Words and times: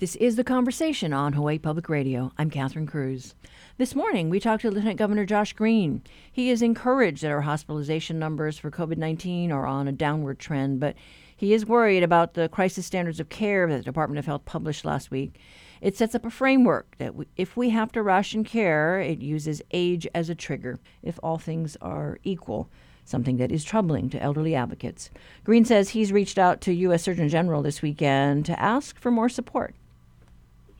This 0.00 0.16
is 0.16 0.36
The 0.36 0.44
Conversation 0.44 1.12
on 1.12 1.34
Hawaii 1.34 1.58
Public 1.58 1.90
Radio. 1.90 2.32
I'm 2.38 2.48
Catherine 2.48 2.86
Cruz. 2.86 3.34
This 3.76 3.94
morning, 3.94 4.30
we 4.30 4.40
talked 4.40 4.62
to 4.62 4.70
Lieutenant 4.70 4.96
Governor 4.96 5.26
Josh 5.26 5.52
Green. 5.52 6.02
He 6.32 6.48
is 6.48 6.62
encouraged 6.62 7.22
that 7.22 7.30
our 7.30 7.42
hospitalization 7.42 8.18
numbers 8.18 8.56
for 8.56 8.70
COVID 8.70 8.96
19 8.96 9.52
are 9.52 9.66
on 9.66 9.86
a 9.86 9.92
downward 9.92 10.38
trend, 10.38 10.80
but 10.80 10.96
he 11.36 11.52
is 11.52 11.66
worried 11.66 12.02
about 12.02 12.32
the 12.32 12.48
crisis 12.48 12.86
standards 12.86 13.20
of 13.20 13.28
care 13.28 13.68
that 13.68 13.76
the 13.76 13.82
Department 13.82 14.18
of 14.18 14.24
Health 14.24 14.46
published 14.46 14.86
last 14.86 15.10
week. 15.10 15.38
It 15.82 15.98
sets 15.98 16.14
up 16.14 16.24
a 16.24 16.30
framework 16.30 16.96
that 16.96 17.14
we, 17.14 17.26
if 17.36 17.54
we 17.54 17.68
have 17.68 17.92
to 17.92 18.02
ration 18.02 18.42
care, 18.42 19.02
it 19.02 19.20
uses 19.20 19.60
age 19.70 20.08
as 20.14 20.30
a 20.30 20.34
trigger 20.34 20.78
if 21.02 21.20
all 21.22 21.36
things 21.36 21.76
are 21.82 22.18
equal 22.24 22.70
something 23.04 23.36
that 23.36 23.52
is 23.52 23.64
troubling 23.64 24.08
to 24.08 24.22
elderly 24.22 24.54
advocates. 24.54 25.10
Green 25.44 25.66
says 25.66 25.90
he's 25.90 26.10
reached 26.10 26.38
out 26.38 26.62
to 26.62 26.72
U.S. 26.72 27.02
Surgeon 27.02 27.28
General 27.28 27.60
this 27.60 27.82
weekend 27.82 28.46
to 28.46 28.58
ask 28.58 28.98
for 28.98 29.10
more 29.10 29.28
support. 29.28 29.74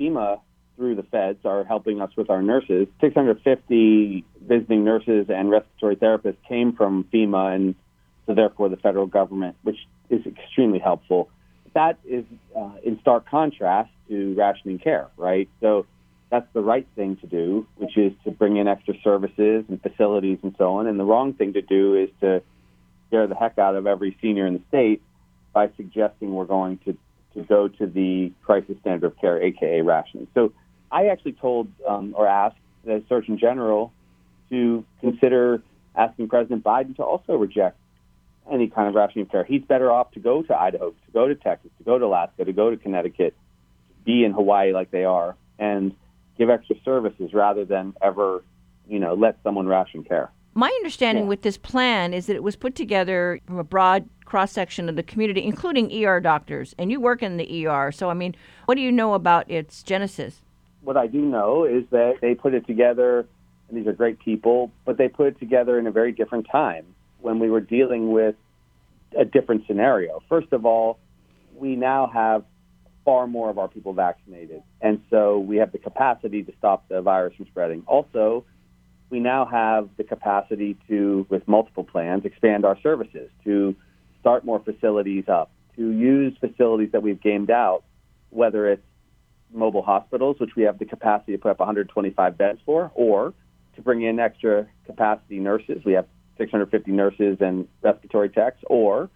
FEMA, 0.01 0.41
through 0.77 0.95
the 0.95 1.03
feds, 1.03 1.45
are 1.45 1.65
helping 1.65 2.01
us 2.01 2.11
with 2.17 2.31
our 2.31 2.43
nurses. 2.43 2.89
650 3.01 4.25
visiting 4.41 4.85
nurses 4.85 5.27
and 5.29 5.51
respiratory 5.51 5.97
therapists 5.97 6.39
came 6.49 6.73
from 6.73 7.05
FEMA 7.13 7.55
and 7.55 7.75
so 8.27 8.35
therefore 8.35 8.69
the 8.69 8.77
federal 8.77 9.07
government, 9.07 9.57
which 9.63 9.79
is 10.09 10.25
extremely 10.25 10.79
helpful. 10.79 11.29
That 11.75 11.99
is 12.05 12.25
uh, 12.57 12.73
in 12.83 12.99
stark 13.01 13.29
contrast 13.29 13.91
to 14.09 14.35
rationing 14.35 14.79
care, 14.79 15.09
right? 15.17 15.49
So 15.61 15.87
that's 16.31 16.47
the 16.53 16.63
right 16.63 16.87
thing 16.95 17.17
to 17.17 17.27
do, 17.27 17.67
which 17.77 17.97
is 17.97 18.13
to 18.25 18.31
bring 18.31 18.57
in 18.57 18.69
extra 18.69 18.95
services 19.03 19.65
and 19.69 19.83
facilities 19.83 20.39
and 20.43 20.55
so 20.59 20.75
on. 20.75 20.87
And 20.87 20.99
the 20.99 21.05
wrong 21.05 21.35
thing 21.35 21.53
to 21.55 21.63
do 21.63 21.97
is 21.97 22.09
to 22.21 22.43
scare 23.09 23.27
the 23.27 23.35
heck 23.35 23.59
out 23.59 23.75
of 23.75 23.87
every 23.87 24.17
senior 24.23 24.47
in 24.47 24.55
the 24.55 24.63
state 24.69 25.03
by 25.53 25.71
suggesting 25.77 26.33
we're 26.33 26.45
going 26.45 26.79
to, 26.85 26.97
to 27.35 27.43
go 27.43 27.69
to 27.69 27.87
the 27.87 28.33
crisis 28.43 28.77
standard 28.81 29.07
of 29.07 29.19
care, 29.19 29.43
aka 29.43 29.81
rationing. 29.83 30.27
So 30.35 30.53
I 30.91 31.07
actually 31.07 31.33
told 31.33 31.69
um, 31.89 32.15
or 32.17 32.27
asked 32.27 32.59
the 32.85 33.03
Surgeon 33.09 33.39
General 33.39 33.93
to 34.51 34.85
consider 35.01 35.63
asking 35.95 36.29
President 36.29 36.65
Biden 36.65 36.97
to 36.97 37.03
also 37.03 37.35
reject 37.35 37.77
any 38.51 38.69
kind 38.69 38.89
of 38.89 38.95
rationing 38.95 39.27
of 39.27 39.33
care. 39.33 39.45
He's 39.45 39.63
better 39.63 39.91
off 39.91 40.11
to 40.13 40.21
go 40.21 40.43
to 40.43 40.57
Idaho, 40.57 40.91
to 40.91 41.13
go 41.13 41.29
to 41.29 41.35
Texas, 41.35 41.71
to 41.79 41.85
go 41.85 41.99
to 41.99 42.07
Alaska, 42.07 42.45
to 42.45 42.53
go 42.53 42.71
to 42.71 42.77
Connecticut, 42.77 43.35
be 44.05 44.25
in 44.25 44.33
Hawaii 44.33 44.73
like 44.73 44.91
they 44.91 45.05
are, 45.05 45.37
and 45.59 45.95
give 46.39 46.51
extra 46.51 46.77
services 46.85 47.33
rather 47.33 47.65
than 47.65 47.95
ever, 48.03 48.43
you 48.89 48.99
know, 48.99 49.15
let 49.15 49.39
someone 49.45 49.67
ration 49.67 50.03
care. 50.03 50.31
My 50.55 50.69
understanding 50.69 51.25
yeah. 51.25 51.29
with 51.29 51.43
this 51.43 51.57
plan 51.57 52.13
is 52.13 52.27
that 52.27 52.37
it 52.37 52.43
was 52.43 52.57
put 52.57 52.75
together 52.75 53.41
from 53.47 53.59
a 53.59 53.65
broad 53.65 54.09
cross 54.25 54.53
section 54.53 54.89
of 54.89 54.97
the 54.97 55.03
community, 55.03 55.45
including 55.45 56.05
ER 56.05 56.21
doctors, 56.21 56.75
and 56.79 56.91
you 56.91 57.01
work 57.01 57.23
in 57.23 57.37
the 57.37 57.67
ER. 57.67 57.93
So, 57.93 58.11
I 58.11 58.15
mean, 58.15 58.35
what 58.67 58.75
do 58.75 58.81
you 58.81 58.93
know 58.93 59.15
about 59.15 59.51
its 59.51 59.83
genesis? 59.83 60.43
What 60.83 60.97
I 60.97 61.07
do 61.07 61.21
know 61.21 61.65
is 61.65 61.85
that 61.91 62.15
they 62.21 62.35
put 62.35 62.55
it 62.55 62.67
together, 62.67 63.27
and 63.69 63.79
these 63.79 63.87
are 63.87 63.93
great 63.93 64.19
people, 64.19 64.73
but 64.85 64.99
they 64.99 65.09
put 65.09 65.29
it 65.29 65.39
together 65.39 65.79
in 65.79 65.87
a 65.87 65.91
very 65.91 66.13
different 66.13 66.47
time 66.51 66.87
when 67.21 67.39
we 67.39 67.51
were 67.51 67.61
dealing 67.61 68.13
with 68.13 68.35
a 69.19 69.25
different 69.25 69.67
scenario. 69.67 70.23
First 70.29 70.53
of 70.53 70.65
all, 70.65 70.99
we 71.55 71.77
now 71.77 72.11
have 72.13 72.45
far 73.05 73.27
more 73.27 73.51
of 73.51 73.59
our 73.59 73.69
people 73.69 73.93
vaccinated. 73.93 74.63
And 74.81 75.03
so 75.11 75.39
we 75.39 75.57
have 75.57 75.73
the 75.73 75.79
capacity 75.79 76.43
to 76.43 76.53
stop 76.59 76.89
the 76.89 77.03
virus 77.03 77.35
from 77.37 77.47
spreading. 77.47 77.83
Also, 77.87 78.45
we 79.11 79.21
now 79.21 79.45
have 79.45 79.89
the 79.97 80.05
capacity 80.05 80.77
to, 80.89 81.27
with 81.29 81.47
multiple 81.49 81.85
plans, 81.85 82.25
expand 82.25 82.65
our 82.65 82.79
services, 82.81 83.31
to 83.45 83.75
start 84.21 84.45
more 84.45 84.61
facilities 84.61 85.25
up, 85.29 85.51
to 85.77 85.91
use 85.91 86.37
facilities 86.39 86.93
that 86.93 87.03
we've 87.03 87.21
gamed 87.21 87.51
out, 87.51 87.83
whether 88.31 88.69
it's 88.69 88.83
mobile 89.53 89.83
hospitals, 89.83 90.37
which 90.39 90.55
we 90.57 90.63
have 90.63 90.79
the 90.79 90.85
capacity 90.85 91.33
to 91.33 91.39
put 91.39 91.51
up 91.51 91.59
125 91.59 92.39
beds 92.39 92.61
for, 92.65 92.93
or 92.95 93.35
to 93.75 93.83
bring 93.83 94.03
in 94.03 94.21
extra 94.21 94.67
capacity 94.87 95.39
nurses. 95.39 95.83
We 95.85 95.93
have 95.95 96.07
650 96.39 96.93
nurses 96.93 97.39
and 97.41 97.67
respiratory 97.83 98.29
techs, 98.29 98.61
or 98.67 99.11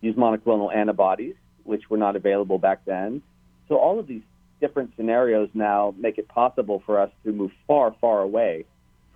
use 0.00 0.14
monoclonal 0.14 0.74
antibodies, 0.74 1.34
which 1.64 1.90
were 1.90 1.98
not 1.98 2.14
available 2.14 2.58
back 2.58 2.84
then, 2.84 3.22
so 3.68 3.76
all 3.76 3.98
of 3.98 4.06
these 4.06 4.22
different 4.60 4.92
scenarios 4.96 5.48
now 5.54 5.94
make 5.98 6.18
it 6.18 6.28
possible 6.28 6.82
for 6.84 7.00
us 7.00 7.10
to 7.24 7.32
move 7.32 7.50
far, 7.66 7.94
far 8.00 8.20
away 8.20 8.66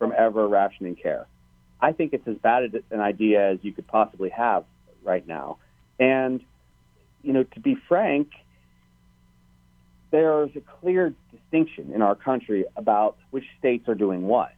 from 0.05 0.13
ever 0.19 0.47
rationing 0.47 0.97
care. 0.97 1.27
I 1.81 1.93
think 1.93 2.13
it's 2.13 2.29
as 2.29 2.37
bad 2.37 2.83
an 2.91 3.01
idea 3.01 3.53
as 3.53 3.59
you 3.63 3.73
could 3.73 3.87
possibly 3.87 4.29
have 4.29 4.65
right 5.03 5.27
now. 5.27 5.57
And, 5.99 6.43
you 7.23 7.33
know, 7.33 7.43
to 7.43 7.61
be 7.61 7.75
frank, 7.89 8.29
there's 10.11 10.51
a 10.57 10.61
clear 10.61 11.15
distinction 11.33 11.93
in 11.95 12.03
our 12.03 12.15
country 12.15 12.67
about 12.77 13.17
which 13.31 13.45
states 13.59 13.89
are 13.89 13.95
doing 13.95 14.27
what. 14.27 14.53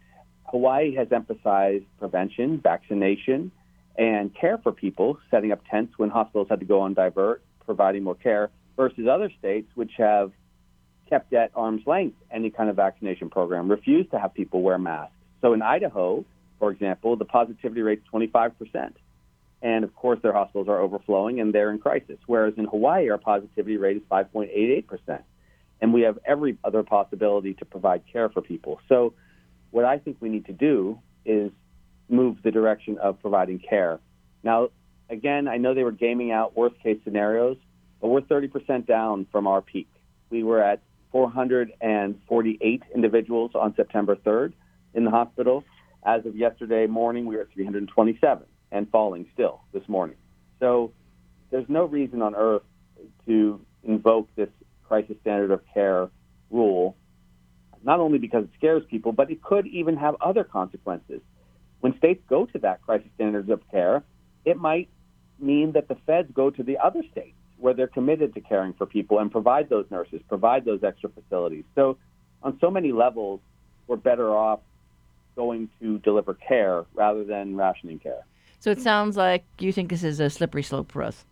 Hawaii 0.47 0.97
has 0.97 1.13
emphasized 1.13 1.85
prevention, 2.01 2.59
vaccination, 2.61 3.53
and 3.97 4.35
care 4.35 4.59
for 4.59 4.73
people, 4.73 5.19
setting 5.31 5.53
up 5.53 5.61
tents 5.71 5.97
when 5.97 6.11
hospitals 6.11 6.49
had 6.51 6.59
to 6.59 6.67
go 6.67 6.81
on 6.81 6.95
divert, 6.95 7.41
providing 7.65 8.03
more 8.03 8.17
care 8.17 8.51
versus 8.77 9.07
other 9.09 9.31
states 9.39 9.69
which 9.77 9.93
have 9.97 10.33
kept 11.09 11.33
at 11.33 11.53
arm's 11.55 11.87
length 11.87 12.17
any 12.33 12.51
kind 12.51 12.69
of 12.69 12.75
vaccination 12.75 13.31
program, 13.31 13.71
refused 13.71 14.11
to 14.11 14.19
have 14.19 14.35
people 14.35 14.61
wear 14.61 14.77
masks. 14.77 15.13
So 15.41 15.53
in 15.53 15.63
Idaho, 15.63 16.25
for 16.59 16.71
example, 16.71 17.17
the 17.17 17.25
positivity 17.25 17.83
rate 17.83 18.01
is 18.01 18.05
25%. 18.13 18.93
And 19.63 19.85
of 19.85 19.95
course, 19.95 20.21
their 20.23 20.33
hospitals 20.33 20.69
are 20.69 20.79
overflowing 20.79 21.41
and 21.41 21.55
they're 21.55 21.71
in 21.71 21.79
crisis. 21.79 22.19
Whereas 22.27 22.55
in 22.57 22.67
Hawaii, 22.67 23.11
our 23.11 23.19
positivity 23.19 23.77
rate 23.77 23.97
is 23.97 24.03
5.88%. 24.11 25.23
And 25.81 25.93
we 25.93 26.03
have 26.03 26.19
every 26.25 26.57
other 26.65 26.83
possibility 26.83 27.55
to 27.55 27.65
provide 27.65 28.03
care 28.11 28.29
for 28.29 28.41
people. 28.41 28.81
So, 28.89 29.15
what 29.73 29.85
I 29.85 29.99
think 29.99 30.17
we 30.21 30.31
need 30.31 30.47
to 30.47 30.53
do 30.53 30.99
is 31.27 31.51
move 32.09 32.39
the 32.43 32.51
direction 32.51 32.97
of 32.99 33.21
providing 33.21 33.59
care. 33.59 33.99
Now, 34.43 34.71
again, 35.11 35.49
I 35.49 35.59
know 35.59 35.75
they 35.75 35.83
were 35.83 35.93
gaming 35.93 36.31
out 36.31 36.57
worst 36.57 36.81
case 36.83 36.99
scenarios 37.05 37.59
but 38.01 38.09
we're 38.09 38.21
30% 38.21 38.87
down 38.87 39.27
from 39.33 39.47
our 39.47 39.61
peak. 39.63 39.89
We 40.31 40.43
were 40.43 40.63
at 40.63 40.81
448 41.13 42.83
individuals 42.95 43.53
on 43.55 43.75
September 43.75 44.17
3rd 44.17 44.53
in 44.97 45.05
the 45.05 45.11
hospital. 45.11 45.63
As 46.05 46.25
of 46.27 46.35
yesterday 46.35 46.87
morning, 46.87 47.27
we 47.27 47.37
were 47.37 47.43
at 47.43 47.53
327 47.53 48.45
and 48.73 48.91
falling 48.91 49.27
still 49.33 49.61
this 49.73 49.87
morning. 49.89 50.17
So 50.59 50.93
there's 51.51 51.69
no 51.69 51.85
reason 51.85 52.23
on 52.23 52.35
earth 52.35 52.63
to 53.27 53.61
invoke 53.85 54.29
this 54.35 54.49
crisis 54.89 55.17
standard 55.21 55.51
of 55.51 55.61
care 55.73 56.09
rule, 56.51 56.97
not 57.85 58.01
only 58.01 58.19
because 58.19 58.45
it 58.45 58.51
scares 58.57 58.83
people, 58.89 59.13
but 59.13 59.31
it 59.31 59.43
could 59.43 59.67
even 59.67 59.97
have 59.97 60.17
other 60.21 60.45
consequences. 60.45 61.21
When 61.81 61.97
states 61.99 62.23
go 62.29 62.47
to 62.47 62.59
that 62.61 62.83
crisis 62.83 63.09
standards 63.15 63.51
of 63.51 63.61
care, 63.71 64.03
it 64.45 64.57
might 64.57 64.89
mean 65.39 65.73
that 65.73 65.89
the 65.89 65.97
feds 66.07 66.31
go 66.33 66.51
to 66.51 66.63
the 66.63 66.79
other 66.79 67.03
states 67.13 67.37
where 67.59 67.75
they're 67.75 67.87
committed 67.87 68.35
to 68.35 68.41
caring 68.41 68.73
for 68.75 68.87
people 68.87 69.19
and 69.19 69.31
provide 69.31 69.69
those 69.69 69.87
nurses, 69.91 70.21
provide 70.29 70.65
those 70.65 70.83
extra 70.83 71.11
facilities. 71.11 71.65
So, 71.75 71.99
on 72.43 72.59
so 72.61 72.71
many 72.71 72.93
levels, 72.93 73.41
we're 73.87 73.97
better 73.97 74.31
off 74.31 74.61
going 75.37 75.69
to 75.81 75.99
deliver 75.99 76.35
care 76.35 76.85
rather 76.95 77.25
than 77.25 77.57
rationing 77.57 77.99
care. 77.99 78.25
So, 78.59 78.71
it 78.71 78.81
sounds 78.81 79.17
like 79.17 79.45
you 79.59 79.73
think 79.73 79.91
this 79.91 80.03
is 80.03 80.19
a 80.19 80.31
slippery 80.31 80.63
slope 80.63 80.91
for 80.91 81.03
us. 81.03 81.25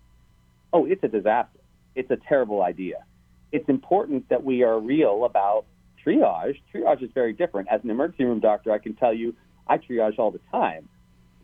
Oh, 0.72 0.84
it's 0.84 1.03
a 1.03 1.09
disaster. 1.09 1.59
It's 1.94 2.10
a 2.10 2.19
terrible 2.28 2.62
idea. 2.62 3.05
It's 3.50 3.69
important 3.69 4.29
that 4.29 4.44
we 4.44 4.62
are 4.62 4.79
real 4.79 5.25
about 5.25 5.64
triage. 6.05 6.61
Triage 6.73 7.02
is 7.02 7.11
very 7.14 7.32
different. 7.32 7.69
As 7.70 7.82
an 7.82 7.90
emergency 7.90 8.25
room 8.25 8.40
doctor, 8.40 8.73
I 8.73 8.79
can 8.79 8.94
tell 8.94 9.14
you 9.14 9.34
I 9.67 9.79
triage 9.79 10.19
all 10.19 10.31
the 10.31 10.40
time. 10.50 10.88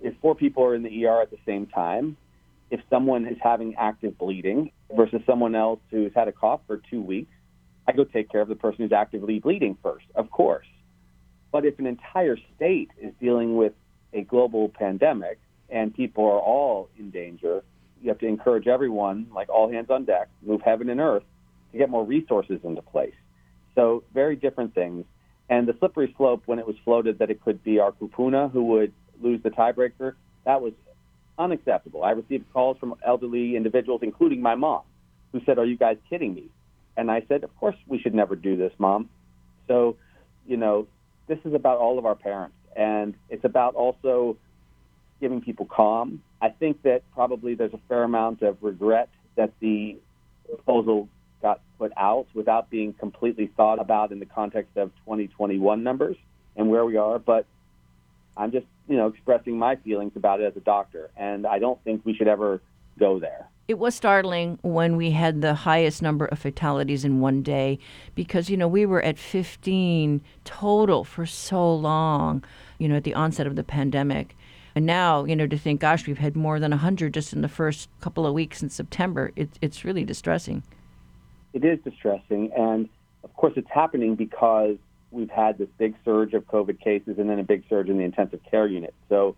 If 0.02 0.14
four 0.20 0.34
people 0.34 0.64
are 0.64 0.74
in 0.74 0.82
the 0.82 1.06
ER 1.06 1.22
at 1.22 1.30
the 1.30 1.38
same 1.46 1.66
time, 1.66 2.16
if 2.70 2.80
someone 2.88 3.26
is 3.26 3.36
having 3.42 3.74
active 3.76 4.16
bleeding 4.18 4.70
versus 4.94 5.20
someone 5.26 5.54
else 5.54 5.80
who's 5.90 6.12
had 6.14 6.28
a 6.28 6.32
cough 6.32 6.60
for 6.66 6.80
two 6.90 7.00
weeks, 7.00 7.32
I 7.86 7.92
go 7.92 8.04
take 8.04 8.30
care 8.30 8.40
of 8.40 8.48
the 8.48 8.54
person 8.54 8.84
who's 8.84 8.92
actively 8.92 9.40
bleeding 9.40 9.76
first, 9.82 10.06
of 10.14 10.30
course. 10.30 10.66
But 11.52 11.64
if 11.64 11.78
an 11.78 11.86
entire 11.86 12.36
state 12.56 12.90
is 13.00 13.12
dealing 13.20 13.56
with 13.56 13.72
a 14.12 14.22
global 14.22 14.68
pandemic 14.68 15.38
and 15.68 15.94
people 15.94 16.24
are 16.24 16.38
all 16.38 16.88
in 16.98 17.10
danger, 17.10 17.62
you 18.02 18.08
have 18.08 18.18
to 18.18 18.26
encourage 18.26 18.66
everyone, 18.66 19.26
like 19.34 19.48
all 19.48 19.70
hands 19.70 19.90
on 19.90 20.04
deck, 20.04 20.28
move 20.42 20.62
heaven 20.62 20.88
and 20.88 21.00
earth 21.00 21.24
to 21.72 21.78
get 21.78 21.90
more 21.90 22.04
resources 22.04 22.60
into 22.64 22.82
place. 22.82 23.14
So, 23.74 24.02
very 24.12 24.36
different 24.36 24.74
things. 24.74 25.04
And 25.48 25.66
the 25.66 25.74
slippery 25.78 26.14
slope, 26.16 26.42
when 26.46 26.58
it 26.58 26.66
was 26.66 26.76
floated 26.84 27.18
that 27.18 27.30
it 27.30 27.42
could 27.42 27.62
be 27.62 27.78
our 27.78 27.92
kupuna 27.92 28.50
who 28.50 28.64
would 28.64 28.92
lose 29.20 29.42
the 29.42 29.50
tiebreaker, 29.50 30.14
that 30.44 30.62
was 30.62 30.72
unacceptable. 31.38 32.04
I 32.04 32.12
received 32.12 32.52
calls 32.52 32.78
from 32.78 32.94
elderly 33.04 33.56
individuals, 33.56 34.00
including 34.02 34.40
my 34.40 34.54
mom, 34.54 34.82
who 35.32 35.40
said, 35.44 35.58
Are 35.58 35.64
you 35.64 35.76
guys 35.76 35.96
kidding 36.08 36.34
me? 36.34 36.44
And 36.96 37.10
I 37.10 37.22
said, 37.28 37.44
Of 37.44 37.54
course, 37.56 37.76
we 37.86 37.98
should 37.98 38.14
never 38.14 38.36
do 38.36 38.56
this, 38.56 38.72
mom. 38.78 39.08
So, 39.68 39.96
you 40.46 40.56
know, 40.56 40.86
this 41.30 41.38
is 41.44 41.54
about 41.54 41.78
all 41.78 41.96
of 41.96 42.04
our 42.04 42.16
parents, 42.16 42.56
and 42.74 43.14
it's 43.28 43.44
about 43.44 43.76
also 43.76 44.36
giving 45.20 45.40
people 45.40 45.64
calm. 45.64 46.20
I 46.42 46.48
think 46.48 46.82
that 46.82 47.02
probably 47.12 47.54
there's 47.54 47.72
a 47.72 47.80
fair 47.88 48.02
amount 48.02 48.42
of 48.42 48.56
regret 48.62 49.08
that 49.36 49.52
the 49.60 49.96
proposal 50.48 51.08
got 51.40 51.60
put 51.78 51.92
out 51.96 52.26
without 52.34 52.68
being 52.68 52.92
completely 52.94 53.46
thought 53.56 53.78
about 53.78 54.10
in 54.10 54.18
the 54.18 54.26
context 54.26 54.76
of 54.76 54.90
2021 55.04 55.84
numbers 55.84 56.16
and 56.56 56.68
where 56.68 56.84
we 56.84 56.96
are. 56.96 57.20
But 57.20 57.46
I'm 58.36 58.50
just, 58.50 58.66
you 58.88 58.96
know, 58.96 59.06
expressing 59.06 59.56
my 59.56 59.76
feelings 59.76 60.12
about 60.16 60.40
it 60.40 60.46
as 60.46 60.56
a 60.56 60.60
doctor, 60.60 61.10
and 61.16 61.46
I 61.46 61.60
don't 61.60 61.82
think 61.84 62.04
we 62.04 62.12
should 62.12 62.28
ever 62.28 62.60
go 62.98 63.20
there. 63.20 63.46
It 63.70 63.78
was 63.78 63.94
startling 63.94 64.58
when 64.62 64.96
we 64.96 65.12
had 65.12 65.42
the 65.42 65.54
highest 65.54 66.02
number 66.02 66.24
of 66.24 66.40
fatalities 66.40 67.04
in 67.04 67.20
one 67.20 67.40
day 67.40 67.78
because, 68.16 68.50
you 68.50 68.56
know, 68.56 68.66
we 68.66 68.84
were 68.84 69.00
at 69.00 69.16
15 69.16 70.20
total 70.42 71.04
for 71.04 71.24
so 71.24 71.72
long, 71.72 72.42
you 72.78 72.88
know, 72.88 72.96
at 72.96 73.04
the 73.04 73.14
onset 73.14 73.46
of 73.46 73.54
the 73.54 73.62
pandemic. 73.62 74.36
And 74.74 74.86
now, 74.86 75.24
you 75.24 75.36
know, 75.36 75.46
to 75.46 75.56
think, 75.56 75.82
gosh, 75.82 76.08
we've 76.08 76.18
had 76.18 76.34
more 76.34 76.58
than 76.58 76.72
100 76.72 77.14
just 77.14 77.32
in 77.32 77.42
the 77.42 77.48
first 77.48 77.88
couple 78.00 78.26
of 78.26 78.34
weeks 78.34 78.60
in 78.60 78.70
September, 78.70 79.30
it, 79.36 79.50
it's 79.62 79.84
really 79.84 80.04
distressing. 80.04 80.64
It 81.52 81.64
is 81.64 81.78
distressing. 81.84 82.50
And 82.56 82.88
of 83.22 83.32
course, 83.34 83.52
it's 83.54 83.70
happening 83.72 84.16
because 84.16 84.78
we've 85.12 85.30
had 85.30 85.58
this 85.58 85.68
big 85.78 85.94
surge 86.04 86.34
of 86.34 86.44
COVID 86.48 86.80
cases 86.80 87.18
and 87.20 87.30
then 87.30 87.38
a 87.38 87.44
big 87.44 87.62
surge 87.68 87.88
in 87.88 87.98
the 87.98 88.04
intensive 88.04 88.40
care 88.50 88.66
unit. 88.66 88.94
So 89.08 89.36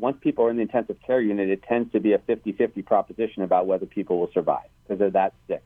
once 0.00 0.16
people 0.20 0.44
are 0.44 0.50
in 0.50 0.56
the 0.56 0.62
intensive 0.62 0.96
care 1.06 1.20
unit, 1.20 1.48
it 1.50 1.62
tends 1.62 1.92
to 1.92 2.00
be 2.00 2.12
a 2.12 2.18
50 2.18 2.52
50 2.52 2.82
proposition 2.82 3.42
about 3.42 3.66
whether 3.66 3.86
people 3.86 4.18
will 4.18 4.30
survive 4.32 4.68
because 4.82 4.98
they're 4.98 5.10
that 5.10 5.34
sick. 5.46 5.64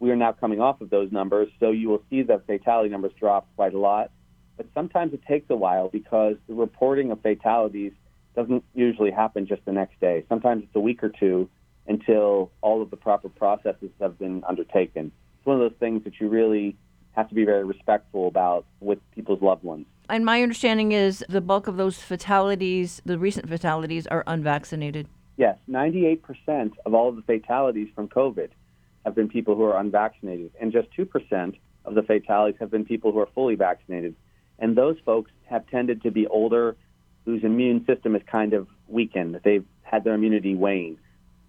We 0.00 0.10
are 0.10 0.16
now 0.16 0.32
coming 0.32 0.60
off 0.60 0.80
of 0.80 0.90
those 0.90 1.10
numbers, 1.10 1.48
so 1.60 1.70
you 1.70 1.88
will 1.88 2.02
see 2.10 2.22
the 2.22 2.42
fatality 2.46 2.90
numbers 2.90 3.12
drop 3.18 3.46
quite 3.56 3.74
a 3.74 3.78
lot. 3.78 4.10
But 4.56 4.66
sometimes 4.74 5.14
it 5.14 5.22
takes 5.26 5.50
a 5.50 5.56
while 5.56 5.88
because 5.88 6.36
the 6.46 6.54
reporting 6.54 7.10
of 7.10 7.20
fatalities 7.22 7.92
doesn't 8.36 8.64
usually 8.74 9.10
happen 9.10 9.46
just 9.46 9.64
the 9.64 9.72
next 9.72 9.98
day. 10.00 10.24
Sometimes 10.28 10.64
it's 10.64 10.76
a 10.76 10.80
week 10.80 11.02
or 11.02 11.08
two 11.08 11.48
until 11.86 12.50
all 12.60 12.82
of 12.82 12.90
the 12.90 12.96
proper 12.96 13.28
processes 13.28 13.90
have 14.00 14.18
been 14.18 14.42
undertaken. 14.46 15.12
It's 15.38 15.46
one 15.46 15.60
of 15.60 15.60
those 15.60 15.78
things 15.78 16.04
that 16.04 16.20
you 16.20 16.28
really 16.28 16.76
have 17.12 17.28
to 17.28 17.34
be 17.34 17.44
very 17.44 17.64
respectful 17.64 18.28
about 18.28 18.64
with 18.80 18.98
people's 19.14 19.40
loved 19.42 19.62
ones. 19.62 19.86
And 20.08 20.24
my 20.24 20.42
understanding 20.42 20.92
is 20.92 21.24
the 21.28 21.40
bulk 21.40 21.66
of 21.66 21.76
those 21.76 21.98
fatalities, 21.98 23.00
the 23.06 23.18
recent 23.18 23.48
fatalities, 23.48 24.06
are 24.06 24.22
unvaccinated. 24.26 25.08
Yes, 25.36 25.58
98% 25.68 26.72
of 26.84 26.94
all 26.94 27.08
of 27.08 27.16
the 27.16 27.22
fatalities 27.22 27.88
from 27.94 28.08
COVID 28.08 28.50
have 29.04 29.14
been 29.14 29.28
people 29.28 29.56
who 29.56 29.64
are 29.64 29.78
unvaccinated, 29.78 30.52
and 30.60 30.72
just 30.72 30.88
2% 30.96 31.54
of 31.84 31.94
the 31.94 32.02
fatalities 32.02 32.58
have 32.60 32.70
been 32.70 32.84
people 32.84 33.12
who 33.12 33.18
are 33.18 33.28
fully 33.34 33.54
vaccinated. 33.54 34.14
And 34.58 34.76
those 34.76 34.96
folks 35.04 35.30
have 35.46 35.66
tended 35.68 36.02
to 36.02 36.10
be 36.10 36.26
older, 36.26 36.76
whose 37.24 37.42
immune 37.42 37.84
system 37.86 38.14
is 38.14 38.22
kind 38.30 38.52
of 38.52 38.68
weakened. 38.86 39.40
They've 39.42 39.64
had 39.82 40.04
their 40.04 40.14
immunity 40.14 40.54
wane. 40.54 40.98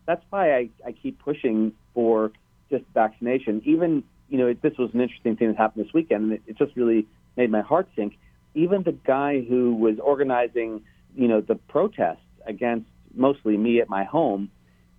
That's 0.06 0.24
why 0.30 0.56
I, 0.56 0.70
I 0.86 0.92
keep 0.92 1.20
pushing 1.20 1.74
for 1.94 2.32
just 2.70 2.86
vaccination. 2.94 3.62
Even, 3.66 4.04
you 4.30 4.38
know, 4.38 4.54
this 4.54 4.78
was 4.78 4.92
an 4.94 5.02
interesting 5.02 5.36
thing 5.36 5.50
that 5.50 5.58
happened 5.58 5.86
this 5.86 5.94
weekend, 5.94 6.24
and 6.24 6.34
it, 6.34 6.42
it 6.48 6.58
just 6.58 6.76
really 6.76 7.06
made 7.38 7.52
my 7.52 7.62
heart 7.62 7.88
sink. 7.96 8.18
Even 8.56 8.82
the 8.84 8.94
guy 8.94 9.42
who 9.42 9.76
was 9.76 10.00
organizing, 10.00 10.82
you 11.16 11.28
know, 11.28 11.42
the 11.42 11.56
protests 11.56 12.26
against 12.48 12.88
mostly 13.14 13.58
me 13.58 13.82
at 13.82 13.90
my 13.90 14.04
home, 14.04 14.50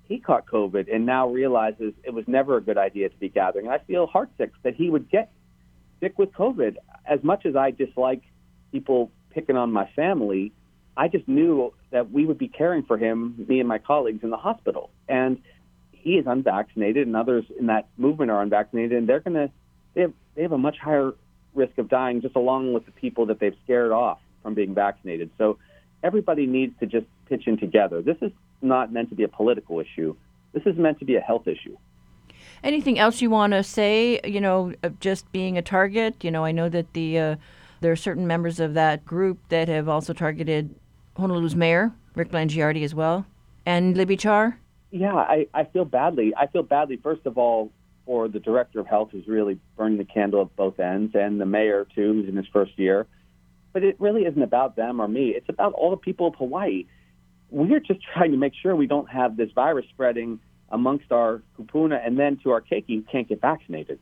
he 0.05 0.21
caught 0.21 0.47
COVID 0.47 0.95
and 0.95 1.05
now 1.05 1.29
realizes 1.29 1.93
it 2.05 2.15
was 2.15 2.25
never 2.29 2.57
a 2.57 2.61
good 2.61 2.79
idea 2.79 3.09
to 3.09 3.17
be 3.17 3.29
gathering. 3.29 3.67
And 3.67 3.75
I 3.75 3.79
feel 3.79 4.07
heartsick 4.07 4.51
that 4.63 4.75
he 4.75 4.89
would 4.89 5.11
get 5.11 5.33
sick 6.01 6.19
with 6.19 6.33
COVID. 6.33 6.77
As 7.05 7.23
much 7.25 7.45
as 7.45 7.57
I 7.57 7.73
dislike 7.73 8.23
people 8.73 9.11
picking 9.31 9.57
on 9.57 9.73
my 9.73 9.89
family, 9.97 10.53
I 10.97 11.09
just 11.09 11.27
knew 11.27 11.73
that 11.91 12.11
we 12.11 12.25
would 12.25 12.39
be 12.39 12.49
caring 12.49 12.83
for 12.85 12.97
him, 12.97 13.45
me 13.49 13.61
and 13.61 13.69
my 13.69 13.79
colleagues 13.79 14.23
in 14.23 14.31
the 14.31 14.37
hospital. 14.37 14.91
And 15.09 15.41
he 15.93 16.13
is 16.13 16.27
unvaccinated, 16.27 17.07
and 17.07 17.17
others 17.17 17.45
in 17.59 17.67
that 17.67 17.89
movement 17.97 18.31
are 18.31 18.41
unvaccinated, 18.41 18.97
and 18.97 19.09
they're 19.09 19.21
going 19.21 19.35
to 19.35 19.51
they 19.95 20.03
have 20.03 20.13
they 20.35 20.43
have 20.43 20.53
a 20.53 20.59
much 20.59 20.79
higher 20.79 21.13
risk 21.57 21.79
of 21.79 21.89
dying 21.89 22.21
just 22.21 22.37
along 22.37 22.73
with 22.73 22.85
the 22.87 22.93
people 22.93 23.27
that 23.27 23.41
they've 23.41 23.57
scared 23.65 23.93
off 23.93 24.19
from 24.43 24.55
being 24.55 24.75
vaccinated. 24.75 25.31
So 25.39 25.59
everybody 26.03 26.47
needs 26.47 26.79
to 26.81 26.87
just 26.87 27.07
pitch 27.29 27.47
in 27.47 27.59
together. 27.59 28.03
This 28.03 28.17
is 28.21 28.33
not 28.63 28.93
meant 28.93 29.09
to 29.11 29.15
be 29.15 29.25
a 29.25 29.29
political 29.29 29.81
issue. 29.81 30.15
This 30.53 30.63
is 30.67 30.77
meant 30.77 30.99
to 31.01 31.05
be 31.05 31.17
a 31.17 31.21
health 31.21 31.47
issue. 31.47 31.77
Anything 32.63 32.99
else 32.99 33.21
you 33.21 33.31
want 33.31 33.53
to 33.53 33.63
say? 33.63 34.21
You 34.25 34.41
know, 34.41 34.75
just 35.01 35.31
being 35.33 35.59
a 35.59 35.63
target. 35.63 36.23
You 36.23 36.31
know, 36.31 36.45
I 36.45 36.53
know 36.53 36.69
that 36.69 36.93
the 36.95 37.19
uh, 37.19 37.37
there 37.81 37.93
are 37.93 37.97
certain 37.97 38.27
members 38.27 38.61
of 38.61 38.75
that 38.75 39.05
group 39.05 39.39
that 39.49 39.69
have 39.69 39.89
also 39.89 40.13
targeted 40.13 40.75
Honolulu's 41.17 41.57
mayor, 41.57 41.93
Rick 42.15 42.31
Blangiardi, 42.31 42.83
as 42.83 42.95
well, 42.95 43.27
and 43.65 43.97
Libby 43.97 44.17
Char? 44.17 44.59
Yeah, 44.91 45.15
I, 45.15 45.47
I 45.53 45.65
feel 45.65 45.85
badly. 45.85 46.33
I 46.37 46.47
feel 46.47 46.63
badly, 46.63 46.97
first 46.97 47.27
of 47.27 47.37
all, 47.37 47.71
for 48.07 48.29
the 48.29 48.39
director 48.39 48.81
of 48.81 48.87
health 48.87 49.11
who's 49.13 49.27
really 49.27 49.59
burning 49.77 49.99
the 49.99 50.05
candle 50.05 50.41
at 50.43 50.57
both 50.57 50.79
ends, 50.79 51.15
and 51.15 51.41
the 51.41 51.47
mayor, 51.47 51.87
too, 51.95 52.15
who's 52.15 52.29
in 52.29 52.37
his 52.37 52.47
first 52.53 52.79
year. 52.79 53.07
But 53.73 53.83
it 53.83 53.97
really 53.99 54.23
isn't 54.23 54.43
about 54.43 54.77
them 54.77 55.01
or 55.01 55.09
me. 55.09 55.31
It's 55.31 55.49
about 55.49 55.75
all 55.75 55.91
the 55.91 55.97
people 55.97 56.29
of 56.29 56.35
Hawaii. 56.37 56.87
We're 57.51 57.81
just 57.81 58.01
trying 58.15 58.31
to 58.31 58.39
make 58.39 58.55
sure 58.55 58.75
we 58.75 58.87
don't 58.87 59.11
have 59.11 59.37
this 59.37 59.51
virus 59.55 59.85
spreading 59.91 60.41
amongst 60.71 61.13
our 61.13 61.43
kupuna 61.59 62.05
and 62.05 62.19
then 62.19 62.39
to 62.45 62.51
our 62.51 62.61
keiki 62.61 62.97
who 62.97 63.03
can't 63.03 63.29
get 63.29 63.41
vaccinated. 63.41 63.99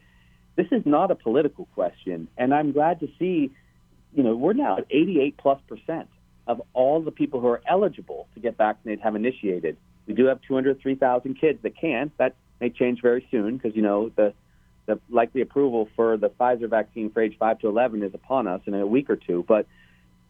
This 0.56 0.66
is 0.70 0.82
not 0.86 1.10
a 1.10 1.14
political 1.14 1.66
question, 1.74 2.28
and 2.38 2.54
I'm 2.54 2.72
glad 2.72 3.00
to 3.00 3.08
see, 3.18 3.50
you 4.14 4.22
know, 4.22 4.36
we're 4.36 4.52
now 4.52 4.78
at 4.78 4.86
88 4.90 5.36
plus 5.36 5.60
percent 5.66 6.08
of 6.46 6.62
all 6.74 7.02
the 7.02 7.10
people 7.10 7.40
who 7.40 7.48
are 7.48 7.62
eligible 7.68 8.28
to 8.34 8.40
get 8.40 8.56
vaccinated 8.56 9.02
have 9.02 9.16
initiated. 9.16 9.76
We 10.06 10.14
do 10.14 10.26
have 10.26 10.40
203,000 10.42 11.34
kids 11.40 11.58
that 11.62 11.76
can't. 11.76 12.16
That 12.18 12.36
may 12.64 12.70
change 12.70 13.02
very 13.02 13.26
soon 13.30 13.56
because, 13.56 13.76
you 13.76 13.82
know, 13.82 14.10
the, 14.16 14.32
the 14.86 14.98
likely 15.10 15.42
approval 15.42 15.88
for 15.96 16.16
the 16.16 16.30
Pfizer 16.30 16.68
vaccine 16.68 17.10
for 17.10 17.20
age 17.20 17.36
5 17.38 17.58
to 17.60 17.68
11 17.68 18.02
is 18.02 18.14
upon 18.14 18.46
us 18.46 18.62
in 18.66 18.74
a 18.74 18.86
week 18.86 19.10
or 19.10 19.16
two. 19.16 19.44
But 19.46 19.66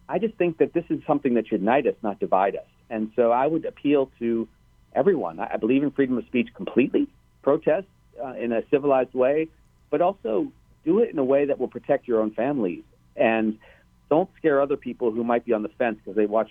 I 0.09 0.19
just 0.19 0.35
think 0.35 0.59
that 0.59 0.73
this 0.73 0.85
is 0.91 1.01
something 1.07 1.35
that 1.35 1.47
should 1.49 1.61
unite 1.61 1.87
us, 1.87 1.95
not 2.03 2.19
divide 2.19 2.57
us. 2.57 2.67
And 2.91 3.13
so 3.17 3.31
I 3.31 3.47
would 3.47 3.65
appeal 3.65 4.11
to 4.19 4.49
everyone. 4.95 5.39
I 5.39 5.57
believe 5.57 5.83
in 5.83 5.91
freedom 5.93 6.19
of 6.19 6.25
speech 6.27 6.49
completely, 6.55 7.09
protest 7.43 7.87
uh, 8.23 8.35
in 8.35 8.53
a 8.53 8.63
civilized 8.71 9.15
way, 9.15 9.49
but 9.91 10.01
also 10.01 10.53
do 10.85 10.99
it 10.99 11.11
in 11.11 11.19
a 11.19 11.25
way 11.25 11.47
that 11.47 11.59
will 11.59 11.69
protect 11.69 12.07
your 12.09 12.21
own 12.21 12.33
families. 12.33 12.83
And 13.17 13.59
don't 14.11 14.29
scare 14.37 14.61
other 14.61 14.77
people 14.77 15.13
who 15.13 15.25
might 15.25 15.45
be 15.45 15.53
on 15.53 15.63
the 15.63 15.71
fence 15.71 15.99
because 15.99 16.17
they 16.17 16.27
watch, 16.27 16.51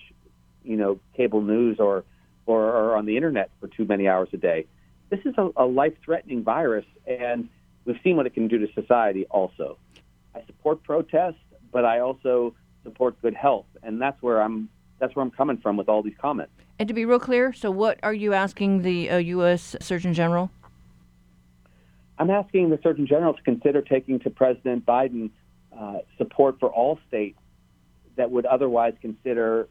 you 0.63 0.77
know, 0.77 0.99
cable 1.15 1.41
news 1.41 1.79
or, 1.79 2.03
or 2.45 2.63
are 2.63 2.95
on 2.95 3.05
the 3.05 3.15
internet 3.15 3.51
for 3.59 3.67
too 3.67 3.85
many 3.85 4.07
hours 4.07 4.29
a 4.33 4.37
day. 4.37 4.65
This 5.13 5.31
is 5.31 5.35
a, 5.37 5.51
a 5.57 5.65
life-threatening 5.67 6.43
virus, 6.43 6.85
and 7.05 7.47
we've 7.85 7.99
seen 8.03 8.17
what 8.17 8.25
it 8.25 8.33
can 8.33 8.47
do 8.47 8.57
to 8.57 8.73
society. 8.73 9.27
Also, 9.29 9.77
I 10.33 10.43
support 10.47 10.81
protests, 10.81 11.35
but 11.71 11.85
I 11.85 11.99
also 11.99 12.55
support 12.83 13.21
good 13.21 13.35
health, 13.35 13.67
and 13.83 14.01
that's 14.01 14.19
where 14.23 14.41
I'm. 14.41 14.69
That's 14.97 15.15
where 15.15 15.23
I'm 15.23 15.29
coming 15.29 15.57
from 15.57 15.77
with 15.77 15.87
all 15.87 16.01
these 16.01 16.15
comments. 16.19 16.53
And 16.79 16.87
to 16.87 16.95
be 16.95 17.05
real 17.05 17.19
clear, 17.19 17.53
so 17.53 17.69
what 17.69 17.99
are 18.01 18.13
you 18.13 18.33
asking 18.33 18.81
the 18.81 19.11
uh, 19.11 19.17
U.S. 19.17 19.75
Surgeon 19.81 20.15
General? 20.15 20.49
I'm 22.17 22.31
asking 22.31 22.71
the 22.71 22.79
Surgeon 22.81 23.05
General 23.05 23.35
to 23.35 23.43
consider 23.43 23.83
taking 23.83 24.19
to 24.21 24.31
President 24.31 24.83
Biden 24.83 25.29
uh, 25.77 25.99
support 26.17 26.59
for 26.59 26.69
all 26.69 26.97
states 27.07 27.37
that 28.15 28.31
would 28.31 28.47
otherwise 28.47 28.95
consider 28.99 29.67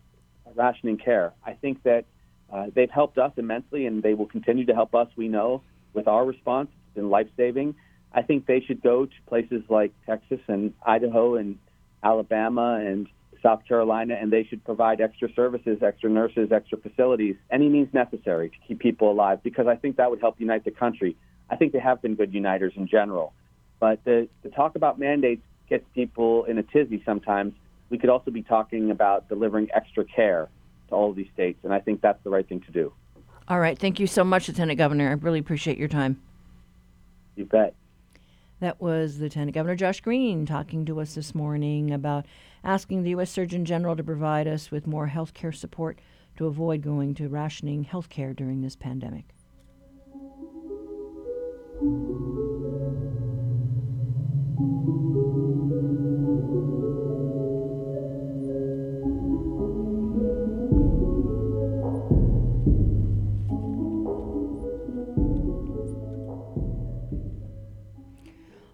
rationing 0.54 0.98
care. 0.98 1.32
I 1.44 1.54
think 1.54 1.82
that 1.82 2.04
uh, 2.52 2.66
they've 2.74 2.90
helped 2.90 3.18
us 3.18 3.32
immensely, 3.36 3.86
and 3.86 4.02
they 4.02 4.14
will 4.14 4.26
continue 4.26 4.66
to 4.66 4.74
help 4.74 4.94
us. 4.94 5.08
We 5.16 5.28
know 5.28 5.62
with 5.94 6.06
our 6.06 6.24
response, 6.24 6.68
it's 6.72 6.94
been 6.94 7.10
life 7.10 7.28
saving. 7.36 7.74
I 8.12 8.22
think 8.22 8.46
they 8.46 8.60
should 8.60 8.82
go 8.82 9.06
to 9.06 9.12
places 9.26 9.62
like 9.68 9.92
Texas 10.06 10.40
and 10.48 10.74
Idaho 10.86 11.36
and 11.36 11.58
Alabama 12.02 12.80
and 12.84 13.08
South 13.42 13.66
Carolina, 13.66 14.16
and 14.20 14.32
they 14.32 14.44
should 14.44 14.64
provide 14.64 15.00
extra 15.00 15.28
services, 15.34 15.82
extra 15.82 16.10
nurses, 16.10 16.52
extra 16.52 16.78
facilities, 16.78 17.36
any 17.50 17.68
means 17.68 17.92
necessary 17.92 18.50
to 18.50 18.56
keep 18.68 18.78
people 18.78 19.10
alive, 19.10 19.42
because 19.42 19.66
I 19.66 19.76
think 19.76 19.96
that 19.96 20.10
would 20.10 20.20
help 20.20 20.38
unite 20.38 20.64
the 20.64 20.70
country. 20.70 21.16
I 21.50 21.56
think 21.56 21.72
they 21.72 21.80
have 21.80 22.00
been 22.02 22.14
good 22.14 22.32
uniters 22.32 22.74
in 22.76 22.86
general. 22.86 23.32
But 23.80 24.04
the, 24.04 24.28
the 24.42 24.50
talk 24.50 24.76
about 24.76 24.98
mandates 24.98 25.42
gets 25.68 25.84
people 25.94 26.44
in 26.44 26.58
a 26.58 26.62
tizzy 26.62 27.02
sometimes 27.04 27.54
we 27.88 27.98
could 27.98 28.10
also 28.10 28.30
be 28.30 28.42
talking 28.42 28.90
about 28.90 29.28
delivering 29.28 29.68
extra 29.74 30.04
care 30.04 30.48
to 30.92 30.96
all 30.96 31.10
of 31.10 31.16
these 31.16 31.28
states, 31.34 31.58
and 31.64 31.72
I 31.72 31.80
think 31.80 32.00
that's 32.00 32.22
the 32.22 32.30
right 32.30 32.48
thing 32.48 32.60
to 32.60 32.70
do. 32.70 32.92
All 33.48 33.58
right. 33.58 33.78
Thank 33.78 33.98
you 33.98 34.06
so 34.06 34.22
much, 34.22 34.48
Lieutenant 34.48 34.78
Governor. 34.78 35.08
I 35.08 35.12
really 35.12 35.40
appreciate 35.40 35.76
your 35.76 35.88
time. 35.88 36.20
You 37.34 37.44
bet. 37.46 37.74
That 38.60 38.80
was 38.80 39.18
Lieutenant 39.18 39.54
Governor 39.54 39.74
Josh 39.74 40.00
Green 40.00 40.46
talking 40.46 40.84
to 40.84 41.00
us 41.00 41.16
this 41.16 41.34
morning 41.34 41.90
about 41.90 42.26
asking 42.62 43.02
the 43.02 43.10
U.S. 43.10 43.30
Surgeon 43.30 43.64
General 43.64 43.96
to 43.96 44.04
provide 44.04 44.46
us 44.46 44.70
with 44.70 44.86
more 44.86 45.08
health 45.08 45.34
care 45.34 45.50
support 45.50 45.98
to 46.36 46.46
avoid 46.46 46.82
going 46.82 47.14
to 47.14 47.28
rationing 47.28 47.82
health 47.82 48.08
care 48.08 48.32
during 48.32 48.62
this 48.62 48.76
pandemic. 48.76 49.24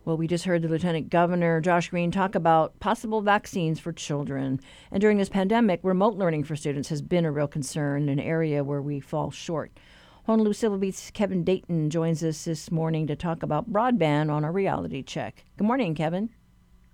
Well, 0.08 0.16
we 0.16 0.26
just 0.26 0.46
heard 0.46 0.62
the 0.62 0.68
Lieutenant 0.68 1.10
Governor 1.10 1.60
Josh 1.60 1.90
Green 1.90 2.10
talk 2.10 2.34
about 2.34 2.80
possible 2.80 3.20
vaccines 3.20 3.78
for 3.78 3.92
children. 3.92 4.58
And 4.90 5.02
during 5.02 5.18
this 5.18 5.28
pandemic, 5.28 5.80
remote 5.82 6.14
learning 6.14 6.44
for 6.44 6.56
students 6.56 6.88
has 6.88 7.02
been 7.02 7.26
a 7.26 7.30
real 7.30 7.46
concern, 7.46 8.08
an 8.08 8.18
area 8.18 8.64
where 8.64 8.80
we 8.80 9.00
fall 9.00 9.30
short. 9.30 9.70
Honolulu 10.24 10.54
Civil 10.54 10.78
Beat's 10.78 11.10
Kevin 11.10 11.44
Dayton 11.44 11.90
joins 11.90 12.24
us 12.24 12.46
this 12.46 12.70
morning 12.70 13.06
to 13.06 13.16
talk 13.16 13.42
about 13.42 13.70
broadband 13.70 14.30
on 14.30 14.44
a 14.44 14.50
reality 14.50 15.02
check. 15.02 15.44
Good 15.58 15.66
morning, 15.66 15.94
Kevin. 15.94 16.30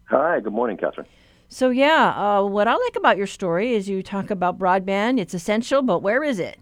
Hi, 0.07 0.41
good 0.41 0.53
morning, 0.53 0.77
Catherine. 0.77 1.07
So, 1.49 1.71
yeah, 1.71 2.15
uh, 2.17 2.43
what 2.43 2.67
I 2.67 2.75
like 2.75 2.97
about 2.97 3.17
your 3.17 3.29
story 3.29 3.75
is 3.75 3.89
you 3.89 4.03
talk 4.03 4.33
about 4.33 4.59
broadband. 4.59 5.21
It's 5.21 5.35
essential, 5.35 5.83
but 5.83 6.03
where 6.03 6.25
is 6.25 6.41
it? 6.41 6.59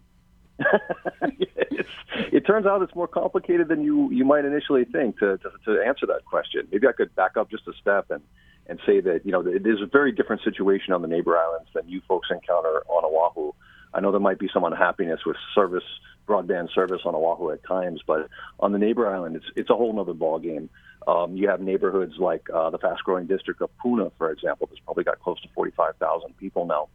it 2.33 2.47
turns 2.47 2.67
out 2.67 2.83
it's 2.83 2.95
more 2.95 3.09
complicated 3.09 3.69
than 3.69 3.83
you, 3.83 4.11
you 4.11 4.25
might 4.25 4.45
initially 4.45 4.85
think 4.85 5.19
to, 5.19 5.39
to, 5.39 5.51
to 5.65 5.83
answer 5.85 6.07
that 6.07 6.25
question. 6.25 6.67
Maybe 6.71 6.87
I 6.87 6.93
could 6.93 7.15
back 7.15 7.37
up 7.37 7.51
just 7.51 7.67
a 7.69 7.73
step 7.81 8.11
and, 8.11 8.23
and 8.67 8.79
say 8.87 9.01
that, 9.01 9.25
you 9.25 9.33
know, 9.33 9.41
it 9.41 9.67
is 9.67 9.81
a 9.83 9.87
very 9.87 10.13
different 10.13 10.43
situation 10.43 10.93
on 10.93 11.03
the 11.03 11.09
neighbor 11.09 11.37
islands 11.37 11.69
than 11.75 11.89
you 11.89 12.01
folks 12.07 12.29
encounter 12.31 12.83
on 12.89 13.05
Oahu. 13.05 13.53
I 13.95 14.01
know 14.01 14.11
there 14.11 14.21
might 14.21 14.39
be 14.39 14.49
some 14.53 14.65
unhappiness 14.65 15.21
with 15.27 15.37
service, 15.55 15.85
broadband 16.27 16.73
service 16.75 17.03
on 17.05 17.15
Oahu 17.15 17.51
at 17.51 17.65
times, 17.65 18.01
but 18.07 18.29
on 18.61 18.73
the 18.73 18.79
neighbor 18.79 19.09
island, 19.09 19.37
it's, 19.37 19.47
it's 19.57 19.71
a 19.71 19.75
whole 19.75 19.99
other 20.01 20.15
ballgame. 20.15 20.69
Um, 21.07 21.37
you 21.37 21.49
have 21.49 21.61
neighborhoods 21.61 22.15
like 22.19 22.49
uh, 22.55 22.71
the 22.71 22.79
fast 22.79 23.03
growing 23.05 23.27
district 23.27 23.61
of 23.61 23.71
Puna, 23.83 24.13
for 24.17 24.31
example, 24.31 24.69
that's 24.69 24.81
probably 24.81 25.05
got 25.05 25.21
close 25.21 25.41
to 25.43 25.49
45,000 25.55 26.37
people 26.39 26.65
now 26.65 26.89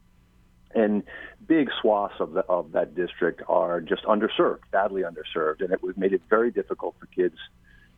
and 0.75 1.03
big 1.47 1.69
swaths 1.81 2.15
of, 2.19 2.33
the, 2.33 2.41
of 2.41 2.73
that 2.73 2.95
district 2.95 3.41
are 3.47 3.81
just 3.81 4.03
underserved, 4.03 4.59
badly 4.71 5.03
underserved, 5.03 5.61
and 5.61 5.71
it 5.71 5.79
made 5.97 6.13
it 6.13 6.21
very 6.29 6.51
difficult 6.51 6.95
for 6.99 7.05
kids 7.07 7.37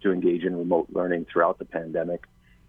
to 0.01 0.11
engage 0.11 0.43
in 0.43 0.55
remote 0.55 0.87
learning 0.91 1.25
throughout 1.31 1.59
the 1.59 1.65
pandemic. 1.65 2.25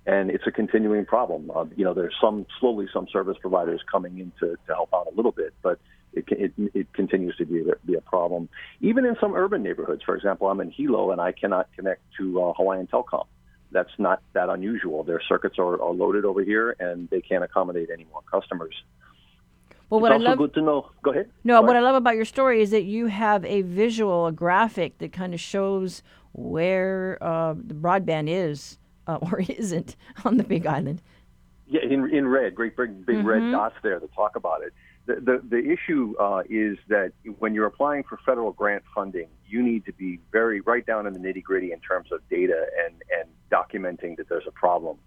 And 0.07 0.30
it's 0.30 0.47
a 0.47 0.50
continuing 0.50 1.04
problem. 1.04 1.50
Uh, 1.54 1.66
you 1.76 1.85
know, 1.85 1.95
there's 1.95 2.14
some 2.21 2.47
slowly 2.59 2.88
some 2.92 3.07
service 3.12 3.37
providers 3.40 3.80
coming 3.90 4.19
in 4.19 4.33
to, 4.40 4.57
to 4.66 4.75
help 4.75 4.88
out 4.95 5.07
a 5.12 5.14
little 5.14 5.33
bit, 5.33 5.52
but 5.62 5.78
it, 6.12 6.25
it, 6.30 6.52
it 6.75 6.92
continues 6.92 7.37
to 7.37 7.45
be, 7.45 7.64
be 7.85 7.95
a 7.95 8.00
problem. 8.00 8.49
Even 8.80 9.04
in 9.04 9.16
some 9.21 9.35
urban 9.35 9.62
neighborhoods, 9.62 10.02
for 10.02 10.16
example, 10.16 10.49
I'm 10.49 10.61
in 10.61 10.71
Hilo 10.71 11.12
and 11.12 11.21
I 11.21 11.33
cannot 11.33 11.69
connect 11.76 12.00
to 12.19 12.42
uh, 12.42 12.52
Hawaiian 12.54 12.87
Telcom. 12.87 13.26
That's 13.71 13.90
not 13.99 14.23
that 14.33 14.49
unusual. 14.49 15.04
Their 15.04 15.21
circuits 15.28 15.57
are, 15.59 15.80
are 15.80 15.92
loaded 15.92 16.25
over 16.25 16.42
here 16.42 16.75
and 16.80 17.09
they 17.11 17.21
can't 17.21 17.45
accommodate 17.45 17.90
any 17.92 18.07
more 18.11 18.23
customers. 18.28 18.75
Well, 19.90 20.00
what 20.00 20.12
it's 20.12 20.25
I 20.25 20.28
love, 20.28 20.38
good 20.38 20.54
to 20.54 20.62
know. 20.62 20.90
Go 21.02 21.11
ahead. 21.11 21.30
No, 21.42 21.61
Go 21.61 21.66
what. 21.66 21.76
I 21.76 21.80
love 21.80 21.97
about 21.97 22.14
your 22.14 22.25
story 22.25 22.62
is 22.62 22.70
that 22.70 22.85
you 22.85 23.06
have 23.06 23.44
a 23.44 23.62
visual, 23.62 24.26
a 24.26 24.32
graphic 24.32 24.99
that 24.99 25.12
kind 25.12 25.35
of 25.35 25.40
shows 25.40 26.02
where 26.32 27.18
uh, 27.20 27.54
the 27.54 27.75
broadband 27.75 28.28
is 28.28 28.78
uh, 29.09 29.18
or 29.20 29.40
isn't 29.40 29.97
on 30.25 30.37
the 30.37 30.44
Big 30.44 30.66
Island. 30.66 31.02
Yeah, 31.66 31.82
in 31.82 32.09
in 32.12 32.26
red, 32.26 32.54
great 32.54 32.76
big 32.76 33.04
big 33.04 33.16
mm-hmm. 33.16 33.26
red 33.26 33.52
dots 33.52 33.76
there 33.82 33.99
to 33.99 34.09
talk 34.09 34.37
about 34.37 34.62
it. 34.62 34.73
The 35.06 35.14
the, 35.14 35.42
the 35.49 35.73
issue 35.73 36.14
uh, 36.20 36.42
is 36.49 36.78
that 36.88 37.12
when 37.38 37.54
you're 37.54 37.66
applying 37.66 38.04
for 38.04 38.18
federal 38.25 38.52
grant 38.52 38.85
funding, 38.94 39.28
you 39.47 39.62
need 39.62 39.85
to 39.87 39.92
be 39.92 40.20
very 40.30 40.61
right 40.61 40.85
down 40.85 41.06
in 41.06 41.12
the 41.12 41.20
nitty 41.20 41.42
gritty 41.42 41.73
in 41.73 41.80
terms 41.80 42.11
of 42.12 42.20
data 42.28 42.66
and 42.85 42.94
and 43.18 43.28
documenting 43.50 44.16
that 44.16 44.28
there's 44.28 44.47
a 44.47 44.52
problem. 44.52 44.99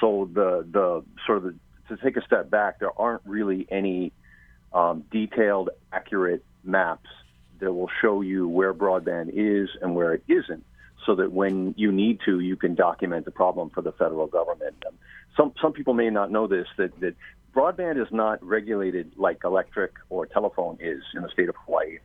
So 0.00 0.28
the 0.32 0.66
the 0.70 1.04
sort 1.26 1.38
of 1.38 1.44
the, 1.44 1.54
to 1.88 1.96
take 2.02 2.16
a 2.16 2.24
step 2.24 2.50
back, 2.50 2.80
there 2.80 2.98
aren't 2.98 3.22
really 3.24 3.66
any 3.70 4.12
um, 4.72 5.04
detailed, 5.10 5.70
accurate 5.92 6.44
maps 6.64 7.08
that 7.60 7.72
will 7.72 7.90
show 8.00 8.20
you 8.20 8.48
where 8.48 8.72
broadband 8.72 9.30
is 9.34 9.68
and 9.82 9.94
where 9.94 10.14
it 10.14 10.22
isn't, 10.28 10.64
so 11.06 11.14
that 11.16 11.32
when 11.32 11.74
you 11.76 11.92
need 11.92 12.20
to, 12.24 12.40
you 12.40 12.56
can 12.56 12.74
document 12.74 13.24
the 13.24 13.30
problem 13.30 13.70
for 13.70 13.82
the 13.82 13.92
federal 13.92 14.26
government. 14.26 14.76
Um, 14.86 14.94
some 15.36 15.52
some 15.60 15.72
people 15.72 15.94
may 15.94 16.10
not 16.10 16.30
know 16.30 16.46
this 16.46 16.66
that 16.76 16.98
that 17.00 17.14
broadband 17.54 18.00
is 18.00 18.08
not 18.10 18.42
regulated 18.44 19.12
like 19.16 19.38
electric 19.44 19.92
or 20.08 20.26
telephone 20.26 20.78
is 20.80 21.02
in 21.14 21.22
the 21.22 21.28
state 21.30 21.48
of 21.48 21.56
Hawaii. 21.64 21.98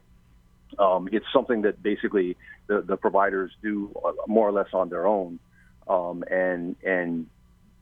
Um, 0.80 1.08
it's 1.12 1.26
something 1.32 1.62
that 1.62 1.82
basically 1.82 2.36
the, 2.68 2.82
the 2.82 2.98
providers 2.98 3.52
do 3.62 3.96
uh, 4.04 4.12
more 4.28 4.48
or 4.48 4.52
less 4.52 4.68
on 4.74 4.90
their 4.90 5.06
own, 5.06 5.40
um, 5.88 6.24
and 6.30 6.76
and 6.84 7.28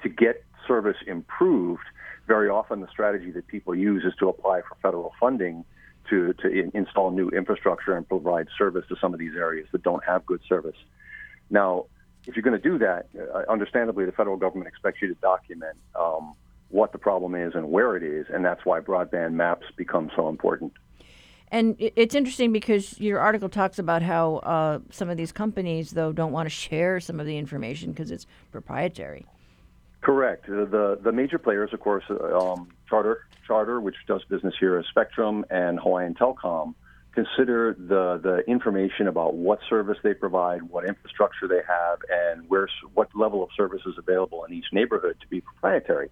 to 0.04 0.10
get 0.10 0.44
service 0.68 0.98
improved, 1.08 1.84
very 2.28 2.50
often 2.50 2.82
the 2.82 2.88
strategy 2.88 3.32
that 3.32 3.48
people 3.48 3.76
use 3.76 4.04
is 4.06 4.14
to 4.20 4.30
apply 4.30 4.62
for 4.62 4.76
federal 4.82 5.14
funding 5.20 5.66
to, 6.10 6.34
to 6.34 6.48
in, 6.48 6.72
install 6.74 7.12
new 7.12 7.30
infrastructure 7.30 7.96
and 7.96 8.08
provide 8.08 8.48
service 8.58 8.86
to 8.90 8.96
some 9.00 9.14
of 9.14 9.20
these 9.20 9.36
areas 9.36 9.68
that 9.72 9.84
don't 9.84 10.04
have 10.04 10.26
good 10.26 10.42
service. 10.48 10.76
Now, 11.50 11.86
if 12.26 12.36
you're 12.36 12.44
going 12.44 12.60
to 12.60 12.70
do 12.70 12.78
that, 12.80 13.08
uh, 13.18 13.52
understandably, 13.52 14.06
the 14.06 14.12
federal 14.12 14.38
government 14.38 14.68
expects 14.68 15.02
you 15.02 15.10
to 15.10 15.16
document 15.16 15.78
um, 16.00 16.34
what 16.70 16.92
the 16.92 16.98
problem 16.98 17.36
is 17.36 17.54
and 17.56 17.70
where 17.70 17.96
it 17.96 18.04
is, 18.04 18.28
and 18.34 18.44
that's 18.44 18.66
why 18.66 18.80
broadband 18.80 19.34
maps 19.34 19.66
become 19.76 20.10
so 20.16 20.30
important. 20.30 20.74
And 21.50 21.76
it's 21.78 22.16
interesting 22.16 22.52
because 22.52 23.00
your 23.00 23.20
article 23.20 23.48
talks 23.48 23.78
about 23.78 24.02
how 24.02 24.38
uh, 24.38 24.80
some 24.90 25.08
of 25.10 25.18
these 25.18 25.32
companies, 25.32 25.92
though, 25.92 26.12
don't 26.12 26.32
want 26.32 26.48
to 26.48 26.50
share 26.70 27.00
some 27.00 27.20
of 27.20 27.26
the 27.26 27.38
information 27.38 27.92
because 27.92 28.10
it's 28.10 28.26
proprietary. 28.52 29.26
Correct. 30.04 30.48
The 30.48 31.00
the 31.02 31.12
major 31.14 31.40
players, 31.40 31.72
of 31.72 31.80
course, 31.80 32.04
um, 32.10 32.68
Charter, 32.90 33.26
Charter, 33.48 33.80
which 33.80 33.96
does 34.06 34.22
business 34.26 34.54
here 34.60 34.78
as 34.78 34.86
Spectrum, 34.88 35.46
and 35.50 35.80
Hawaiian 35.80 36.14
Telcom, 36.14 36.76
consider 37.14 37.74
the 37.74 38.20
the 38.22 38.44
information 38.46 39.08
about 39.08 39.34
what 39.34 39.60
service 39.70 39.98
they 40.04 40.14
provide, 40.14 40.62
what 40.64 40.86
infrastructure 40.86 41.48
they 41.48 41.62
have, 41.66 42.00
and 42.10 42.50
where 42.50 42.68
what 42.94 43.16
level 43.16 43.42
of 43.44 43.50
service 43.56 43.82
is 43.86 43.98
available 43.98 44.44
in 44.44 44.54
each 44.54 44.66
neighborhood 44.74 45.16
to 45.22 45.28
be 45.28 45.40
proprietary. 45.40 46.10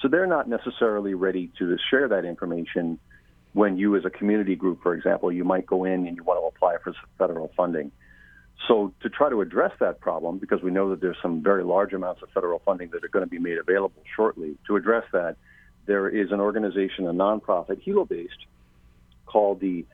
So 0.00 0.06
they're 0.06 0.28
not 0.28 0.48
necessarily 0.48 1.14
ready 1.14 1.50
to 1.58 1.76
share 1.90 2.06
that 2.08 2.24
information 2.24 3.00
when 3.54 3.76
you, 3.76 3.96
as 3.96 4.04
a 4.04 4.10
community 4.10 4.54
group, 4.54 4.84
for 4.84 4.94
example, 4.94 5.32
you 5.32 5.42
might 5.42 5.66
go 5.66 5.84
in 5.84 6.06
and 6.06 6.16
you 6.16 6.22
want 6.22 6.40
to 6.40 6.46
apply 6.46 6.76
for 6.82 6.94
federal 7.18 7.50
funding. 7.56 7.90
So 8.68 8.92
to 9.02 9.08
try 9.08 9.28
to 9.28 9.40
address 9.40 9.72
that 9.80 10.00
problem, 10.00 10.38
because 10.38 10.62
we 10.62 10.70
know 10.70 10.90
that 10.90 11.00
there's 11.00 11.16
some 11.20 11.42
very 11.42 11.64
large 11.64 11.92
amounts 11.92 12.22
of 12.22 12.28
federal 12.30 12.60
funding 12.60 12.90
that 12.90 13.04
are 13.04 13.08
going 13.08 13.24
to 13.24 13.30
be 13.30 13.38
made 13.38 13.58
available 13.58 14.02
shortly, 14.14 14.56
to 14.66 14.76
address 14.76 15.04
that, 15.12 15.36
there 15.86 16.08
is 16.08 16.30
an 16.30 16.40
organization, 16.40 17.06
a 17.08 17.12
nonprofit, 17.12 17.82
Hilo-based, 17.82 18.46
called 19.26 19.58
the 19.60 19.84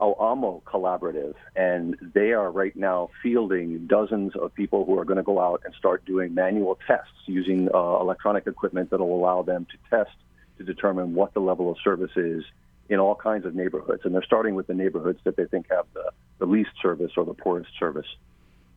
Auamo 0.00 0.62
Collaborative, 0.62 1.34
and 1.54 1.96
they 2.14 2.32
are 2.32 2.50
right 2.50 2.74
now 2.74 3.10
fielding 3.22 3.86
dozens 3.86 4.34
of 4.34 4.54
people 4.54 4.84
who 4.84 4.98
are 4.98 5.04
going 5.04 5.18
to 5.18 5.22
go 5.22 5.40
out 5.40 5.62
and 5.64 5.74
start 5.74 6.04
doing 6.04 6.34
manual 6.34 6.78
tests 6.86 7.12
using 7.26 7.68
uh, 7.72 8.00
electronic 8.00 8.46
equipment 8.46 8.90
that 8.90 8.98
will 8.98 9.14
allow 9.14 9.42
them 9.42 9.66
to 9.70 9.78
test 9.88 10.16
to 10.58 10.64
determine 10.64 11.14
what 11.14 11.32
the 11.34 11.40
level 11.40 11.70
of 11.70 11.76
service 11.82 12.10
is 12.16 12.44
in 12.90 12.98
all 12.98 13.14
kinds 13.14 13.46
of 13.46 13.54
neighborhoods. 13.54 14.02
And 14.04 14.14
they're 14.14 14.22
starting 14.22 14.56
with 14.56 14.66
the 14.66 14.74
neighborhoods 14.74 15.20
that 15.24 15.36
they 15.36 15.46
think 15.46 15.66
have 15.70 15.86
the, 15.94 16.10
the 16.38 16.44
least 16.44 16.70
service 16.82 17.12
or 17.16 17.24
the 17.24 17.32
poorest 17.32 17.70
service. 17.78 18.06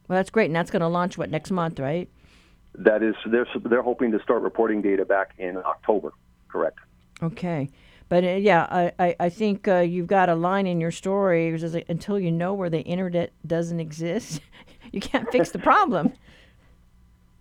Well, 0.07 0.17
that's 0.17 0.29
great. 0.29 0.45
And 0.45 0.55
that's 0.55 0.71
going 0.71 0.81
to 0.81 0.87
launch, 0.87 1.17
what, 1.17 1.29
next 1.29 1.49
month, 1.51 1.79
right? 1.79 2.07
That 2.75 3.01
is, 3.03 3.15
they're, 3.25 3.47
they're 3.65 3.81
hoping 3.81 4.11
to 4.11 4.21
start 4.21 4.43
reporting 4.43 4.81
data 4.81 5.03
back 5.03 5.33
in 5.39 5.57
October, 5.57 6.13
correct. 6.47 6.79
Okay. 7.21 7.69
But 8.09 8.23
uh, 8.23 8.27
yeah, 8.29 8.67
I, 8.69 8.91
I, 8.99 9.15
I 9.19 9.29
think 9.29 9.67
uh, 9.67 9.79
you've 9.79 10.07
got 10.07 10.29
a 10.29 10.35
line 10.35 10.67
in 10.67 10.79
your 10.79 10.91
story 10.91 11.57
like, 11.57 11.85
until 11.89 12.19
you 12.19 12.31
know 12.31 12.53
where 12.53 12.69
the 12.69 12.81
internet 12.81 13.31
doesn't 13.47 13.79
exist, 13.79 14.41
you 14.91 15.01
can't 15.01 15.31
fix 15.31 15.49
the 15.49 15.59
problem. 15.59 16.13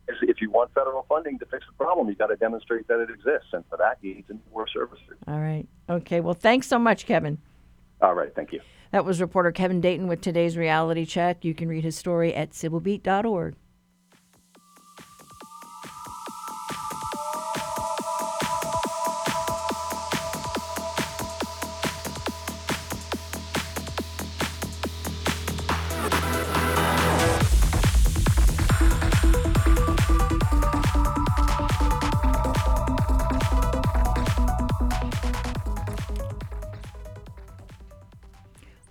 If 0.08 0.40
you 0.40 0.50
want 0.50 0.72
federal 0.74 1.04
funding 1.08 1.38
to 1.38 1.46
fix 1.46 1.64
the 1.66 1.72
problem, 1.72 2.08
you've 2.08 2.18
got 2.18 2.28
to 2.28 2.36
demonstrate 2.36 2.88
that 2.88 3.00
it 3.00 3.10
exists. 3.10 3.48
And 3.52 3.64
for 3.68 3.76
that, 3.78 3.98
you 4.00 4.14
need 4.16 4.24
more 4.52 4.66
services. 4.68 5.16
All 5.26 5.38
right. 5.40 5.66
Okay. 5.88 6.20
Well, 6.20 6.34
thanks 6.34 6.66
so 6.66 6.78
much, 6.78 7.06
Kevin. 7.06 7.38
All 8.00 8.14
right. 8.14 8.34
Thank 8.34 8.52
you. 8.52 8.60
That 8.90 9.04
was 9.04 9.20
reporter 9.20 9.52
Kevin 9.52 9.80
Dayton 9.80 10.06
with 10.06 10.20
today's 10.20 10.56
reality 10.56 11.06
check. 11.06 11.44
You 11.44 11.54
can 11.54 11.68
read 11.68 11.84
his 11.84 11.96
story 11.96 12.34
at 12.34 12.50
civilbeat.org. 12.50 13.54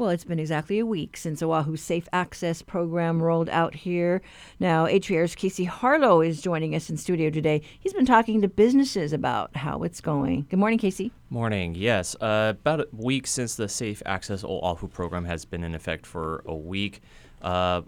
Well, 0.02 0.10
it's 0.10 0.24
been 0.24 0.40
exactly 0.40 0.80
a 0.80 0.86
week 0.88 1.16
since 1.16 1.44
Oahu's 1.44 1.80
Safe 1.80 2.10
Access 2.12 2.64
program 2.64 3.22
rolled 3.22 3.50
out 3.50 3.76
here. 3.76 4.24
Now, 4.60 4.88
HPR's 4.88 5.36
Casey 5.36 5.66
Harlow 5.66 6.22
is 6.22 6.42
joining 6.42 6.74
us 6.74 6.90
in 6.90 6.98
studio 6.98 7.30
today. 7.30 7.62
He's 7.80 7.94
been 7.94 8.08
talking 8.08 8.42
to 8.42 8.48
businesses 8.48 9.14
about 9.14 9.56
how 9.56 9.84
it's 9.84 10.02
going. 10.02 10.48
Good 10.50 10.58
morning, 10.58 10.80
Casey. 10.80 11.12
Morning. 11.30 11.76
Yes, 11.76 12.16
uh, 12.20 12.54
about 12.60 12.80
a 12.80 12.88
week 12.92 13.28
since 13.28 13.54
the 13.54 13.70
Safe 13.70 14.02
Access 14.08 14.44
Oahu 14.44 14.88
program 14.88 15.24
has 15.26 15.46
been 15.46 15.64
in 15.64 15.76
effect 15.76 16.08
for 16.08 16.42
a 16.48 16.56
week. 16.56 17.04
Uh, 17.44 17.84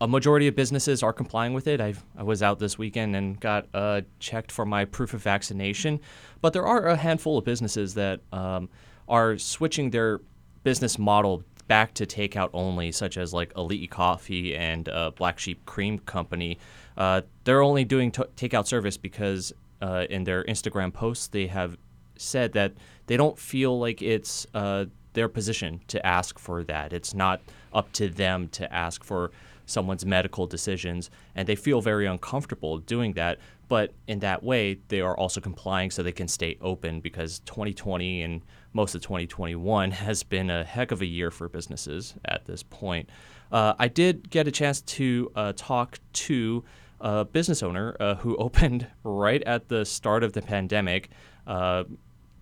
a 0.00 0.08
majority 0.08 0.48
of 0.48 0.56
businesses 0.56 1.02
are 1.02 1.12
complying 1.12 1.52
with 1.52 1.66
it. 1.66 1.78
I've, 1.78 2.02
I 2.16 2.22
was 2.22 2.42
out 2.42 2.58
this 2.58 2.78
weekend 2.78 3.14
and 3.14 3.38
got 3.38 3.66
uh, 3.74 4.00
checked 4.18 4.50
for 4.50 4.64
my 4.64 4.86
proof 4.86 5.12
of 5.12 5.22
vaccination, 5.22 6.00
but 6.40 6.54
there 6.54 6.66
are 6.66 6.86
a 6.86 6.96
handful 6.96 7.36
of 7.36 7.44
businesses 7.44 7.92
that 7.96 8.20
um, 8.32 8.70
are 9.10 9.36
switching 9.36 9.90
their 9.90 10.20
business 10.62 10.98
model 10.98 11.42
back 11.70 11.94
to 11.94 12.04
takeout 12.04 12.50
only, 12.52 12.90
such 12.90 13.16
as 13.16 13.32
like 13.32 13.52
Elite 13.56 13.88
Coffee 13.92 14.56
and 14.56 14.88
uh, 14.88 15.12
Black 15.12 15.38
Sheep 15.38 15.64
Cream 15.66 16.00
Company. 16.00 16.58
Uh, 16.96 17.20
they're 17.44 17.62
only 17.62 17.84
doing 17.84 18.10
t- 18.10 18.24
takeout 18.36 18.66
service 18.66 18.96
because 18.96 19.52
uh, 19.80 20.04
in 20.10 20.24
their 20.24 20.42
Instagram 20.44 20.92
posts 20.92 21.28
they 21.28 21.46
have 21.46 21.78
said 22.16 22.54
that 22.54 22.72
they 23.06 23.16
don't 23.16 23.38
feel 23.38 23.78
like 23.78 24.02
it's 24.02 24.48
uh, 24.52 24.86
their 25.12 25.28
position 25.28 25.80
to 25.86 26.04
ask 26.04 26.40
for 26.40 26.64
that. 26.64 26.92
It's 26.92 27.14
not 27.14 27.40
up 27.72 27.92
to 27.92 28.08
them 28.08 28.48
to 28.48 28.74
ask 28.74 29.04
for 29.04 29.30
someone's 29.66 30.04
medical 30.04 30.48
decisions, 30.48 31.08
and 31.36 31.46
they 31.46 31.54
feel 31.54 31.80
very 31.80 32.06
uncomfortable 32.06 32.78
doing 32.78 33.12
that. 33.12 33.38
But 33.68 33.92
in 34.08 34.18
that 34.18 34.42
way, 34.42 34.80
they 34.88 35.00
are 35.00 35.16
also 35.16 35.40
complying 35.40 35.92
so 35.92 36.02
they 36.02 36.10
can 36.10 36.26
stay 36.26 36.58
open 36.60 37.00
because 37.00 37.38
2020 37.40 38.22
and 38.22 38.42
most 38.72 38.94
of 38.94 39.02
2021 39.02 39.90
has 39.90 40.22
been 40.22 40.50
a 40.50 40.64
heck 40.64 40.92
of 40.92 41.00
a 41.00 41.06
year 41.06 41.30
for 41.30 41.48
businesses 41.48 42.14
at 42.24 42.44
this 42.46 42.62
point. 42.62 43.08
Uh, 43.50 43.74
I 43.78 43.88
did 43.88 44.30
get 44.30 44.46
a 44.46 44.50
chance 44.50 44.80
to 44.82 45.30
uh, 45.34 45.52
talk 45.56 45.98
to 46.12 46.64
a 47.00 47.24
business 47.24 47.62
owner 47.62 47.96
uh, 47.98 48.14
who 48.16 48.36
opened 48.38 48.86
right 49.02 49.42
at 49.42 49.68
the 49.68 49.84
start 49.84 50.22
of 50.22 50.32
the 50.32 50.42
pandemic. 50.42 51.10
Uh, 51.46 51.84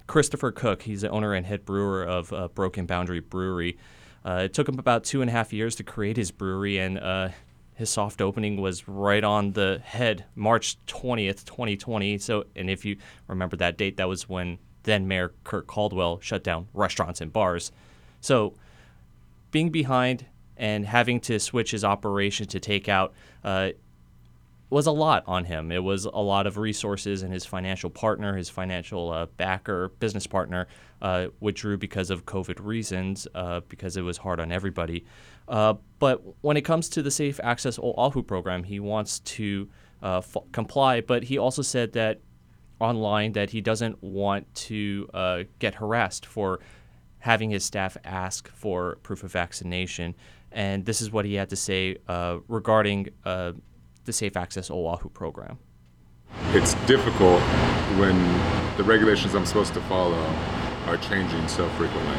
Christopher 0.06 0.52
Cook, 0.52 0.82
he's 0.82 1.02
the 1.02 1.10
owner 1.10 1.34
and 1.34 1.44
head 1.46 1.64
brewer 1.64 2.02
of 2.02 2.32
uh, 2.32 2.48
Broken 2.48 2.86
Boundary 2.86 3.20
Brewery. 3.20 3.78
Uh, 4.24 4.42
it 4.44 4.54
took 4.54 4.68
him 4.68 4.78
about 4.78 5.04
two 5.04 5.22
and 5.22 5.30
a 5.30 5.32
half 5.32 5.52
years 5.52 5.76
to 5.76 5.82
create 5.82 6.16
his 6.16 6.30
brewery, 6.30 6.78
and 6.78 6.98
his 7.74 7.88
soft 7.88 8.20
opening 8.20 8.60
was 8.60 8.88
right 8.88 9.22
on 9.22 9.52
the 9.52 9.80
head, 9.84 10.24
March 10.34 10.76
20th, 10.88 11.44
2020. 11.44 12.18
So, 12.18 12.44
and 12.56 12.68
if 12.68 12.84
you 12.84 12.96
remember 13.28 13.56
that 13.58 13.78
date, 13.78 13.98
that 13.98 14.08
was 14.08 14.28
when 14.28 14.58
then 14.88 15.06
Mayor 15.06 15.32
Kirk 15.44 15.66
Caldwell 15.66 16.20
shut 16.20 16.42
down 16.42 16.68
restaurants 16.74 17.20
and 17.20 17.32
bars. 17.32 17.72
So, 18.20 18.54
being 19.50 19.70
behind 19.70 20.26
and 20.56 20.84
having 20.84 21.20
to 21.20 21.38
switch 21.38 21.70
his 21.70 21.84
operation 21.84 22.46
to 22.48 22.60
takeout 22.60 23.10
uh, 23.44 23.70
was 24.70 24.86
a 24.86 24.92
lot 24.92 25.24
on 25.26 25.44
him. 25.44 25.72
It 25.72 25.82
was 25.82 26.04
a 26.04 26.10
lot 26.10 26.46
of 26.46 26.58
resources, 26.58 27.22
and 27.22 27.32
his 27.32 27.46
financial 27.46 27.88
partner, 27.88 28.36
his 28.36 28.50
financial 28.50 29.10
uh, 29.10 29.26
backer, 29.36 29.90
business 30.00 30.26
partner, 30.26 30.66
uh, 31.00 31.28
withdrew 31.40 31.78
because 31.78 32.10
of 32.10 32.26
COVID 32.26 32.62
reasons, 32.62 33.26
uh, 33.34 33.60
because 33.68 33.96
it 33.96 34.02
was 34.02 34.18
hard 34.18 34.40
on 34.40 34.52
everybody. 34.52 35.06
Uh, 35.46 35.74
but 35.98 36.22
when 36.42 36.56
it 36.56 36.62
comes 36.62 36.90
to 36.90 37.02
the 37.02 37.10
Safe 37.10 37.40
Access 37.42 37.78
Oahu 37.78 38.22
program, 38.22 38.64
he 38.64 38.78
wants 38.78 39.20
to 39.20 39.68
uh, 40.02 40.18
f- 40.18 40.36
comply, 40.52 41.00
but 41.00 41.24
he 41.24 41.38
also 41.38 41.62
said 41.62 41.92
that 41.92 42.20
online 42.80 43.32
that 43.32 43.50
he 43.50 43.60
doesn't 43.60 44.02
want 44.02 44.52
to 44.54 45.08
uh, 45.14 45.42
get 45.58 45.74
harassed 45.74 46.26
for 46.26 46.60
having 47.18 47.50
his 47.50 47.64
staff 47.64 47.96
ask 48.04 48.48
for 48.48 48.96
proof 49.02 49.24
of 49.24 49.32
vaccination. 49.32 50.14
And 50.52 50.84
this 50.84 51.00
is 51.00 51.10
what 51.10 51.24
he 51.24 51.34
had 51.34 51.50
to 51.50 51.56
say 51.56 51.96
regarding 52.46 53.08
the 54.08 54.12
Safe 54.12 54.36
Access 54.36 54.70
Oahu 54.70 55.10
program? 55.10 55.58
It's 56.52 56.74
difficult 56.86 57.40
when 58.00 58.16
the 58.76 58.82
regulations 58.82 59.34
I'm 59.34 59.46
supposed 59.46 59.74
to 59.74 59.80
follow 59.82 60.18
are 60.86 60.96
changing 60.96 61.46
so 61.46 61.68
frequently. 61.70 62.16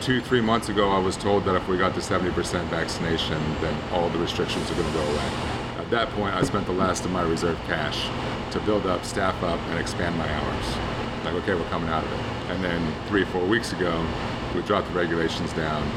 Two, 0.00 0.20
three 0.20 0.40
months 0.40 0.68
ago, 0.68 0.90
I 0.90 0.98
was 0.98 1.16
told 1.16 1.44
that 1.44 1.54
if 1.54 1.68
we 1.68 1.78
got 1.78 1.94
to 1.94 2.00
70% 2.00 2.32
vaccination, 2.64 3.38
then 3.60 3.92
all 3.92 4.08
the 4.08 4.18
restrictions 4.18 4.68
are 4.70 4.74
going 4.74 4.86
to 4.86 4.92
go 4.92 5.04
away. 5.04 5.30
At 5.78 5.88
that 5.90 6.08
point, 6.10 6.34
I 6.34 6.42
spent 6.42 6.66
the 6.66 6.72
last 6.72 7.04
of 7.04 7.12
my 7.12 7.22
reserve 7.22 7.58
cash 7.66 8.08
to 8.52 8.60
build 8.60 8.86
up, 8.86 9.04
staff 9.04 9.42
up, 9.42 9.60
and 9.68 9.78
expand 9.78 10.16
my 10.16 10.28
hours. 10.32 11.24
Like, 11.24 11.34
okay, 11.42 11.54
we're 11.54 11.68
coming 11.68 11.88
out 11.88 12.04
of 12.04 12.12
it. 12.12 12.20
And 12.52 12.64
then 12.64 12.92
three, 13.08 13.24
four 13.24 13.44
weeks 13.44 13.72
ago, 13.72 14.06
we 14.54 14.62
dropped 14.62 14.88
the 14.88 14.94
regulations 14.94 15.52
down. 15.52 15.90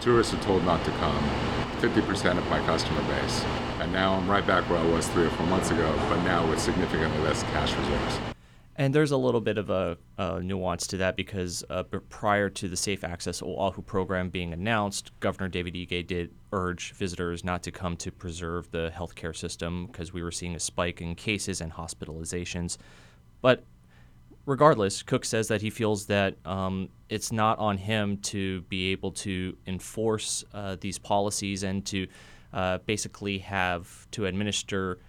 Tourists 0.00 0.34
are 0.34 0.42
told 0.42 0.64
not 0.64 0.84
to 0.84 0.90
come. 0.92 1.22
50% 1.80 2.38
of 2.38 2.48
my 2.48 2.58
customer 2.66 3.02
base 3.02 3.44
and 3.88 3.92
now 3.92 4.14
I'm 4.14 4.28
right 4.28 4.46
back 4.46 4.68
where 4.68 4.78
I 4.78 4.84
was 4.84 5.06
three 5.08 5.24
or 5.24 5.30
four 5.30 5.46
months 5.46 5.70
ago, 5.70 5.94
but 6.08 6.22
now 6.22 6.48
with 6.48 6.60
significantly 6.60 7.20
less 7.20 7.42
cash 7.44 7.74
reserves. 7.74 8.37
And 8.78 8.94
there's 8.94 9.10
a 9.10 9.16
little 9.16 9.40
bit 9.40 9.58
of 9.58 9.70
a, 9.70 9.98
a 10.18 10.40
nuance 10.40 10.86
to 10.86 10.98
that 10.98 11.16
because 11.16 11.64
uh, 11.68 11.82
prior 11.82 12.48
to 12.48 12.68
the 12.68 12.76
Safe 12.76 13.02
Access 13.02 13.42
Oahu 13.42 13.82
program 13.82 14.30
being 14.30 14.52
announced, 14.52 15.10
Governor 15.18 15.48
David 15.48 15.74
Ige 15.74 16.06
did 16.06 16.30
urge 16.52 16.92
visitors 16.92 17.42
not 17.42 17.64
to 17.64 17.72
come 17.72 17.96
to 17.96 18.12
preserve 18.12 18.70
the 18.70 18.92
healthcare 18.94 19.34
system 19.34 19.86
because 19.86 20.12
we 20.12 20.22
were 20.22 20.30
seeing 20.30 20.54
a 20.54 20.60
spike 20.60 21.00
in 21.00 21.16
cases 21.16 21.60
and 21.60 21.72
hospitalizations. 21.72 22.78
But 23.40 23.64
regardless, 24.46 25.02
Cook 25.02 25.24
says 25.24 25.48
that 25.48 25.60
he 25.60 25.70
feels 25.70 26.06
that 26.06 26.36
um, 26.44 26.88
it's 27.08 27.32
not 27.32 27.58
on 27.58 27.78
him 27.78 28.18
to 28.18 28.60
be 28.62 28.92
able 28.92 29.10
to 29.10 29.56
enforce 29.66 30.44
uh, 30.54 30.76
these 30.80 31.00
policies 31.00 31.64
and 31.64 31.84
to 31.86 32.06
uh, 32.52 32.78
basically 32.86 33.38
have 33.38 34.08
to 34.12 34.26
administer 34.26 35.00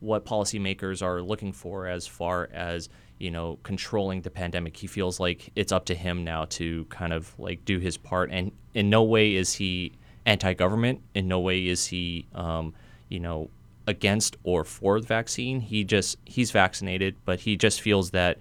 what 0.00 0.24
policymakers 0.24 1.02
are 1.02 1.20
looking 1.20 1.52
for 1.52 1.86
as 1.86 2.06
far 2.06 2.48
as 2.54 2.88
you 3.20 3.30
know 3.30 3.58
controlling 3.62 4.22
the 4.22 4.30
pandemic. 4.30 4.76
He 4.76 4.86
feels 4.86 5.20
like 5.20 5.50
it's 5.54 5.70
up 5.70 5.84
to 5.86 5.94
him 5.94 6.24
now 6.24 6.46
to 6.46 6.86
kind 6.86 7.12
of 7.12 7.38
like 7.38 7.64
do 7.64 7.78
his 7.78 7.96
part, 7.96 8.30
and 8.32 8.50
in 8.74 8.90
no 8.90 9.02
way 9.02 9.34
is 9.34 9.54
he 9.54 9.92
anti-government. 10.26 11.00
In 11.14 11.28
no 11.28 11.40
way 11.40 11.66
is 11.66 11.86
he 11.86 12.26
um, 12.34 12.74
you 13.08 13.20
know 13.20 13.50
against 13.86 14.36
or 14.42 14.64
for 14.64 15.00
the 15.00 15.06
vaccine. 15.06 15.60
He 15.60 15.84
just 15.84 16.18
he's 16.24 16.50
vaccinated, 16.50 17.16
but 17.24 17.40
he 17.40 17.56
just 17.56 17.80
feels 17.80 18.10
that 18.10 18.38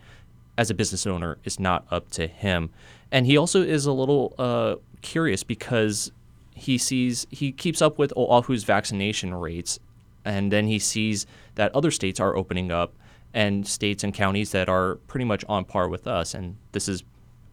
as 0.57 0.69
a 0.69 0.73
business 0.73 1.07
owner, 1.07 1.37
it's 1.43 1.59
not 1.59 1.85
up 1.89 2.09
to 2.11 2.27
him. 2.27 2.69
And 3.11 3.25
he 3.25 3.37
also 3.37 3.61
is 3.61 3.85
a 3.85 3.93
little 3.93 4.33
uh, 4.37 4.75
curious 5.01 5.43
because 5.43 6.11
he 6.53 6.77
sees 6.77 7.25
he 7.29 7.51
keeps 7.51 7.81
up 7.81 7.97
with 7.97 8.13
Oahu's 8.15 8.63
vaccination 8.63 9.33
rates, 9.33 9.79
and 10.25 10.51
then 10.51 10.67
he 10.67 10.79
sees 10.79 11.25
that 11.55 11.73
other 11.73 11.91
states 11.91 12.19
are 12.19 12.35
opening 12.35 12.71
up, 12.71 12.93
and 13.33 13.67
states 13.67 14.03
and 14.03 14.13
counties 14.13 14.51
that 14.51 14.69
are 14.69 14.95
pretty 15.07 15.25
much 15.25 15.45
on 15.47 15.65
par 15.65 15.87
with 15.87 16.07
us. 16.07 16.33
And 16.33 16.57
this 16.71 16.87
is 16.87 17.03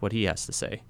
what 0.00 0.12
he 0.12 0.24
has 0.24 0.46
to 0.46 0.52
say. 0.52 0.82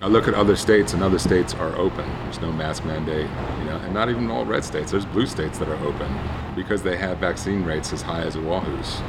I 0.00 0.08
look 0.08 0.26
at 0.26 0.34
other 0.34 0.56
states, 0.56 0.94
and 0.94 1.02
other 1.02 1.20
states 1.20 1.54
are 1.54 1.76
open. 1.76 2.08
There's 2.24 2.40
no 2.40 2.50
mask 2.50 2.84
mandate, 2.84 3.30
you 3.60 3.64
know, 3.66 3.76
and 3.84 3.94
not 3.94 4.10
even 4.10 4.28
all 4.32 4.44
red 4.44 4.64
states. 4.64 4.90
There's 4.90 5.06
blue 5.06 5.26
states 5.26 5.58
that 5.60 5.68
are 5.68 5.86
open 5.86 6.18
because 6.56 6.82
they 6.82 6.96
have 6.96 7.18
vaccine 7.18 7.62
rates 7.64 7.92
as 7.92 8.02
high 8.02 8.22
as 8.22 8.34
Oahu's. 8.34 9.00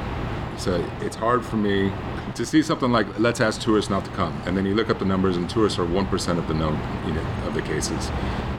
So 0.62 0.88
it's 1.02 1.16
hard 1.16 1.44
for 1.44 1.58
me 1.58 1.92
to 2.36 2.46
see 2.46 2.62
something 2.62 2.92
like 2.92 3.08
let's 3.18 3.42
ask 3.42 3.60
tourists 3.60 3.90
not 3.90 4.06
to 4.06 4.12
come, 4.12 4.40
and 4.46 4.56
then 4.56 4.68
you 4.68 4.76
look 4.76 4.92
up 4.92 5.00
the 5.00 5.06
numbers, 5.06 5.36
and 5.36 5.50
tourists 5.50 5.80
are 5.80 5.86
one 5.86 6.06
percent 6.06 6.38
of 6.38 6.48
the 6.48 6.54
known 6.54 6.80
you 7.08 7.14
know, 7.14 7.26
of 7.48 7.56
the 7.56 7.64
cases. 7.64 8.12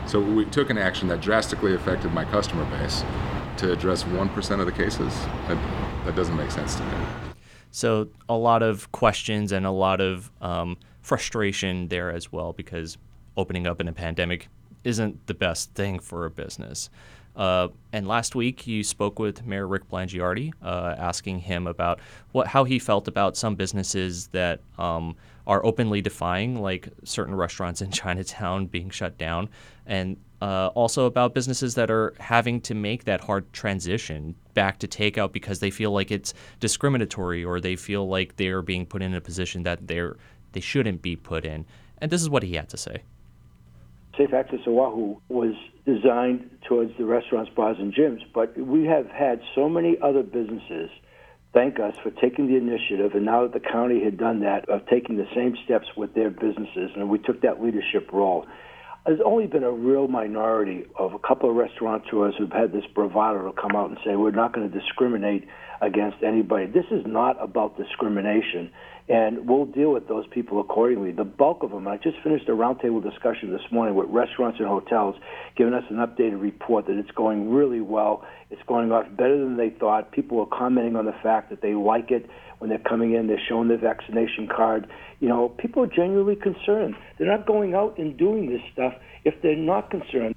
So 0.06 0.20
we 0.20 0.44
took 0.44 0.70
an 0.70 0.78
action 0.78 1.06
that 1.08 1.20
drastically 1.20 1.72
affected 1.74 2.12
my 2.12 2.24
customer 2.24 2.64
base 2.64 3.04
to 3.58 3.70
address 3.70 4.04
one 4.04 4.28
percent 4.28 4.60
of 4.60 4.66
the 4.66 4.72
cases. 4.72 5.14
That, 6.04 6.14
doesn't 6.14 6.36
make 6.36 6.50
sense 6.50 6.74
to 6.76 6.82
me. 6.84 7.06
So 7.70 8.08
a 8.28 8.36
lot 8.36 8.62
of 8.62 8.90
questions 8.92 9.52
and 9.52 9.66
a 9.66 9.70
lot 9.70 10.00
of 10.00 10.30
um, 10.40 10.76
frustration 11.02 11.88
there 11.88 12.10
as 12.10 12.30
well 12.30 12.52
because 12.52 12.98
opening 13.36 13.66
up 13.66 13.80
in 13.80 13.88
a 13.88 13.92
pandemic 13.92 14.48
isn't 14.84 15.26
the 15.26 15.34
best 15.34 15.74
thing 15.74 15.98
for 15.98 16.26
a 16.26 16.30
business. 16.30 16.90
Uh, 17.36 17.68
and 17.92 18.06
last 18.06 18.34
week, 18.34 18.66
you 18.66 18.84
spoke 18.84 19.18
with 19.18 19.44
Mayor 19.44 19.66
Rick 19.66 19.88
Blangiardi, 19.88 20.52
uh, 20.62 20.94
asking 20.96 21.40
him 21.40 21.66
about 21.66 21.98
what 22.32 22.46
how 22.46 22.62
he 22.62 22.78
felt 22.78 23.08
about 23.08 23.36
some 23.36 23.56
businesses 23.56 24.28
that 24.28 24.60
um, 24.78 25.16
are 25.46 25.64
openly 25.66 26.00
defying, 26.00 26.60
like 26.60 26.88
certain 27.02 27.34
restaurants 27.34 27.82
in 27.82 27.90
Chinatown 28.00 28.66
being 28.66 28.90
shut 28.90 29.18
down, 29.18 29.48
and 29.86 30.16
uh, 30.44 30.66
also 30.74 31.06
about 31.06 31.32
businesses 31.32 31.74
that 31.74 31.90
are 31.90 32.12
having 32.20 32.60
to 32.60 32.74
make 32.74 33.04
that 33.04 33.22
hard 33.22 33.50
transition 33.54 34.34
back 34.52 34.78
to 34.78 34.86
takeout 34.86 35.32
because 35.32 35.60
they 35.60 35.70
feel 35.70 35.90
like 35.90 36.10
it's 36.10 36.34
discriminatory 36.60 37.42
or 37.42 37.60
they 37.60 37.76
feel 37.76 38.06
like 38.06 38.36
they're 38.36 38.60
being 38.60 38.84
put 38.84 39.00
in 39.00 39.14
a 39.14 39.22
position 39.22 39.62
that 39.62 39.86
they're 39.88 40.16
they 40.52 40.60
shouldn't 40.60 41.00
be 41.00 41.16
put 41.16 41.46
in. 41.46 41.64
And 41.96 42.10
this 42.10 42.20
is 42.20 42.28
what 42.28 42.42
he 42.42 42.56
had 42.56 42.68
to 42.68 42.76
say. 42.76 43.02
Safe 44.18 44.34
Access 44.34 44.60
Oahu 44.66 45.16
was 45.30 45.54
designed 45.86 46.50
towards 46.68 46.92
the 46.98 47.06
restaurants, 47.06 47.50
bars, 47.56 47.78
and 47.80 47.94
gyms, 47.94 48.20
but 48.34 48.56
we 48.58 48.84
have 48.84 49.06
had 49.08 49.40
so 49.54 49.66
many 49.66 49.96
other 50.02 50.22
businesses 50.22 50.90
thank 51.54 51.80
us 51.80 51.94
for 52.02 52.10
taking 52.10 52.48
the 52.48 52.56
initiative, 52.56 53.14
and 53.14 53.24
now 53.24 53.42
that 53.42 53.54
the 53.54 53.66
county 53.66 54.04
had 54.04 54.18
done 54.18 54.40
that, 54.40 54.68
of 54.68 54.86
taking 54.88 55.16
the 55.16 55.26
same 55.34 55.56
steps 55.64 55.86
with 55.96 56.12
their 56.14 56.28
businesses, 56.28 56.90
and 56.94 57.08
we 57.08 57.18
took 57.18 57.40
that 57.40 57.62
leadership 57.62 58.12
role. 58.12 58.44
There's 59.06 59.20
only 59.24 59.46
been 59.46 59.64
a 59.64 59.70
real 59.70 60.08
minority 60.08 60.86
of 60.98 61.12
a 61.12 61.18
couple 61.18 61.50
of 61.50 61.56
restaurateurs 61.56 62.34
who've 62.38 62.50
had 62.50 62.72
this 62.72 62.84
bravado 62.94 63.50
to 63.50 63.60
come 63.60 63.76
out 63.76 63.90
and 63.90 63.98
say 64.04 64.16
we're 64.16 64.30
not 64.30 64.54
going 64.54 64.70
to 64.70 64.78
discriminate 64.78 65.46
against 65.82 66.22
anybody. 66.22 66.66
This 66.66 66.86
is 66.90 67.04
not 67.04 67.36
about 67.42 67.76
discrimination, 67.76 68.70
and 69.08 69.46
we'll 69.46 69.66
deal 69.66 69.92
with 69.92 70.08
those 70.08 70.26
people 70.28 70.58
accordingly. 70.58 71.12
The 71.12 71.24
bulk 71.24 71.62
of 71.62 71.70
them, 71.70 71.86
I 71.86 71.98
just 71.98 72.16
finished 72.22 72.48
a 72.48 72.52
roundtable 72.52 73.02
discussion 73.02 73.50
this 73.52 73.70
morning 73.70 73.94
with 73.94 74.08
restaurants 74.08 74.58
and 74.58 74.66
hotels, 74.66 75.16
giving 75.56 75.74
us 75.74 75.84
an 75.90 75.96
updated 75.96 76.40
report 76.40 76.86
that 76.86 76.96
it's 76.96 77.10
going 77.10 77.50
really 77.52 77.82
well. 77.82 78.24
It's 78.54 78.62
going 78.68 78.92
off 78.92 79.06
better 79.16 79.36
than 79.36 79.56
they 79.56 79.70
thought. 79.70 80.12
People 80.12 80.38
are 80.38 80.46
commenting 80.46 80.94
on 80.94 81.06
the 81.06 81.14
fact 81.24 81.50
that 81.50 81.60
they 81.60 81.74
like 81.74 82.12
it 82.12 82.30
when 82.58 82.70
they're 82.70 82.78
coming 82.78 83.12
in. 83.12 83.26
They're 83.26 83.42
showing 83.48 83.66
their 83.66 83.78
vaccination 83.78 84.46
card. 84.46 84.86
You 85.18 85.28
know, 85.28 85.48
people 85.48 85.82
are 85.82 85.88
genuinely 85.88 86.36
concerned. 86.36 86.94
They're 87.18 87.26
not 87.26 87.48
going 87.48 87.74
out 87.74 87.98
and 87.98 88.16
doing 88.16 88.48
this 88.48 88.60
stuff 88.72 88.92
if 89.24 89.34
they're 89.42 89.56
not 89.56 89.90
concerned. 89.90 90.36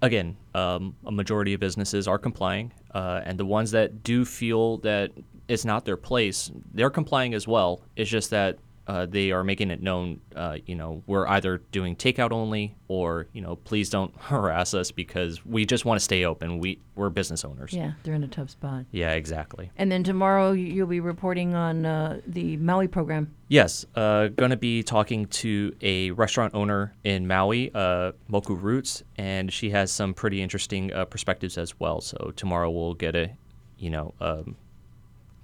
Again, 0.00 0.38
um, 0.54 0.96
a 1.04 1.12
majority 1.12 1.52
of 1.52 1.60
businesses 1.60 2.08
are 2.08 2.16
complying, 2.16 2.72
uh, 2.94 3.20
and 3.22 3.38
the 3.38 3.44
ones 3.44 3.72
that 3.72 4.02
do 4.02 4.24
feel 4.24 4.78
that 4.78 5.10
it's 5.46 5.66
not 5.66 5.84
their 5.84 5.98
place, 5.98 6.50
they're 6.72 6.88
complying 6.88 7.34
as 7.34 7.46
well. 7.46 7.82
It's 7.96 8.08
just 8.08 8.30
that 8.30 8.58
uh, 8.86 9.06
they 9.06 9.32
are 9.32 9.42
making 9.42 9.70
it 9.70 9.82
known, 9.82 10.20
uh, 10.34 10.58
you 10.66 10.74
know, 10.74 11.02
we're 11.06 11.26
either 11.26 11.58
doing 11.72 11.96
takeout 11.96 12.30
only 12.30 12.76
or, 12.88 13.26
you 13.32 13.40
know, 13.40 13.56
please 13.56 13.90
don't 13.90 14.14
harass 14.18 14.74
us 14.74 14.90
because 14.90 15.44
we 15.44 15.66
just 15.66 15.84
want 15.84 15.98
to 15.98 16.04
stay 16.04 16.24
open. 16.24 16.58
We, 16.58 16.80
we're 16.94 17.10
business 17.10 17.44
owners. 17.44 17.72
Yeah, 17.72 17.92
they're 18.02 18.14
in 18.14 18.22
a 18.22 18.28
tough 18.28 18.50
spot. 18.50 18.84
Yeah, 18.92 19.12
exactly. 19.12 19.70
And 19.76 19.90
then 19.90 20.04
tomorrow 20.04 20.52
you'll 20.52 20.86
be 20.86 21.00
reporting 21.00 21.54
on 21.54 21.84
uh, 21.84 22.20
the 22.26 22.56
Maui 22.58 22.88
program. 22.88 23.34
Yes, 23.48 23.86
uh, 23.94 24.28
going 24.28 24.50
to 24.50 24.56
be 24.56 24.82
talking 24.82 25.26
to 25.26 25.74
a 25.80 26.10
restaurant 26.12 26.54
owner 26.54 26.94
in 27.04 27.26
Maui, 27.26 27.70
uh, 27.74 28.12
Moku 28.30 28.60
Roots, 28.60 29.02
and 29.16 29.52
she 29.52 29.70
has 29.70 29.92
some 29.92 30.14
pretty 30.14 30.42
interesting 30.42 30.92
uh, 30.92 31.04
perspectives 31.04 31.58
as 31.58 31.78
well. 31.78 32.00
So 32.00 32.32
tomorrow 32.36 32.70
we'll 32.70 32.94
get 32.94 33.14
a, 33.14 33.30
you 33.78 33.90
know, 33.90 34.14
um, 34.20 34.56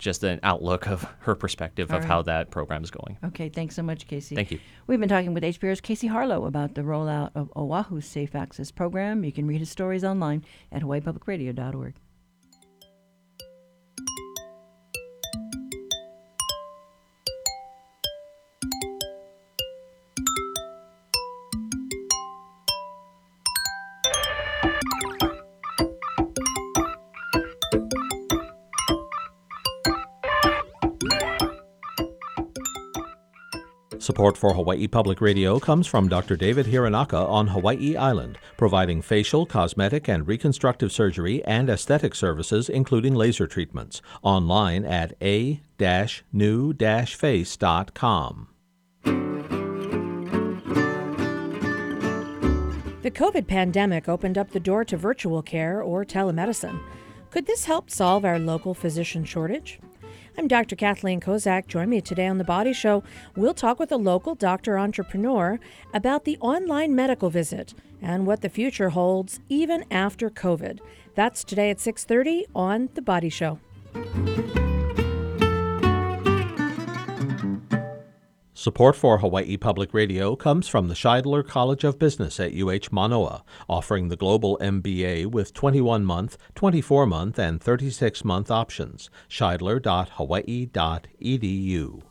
just 0.02 0.24
an 0.24 0.40
outlook 0.42 0.88
of 0.88 1.06
her 1.20 1.34
perspective 1.34 1.90
All 1.90 1.96
of 1.96 2.02
right. 2.02 2.08
how 2.08 2.22
that 2.22 2.50
program 2.50 2.82
is 2.82 2.90
going. 2.90 3.16
Okay, 3.24 3.48
thanks 3.48 3.76
so 3.76 3.82
much, 3.82 4.06
Casey. 4.08 4.34
Thank 4.34 4.50
you. 4.50 4.58
We've 4.86 4.98
been 5.00 5.08
talking 5.08 5.32
with 5.32 5.44
HPR's 5.44 5.80
Casey 5.80 6.08
Harlow 6.08 6.44
about 6.44 6.74
the 6.74 6.82
rollout 6.82 7.30
of 7.34 7.50
Oahu's 7.56 8.04
Safe 8.04 8.34
Access 8.34 8.70
program. 8.72 9.24
You 9.24 9.32
can 9.32 9.46
read 9.46 9.60
his 9.60 9.70
stories 9.70 10.04
online 10.04 10.44
at 10.72 10.82
hawaiipublicradio.org. 10.82 11.94
Support 34.02 34.36
for 34.36 34.52
Hawaii 34.54 34.88
Public 34.88 35.20
Radio 35.20 35.60
comes 35.60 35.86
from 35.86 36.08
Dr. 36.08 36.34
David 36.34 36.66
Hiranaka 36.66 37.24
on 37.28 37.46
Hawaii 37.46 37.96
Island, 37.96 38.36
providing 38.56 39.00
facial, 39.00 39.46
cosmetic, 39.46 40.08
and 40.08 40.26
reconstructive 40.26 40.90
surgery 40.90 41.40
and 41.44 41.70
aesthetic 41.70 42.16
services, 42.16 42.68
including 42.68 43.14
laser 43.14 43.46
treatments. 43.46 44.02
Online 44.24 44.84
at 44.84 45.12
a-new-face.com. 45.22 45.58
The 53.02 53.10
COVID 53.12 53.46
pandemic 53.46 54.08
opened 54.08 54.36
up 54.36 54.50
the 54.50 54.58
door 54.58 54.84
to 54.84 54.96
virtual 54.96 55.42
care 55.42 55.80
or 55.80 56.04
telemedicine. 56.04 56.80
Could 57.30 57.46
this 57.46 57.66
help 57.66 57.88
solve 57.88 58.24
our 58.24 58.40
local 58.40 58.74
physician 58.74 59.24
shortage? 59.24 59.78
I'm 60.38 60.48
Dr. 60.48 60.76
Kathleen 60.76 61.20
Kozak. 61.20 61.66
Join 61.66 61.90
me 61.90 62.00
today 62.00 62.26
on 62.26 62.38
The 62.38 62.44
Body 62.44 62.72
Show. 62.72 63.04
We'll 63.36 63.52
talk 63.52 63.78
with 63.78 63.92
a 63.92 63.98
local 63.98 64.34
doctor 64.34 64.78
entrepreneur 64.78 65.60
about 65.92 66.24
the 66.24 66.38
online 66.38 66.94
medical 66.94 67.28
visit 67.28 67.74
and 68.00 68.26
what 68.26 68.40
the 68.40 68.48
future 68.48 68.90
holds 68.90 69.40
even 69.50 69.84
after 69.90 70.30
COVID. 70.30 70.80
That's 71.14 71.44
today 71.44 71.68
at 71.68 71.80
6:30 71.80 72.46
on 72.54 72.88
The 72.94 73.02
Body 73.02 73.28
Show. 73.28 73.58
Support 78.62 78.94
for 78.94 79.18
Hawaii 79.18 79.56
Public 79.56 79.92
Radio 79.92 80.36
comes 80.36 80.68
from 80.68 80.86
the 80.86 80.94
Shidler 80.94 81.44
College 81.44 81.82
of 81.82 81.98
Business 81.98 82.38
at 82.38 82.54
UH 82.54 82.92
Manoa, 82.92 83.42
offering 83.68 84.06
the 84.06 84.14
Global 84.14 84.56
MBA 84.58 85.26
with 85.26 85.52
21 85.52 86.04
month, 86.04 86.38
24 86.54 87.06
month, 87.06 87.40
and 87.40 87.60
36 87.60 88.24
month 88.24 88.52
options. 88.52 89.10
Shidler.hawaii.edu. 89.28 92.02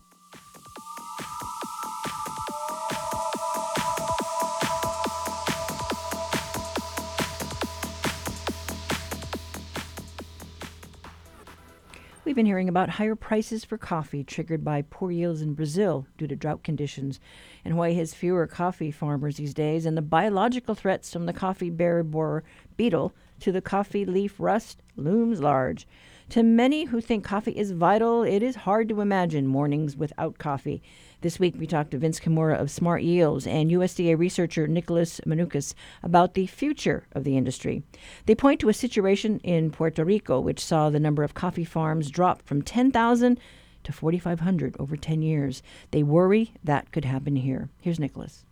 We've 12.31 12.35
been 12.37 12.45
hearing 12.45 12.69
about 12.69 12.91
higher 12.91 13.17
prices 13.17 13.65
for 13.65 13.77
coffee 13.77 14.23
triggered 14.23 14.63
by 14.63 14.83
poor 14.83 15.11
yields 15.11 15.41
in 15.41 15.53
Brazil 15.53 16.07
due 16.17 16.27
to 16.27 16.35
drought 16.37 16.63
conditions. 16.63 17.19
And 17.65 17.73
Hawaii 17.73 17.95
has 17.95 18.13
fewer 18.13 18.47
coffee 18.47 18.89
farmers 18.89 19.35
these 19.35 19.53
days, 19.53 19.85
and 19.85 19.97
the 19.97 20.01
biological 20.01 20.73
threats 20.73 21.11
from 21.11 21.25
the 21.25 21.33
coffee 21.33 21.69
berry 21.69 22.03
borer 22.03 22.45
beetle 22.77 23.11
to 23.41 23.51
the 23.51 23.59
coffee 23.59 24.05
leaf 24.05 24.39
rust 24.39 24.81
looms 24.95 25.41
large. 25.41 25.85
To 26.31 26.43
many 26.43 26.85
who 26.85 27.01
think 27.01 27.25
coffee 27.25 27.51
is 27.51 27.71
vital, 27.71 28.23
it 28.23 28.41
is 28.41 28.55
hard 28.55 28.87
to 28.87 29.01
imagine 29.01 29.45
mornings 29.47 29.97
without 29.97 30.37
coffee. 30.37 30.81
This 31.19 31.41
week, 31.41 31.55
we 31.57 31.67
talked 31.67 31.91
to 31.91 31.97
Vince 31.97 32.21
Kimura 32.21 32.57
of 32.57 32.71
Smart 32.71 33.01
Yields 33.03 33.45
and 33.45 33.69
USDA 33.69 34.17
researcher 34.17 34.65
Nicholas 34.65 35.19
Manoukis 35.27 35.73
about 36.01 36.33
the 36.33 36.47
future 36.47 37.05
of 37.11 37.25
the 37.25 37.35
industry. 37.35 37.83
They 38.27 38.35
point 38.35 38.61
to 38.61 38.69
a 38.69 38.73
situation 38.73 39.39
in 39.39 39.71
Puerto 39.71 40.05
Rico 40.05 40.39
which 40.39 40.63
saw 40.63 40.89
the 40.89 41.01
number 41.01 41.23
of 41.23 41.33
coffee 41.33 41.65
farms 41.65 42.09
drop 42.09 42.41
from 42.43 42.61
10,000 42.61 43.37
to 43.83 43.91
4,500 43.91 44.77
over 44.79 44.95
10 44.95 45.21
years. 45.21 45.61
They 45.91 46.01
worry 46.01 46.53
that 46.63 46.93
could 46.93 47.03
happen 47.03 47.35
here. 47.35 47.67
Here's 47.81 47.99
Nicholas. 47.99 48.45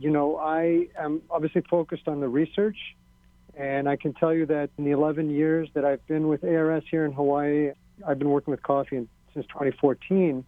You 0.00 0.10
know, 0.10 0.38
I 0.38 0.88
am 0.98 1.22
obviously 1.30 1.62
focused 1.70 2.08
on 2.08 2.18
the 2.18 2.28
research, 2.28 2.96
and 3.54 3.88
I 3.88 3.96
can 3.96 4.14
tell 4.14 4.32
you 4.32 4.46
that 4.46 4.70
in 4.78 4.84
the 4.84 4.92
11 4.92 5.30
years 5.30 5.68
that 5.74 5.84
I've 5.84 6.06
been 6.06 6.28
with 6.28 6.42
ARS 6.44 6.84
here 6.90 7.04
in 7.04 7.12
Hawaii, 7.12 7.72
I've 8.06 8.18
been 8.18 8.30
working 8.30 8.50
with 8.50 8.62
coffee 8.62 8.96
in, 8.96 9.08
since 9.34 9.46
2014. 9.46 10.44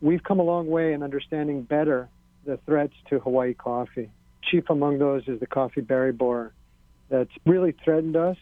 We've 0.00 0.22
come 0.22 0.40
a 0.40 0.42
long 0.42 0.66
way 0.68 0.92
in 0.92 1.02
understanding 1.02 1.62
better 1.62 2.08
the 2.44 2.58
threats 2.64 2.94
to 3.10 3.18
Hawaii 3.18 3.54
coffee. 3.54 4.10
Chief 4.42 4.64
among 4.70 4.98
those 4.98 5.26
is 5.26 5.40
the 5.40 5.46
coffee 5.46 5.80
berry 5.80 6.12
borer 6.12 6.52
that's 7.08 7.30
really 7.44 7.74
threatened 7.84 8.16
us, 8.16 8.36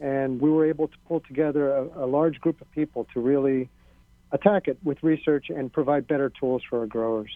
and 0.00 0.40
we 0.40 0.50
were 0.50 0.66
able 0.66 0.88
to 0.88 0.96
pull 1.06 1.20
together 1.20 1.70
a, 1.70 2.04
a 2.04 2.06
large 2.06 2.40
group 2.40 2.60
of 2.60 2.70
people 2.72 3.06
to 3.14 3.20
really 3.20 3.68
attack 4.32 4.68
it 4.68 4.78
with 4.82 5.02
research 5.02 5.46
and 5.48 5.72
provide 5.72 6.06
better 6.06 6.30
tools 6.30 6.62
for 6.68 6.80
our 6.80 6.86
growers. 6.86 7.30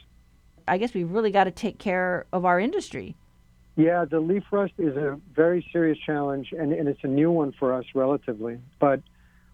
I 0.68 0.78
guess 0.78 0.94
we've 0.94 1.10
really 1.10 1.30
got 1.30 1.44
to 1.44 1.50
take 1.50 1.78
care 1.78 2.26
of 2.32 2.44
our 2.44 2.60
industry. 2.60 3.16
Yeah, 3.76 4.04
the 4.04 4.20
leaf 4.20 4.44
rust 4.50 4.74
is 4.78 4.96
a 4.96 5.18
very 5.34 5.66
serious 5.72 5.98
challenge, 6.04 6.52
and, 6.52 6.72
and 6.72 6.88
it's 6.88 7.02
a 7.04 7.08
new 7.08 7.30
one 7.30 7.52
for 7.58 7.72
us 7.72 7.84
relatively. 7.94 8.58
But 8.78 9.00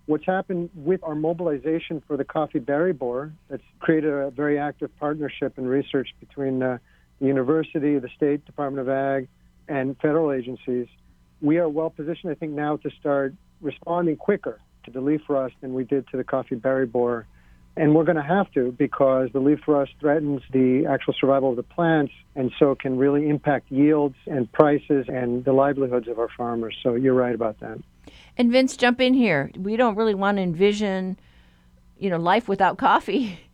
what's 0.07 0.26
happened 0.26 0.70
with 0.74 1.02
our 1.04 1.14
mobilization 1.14 2.02
for 2.07 2.16
the 2.16 2.24
coffee 2.24 2.59
berry 2.59 2.92
borer, 2.92 3.33
that's 3.48 3.62
created 3.78 4.12
a 4.12 4.31
very 4.31 4.59
active 4.59 4.90
partnership 4.98 5.57
and 5.57 5.68
research 5.68 6.09
between 6.18 6.59
the 6.59 6.81
university, 7.20 7.98
the 7.98 8.09
State 8.16 8.44
Department 8.44 8.81
of 8.81 8.88
Ag, 8.88 9.28
and 9.68 9.96
federal 9.98 10.33
agencies. 10.33 10.88
We 11.40 11.59
are 11.59 11.68
well 11.68 11.90
positioned, 11.90 12.33
I 12.33 12.35
think, 12.35 12.52
now 12.52 12.76
to 12.78 12.90
start 12.98 13.35
responding 13.61 14.16
quicker 14.16 14.59
to 14.85 14.90
the 14.90 15.00
leaf 15.00 15.20
rust 15.28 15.54
than 15.61 15.74
we 15.74 15.85
did 15.85 16.09
to 16.09 16.16
the 16.16 16.24
coffee 16.24 16.57
berry 16.57 16.87
borer. 16.87 17.26
And 17.78 17.94
we're 17.94 18.04
going 18.04 18.16
to 18.16 18.22
have 18.22 18.50
to 18.52 18.72
because 18.72 19.28
the 19.32 19.38
leaf 19.38 19.60
rust 19.68 19.92
threatens 20.00 20.42
the 20.52 20.84
actual 20.90 21.14
survival 21.18 21.50
of 21.50 21.56
the 21.56 21.62
plants 21.62 22.12
and 22.34 22.50
so 22.58 22.74
can 22.74 22.98
really 22.98 23.28
impact 23.28 23.70
yields 23.70 24.16
and 24.26 24.50
prices 24.50 25.06
and 25.08 25.44
the 25.44 25.52
livelihoods 25.52 26.08
of 26.08 26.18
our 26.18 26.28
farmers. 26.36 26.76
So 26.82 26.96
you're 26.96 27.14
right 27.14 27.34
about 27.34 27.60
that. 27.60 27.78
And 28.36 28.50
Vince, 28.50 28.76
jump 28.76 29.00
in 29.00 29.14
here. 29.14 29.52
We 29.56 29.76
don't 29.76 29.94
really 29.94 30.14
want 30.14 30.38
to 30.38 30.42
envision, 30.42 31.20
you 31.98 32.10
know, 32.10 32.18
life 32.18 32.48
without 32.48 32.78
coffee. 32.78 33.38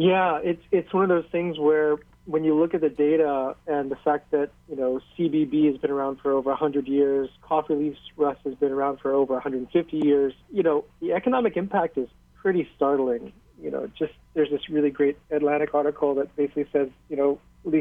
Yeah, 0.00 0.38
it's 0.44 0.62
it's 0.70 0.94
one 0.94 1.02
of 1.02 1.08
those 1.08 1.28
things 1.32 1.58
where 1.58 1.96
when 2.24 2.44
you 2.44 2.56
look 2.56 2.72
at 2.72 2.82
the 2.82 2.88
data 2.88 3.56
and 3.66 3.90
the 3.90 3.96
fact 3.96 4.30
that 4.30 4.50
you 4.68 4.76
know 4.76 5.00
CBB 5.18 5.66
has 5.72 5.76
been 5.78 5.90
around 5.90 6.20
for 6.20 6.30
over 6.30 6.50
100 6.50 6.86
years, 6.86 7.28
coffee 7.42 7.74
leaf 7.74 7.96
rust 8.16 8.38
has 8.44 8.54
been 8.54 8.70
around 8.70 9.00
for 9.00 9.12
over 9.12 9.32
150 9.32 9.96
years, 9.96 10.34
you 10.52 10.62
know 10.62 10.84
the 11.00 11.14
economic 11.14 11.56
impact 11.56 11.98
is 11.98 12.08
pretty 12.36 12.68
startling. 12.76 13.32
You 13.60 13.70
know, 13.70 13.90
just 13.98 14.12
there's 14.34 14.50
this 14.50 14.68
really 14.68 14.90
great 14.90 15.18
Atlantic 15.30 15.74
article 15.74 16.14
that 16.16 16.34
basically 16.36 16.66
says 16.72 16.88
you 17.08 17.16
know 17.16 17.40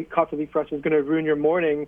coffee 0.09 0.35
leaf 0.37 0.55
rust 0.55 0.73
is 0.73 0.81
going 0.81 0.93
to 0.93 1.03
ruin 1.03 1.25
your 1.25 1.35
morning, 1.35 1.87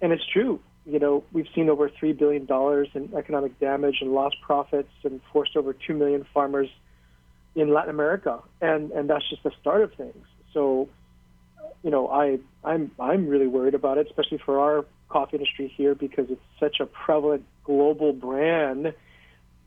and 0.00 0.12
it's 0.12 0.24
true. 0.26 0.60
You 0.86 1.00
know, 1.00 1.24
we've 1.32 1.48
seen 1.54 1.68
over 1.68 1.90
three 1.90 2.12
billion 2.12 2.46
dollars 2.46 2.88
in 2.94 3.12
economic 3.16 3.58
damage 3.58 3.96
and 4.00 4.12
lost 4.12 4.36
profits, 4.40 4.92
and 5.04 5.20
forced 5.32 5.56
over 5.56 5.72
two 5.72 5.94
million 5.94 6.24
farmers 6.32 6.68
in 7.54 7.72
Latin 7.72 7.90
America, 7.90 8.40
and 8.60 8.90
and 8.92 9.10
that's 9.10 9.28
just 9.28 9.42
the 9.42 9.50
start 9.60 9.82
of 9.82 9.92
things. 9.94 10.24
So, 10.52 10.88
you 11.82 11.90
know, 11.90 12.08
I 12.08 12.38
I'm 12.64 12.90
I'm 13.00 13.26
really 13.26 13.46
worried 13.46 13.74
about 13.74 13.98
it, 13.98 14.06
especially 14.06 14.38
for 14.38 14.60
our 14.60 14.84
coffee 15.08 15.36
industry 15.36 15.72
here 15.76 15.94
because 15.94 16.26
it's 16.30 16.40
such 16.60 16.80
a 16.80 16.86
prevalent 16.86 17.44
global 17.64 18.12
brand, 18.12 18.92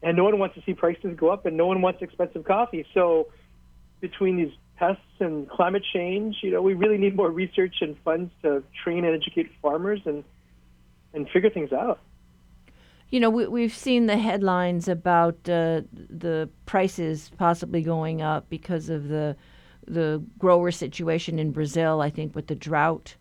and 0.02 0.16
no 0.16 0.24
one 0.24 0.40
wants 0.40 0.56
to 0.56 0.62
see 0.66 0.74
prices 0.74 1.16
go 1.18 1.30
up, 1.30 1.46
and 1.46 1.58
no 1.58 1.68
one 1.68 1.82
wants 1.82 2.02
expensive 2.02 2.44
coffee. 2.44 2.86
So, 2.94 3.28
between 4.02 4.38
these 4.38 4.52
pests 4.78 5.02
and 5.20 5.50
climate 5.50 5.84
change, 5.94 6.38
you 6.42 6.52
know, 6.52 6.62
we 6.62 6.74
really 6.74 6.98
need 6.98 7.16
more 7.16 7.30
research 7.30 7.76
and 7.82 7.98
funds 8.04 8.32
to 8.44 8.64
train 8.84 9.04
and 9.06 9.16
educate 9.16 9.52
farmers 9.62 10.02
and 10.06 10.24
and 11.14 11.28
figure 11.30 11.50
things 11.50 11.74
out. 11.74 12.00
You 13.10 13.20
know, 13.20 13.32
we, 13.32 13.48
we've 13.48 13.74
seen 13.74 14.06
the 14.06 14.18
headlines 14.18 14.88
about 14.88 15.36
uh, 15.50 15.82
the 15.92 16.48
prices 16.68 17.32
possibly 17.38 17.82
going 17.82 18.22
up 18.22 18.50
because 18.50 18.90
of 18.90 19.08
the 19.08 19.36
the 19.88 20.24
grower 20.38 20.72
situation 20.72 21.40
in 21.40 21.52
Brazil. 21.52 22.02
I 22.02 22.10
think 22.10 22.36
with 22.36 22.48
the 22.48 22.56
drought, 22.56 23.16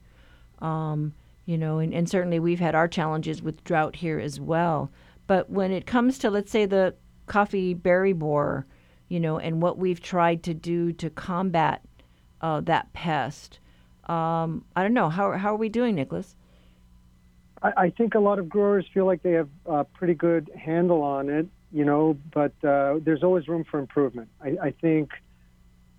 um, 0.61 1.15
you 1.47 1.57
know, 1.57 1.79
and, 1.79 1.95
and 1.95 2.09
certainly 2.09 2.39
we've 2.39 2.61
had 2.61 2.75
our 2.75 2.87
challenges 2.87 3.43
with 3.43 3.65
drought 3.65 3.97
here 3.97 4.19
as 4.19 4.39
well. 4.39 4.91
But 5.29 5.51
when 5.51 5.71
it 5.71 5.87
comes 5.87 6.19
to, 6.19 6.31
let's 6.31 6.51
say, 6.51 6.67
the 6.67 6.95
coffee 7.27 7.75
berry 7.75 8.15
borer, 8.15 8.67
you 9.09 9.21
know, 9.21 9.39
and 9.39 9.63
what 9.63 9.79
we've 9.79 10.01
tried 10.01 10.43
to 10.45 10.55
do 10.55 10.93
to 10.95 11.11
combat 11.11 11.85
uh, 12.41 12.63
that 12.63 12.93
pest, 12.95 13.61
um, 14.07 14.65
I 14.75 14.83
don't 14.83 14.95
know 14.95 15.11
how 15.11 15.33
how 15.33 15.53
are 15.53 15.59
we 15.59 15.69
doing, 15.69 15.95
Nicholas? 15.95 16.35
I, 17.63 17.73
I 17.77 17.91
think 17.91 18.15
a 18.15 18.19
lot 18.21 18.39
of 18.39 18.49
growers 18.49 18.87
feel 18.93 19.05
like 19.05 19.23
they 19.23 19.33
have 19.33 19.51
a 19.67 19.85
pretty 19.85 20.15
good 20.15 20.51
handle 20.57 21.03
on 21.03 21.29
it, 21.29 21.47
you 21.73 21.85
know, 21.85 22.17
but 22.33 22.53
uh, 22.65 22.99
there's 23.03 23.23
always 23.23 23.49
room 23.49 23.65
for 23.71 23.79
improvement. 23.79 24.31
I, 24.41 24.57
I 24.63 24.71
think 24.71 25.11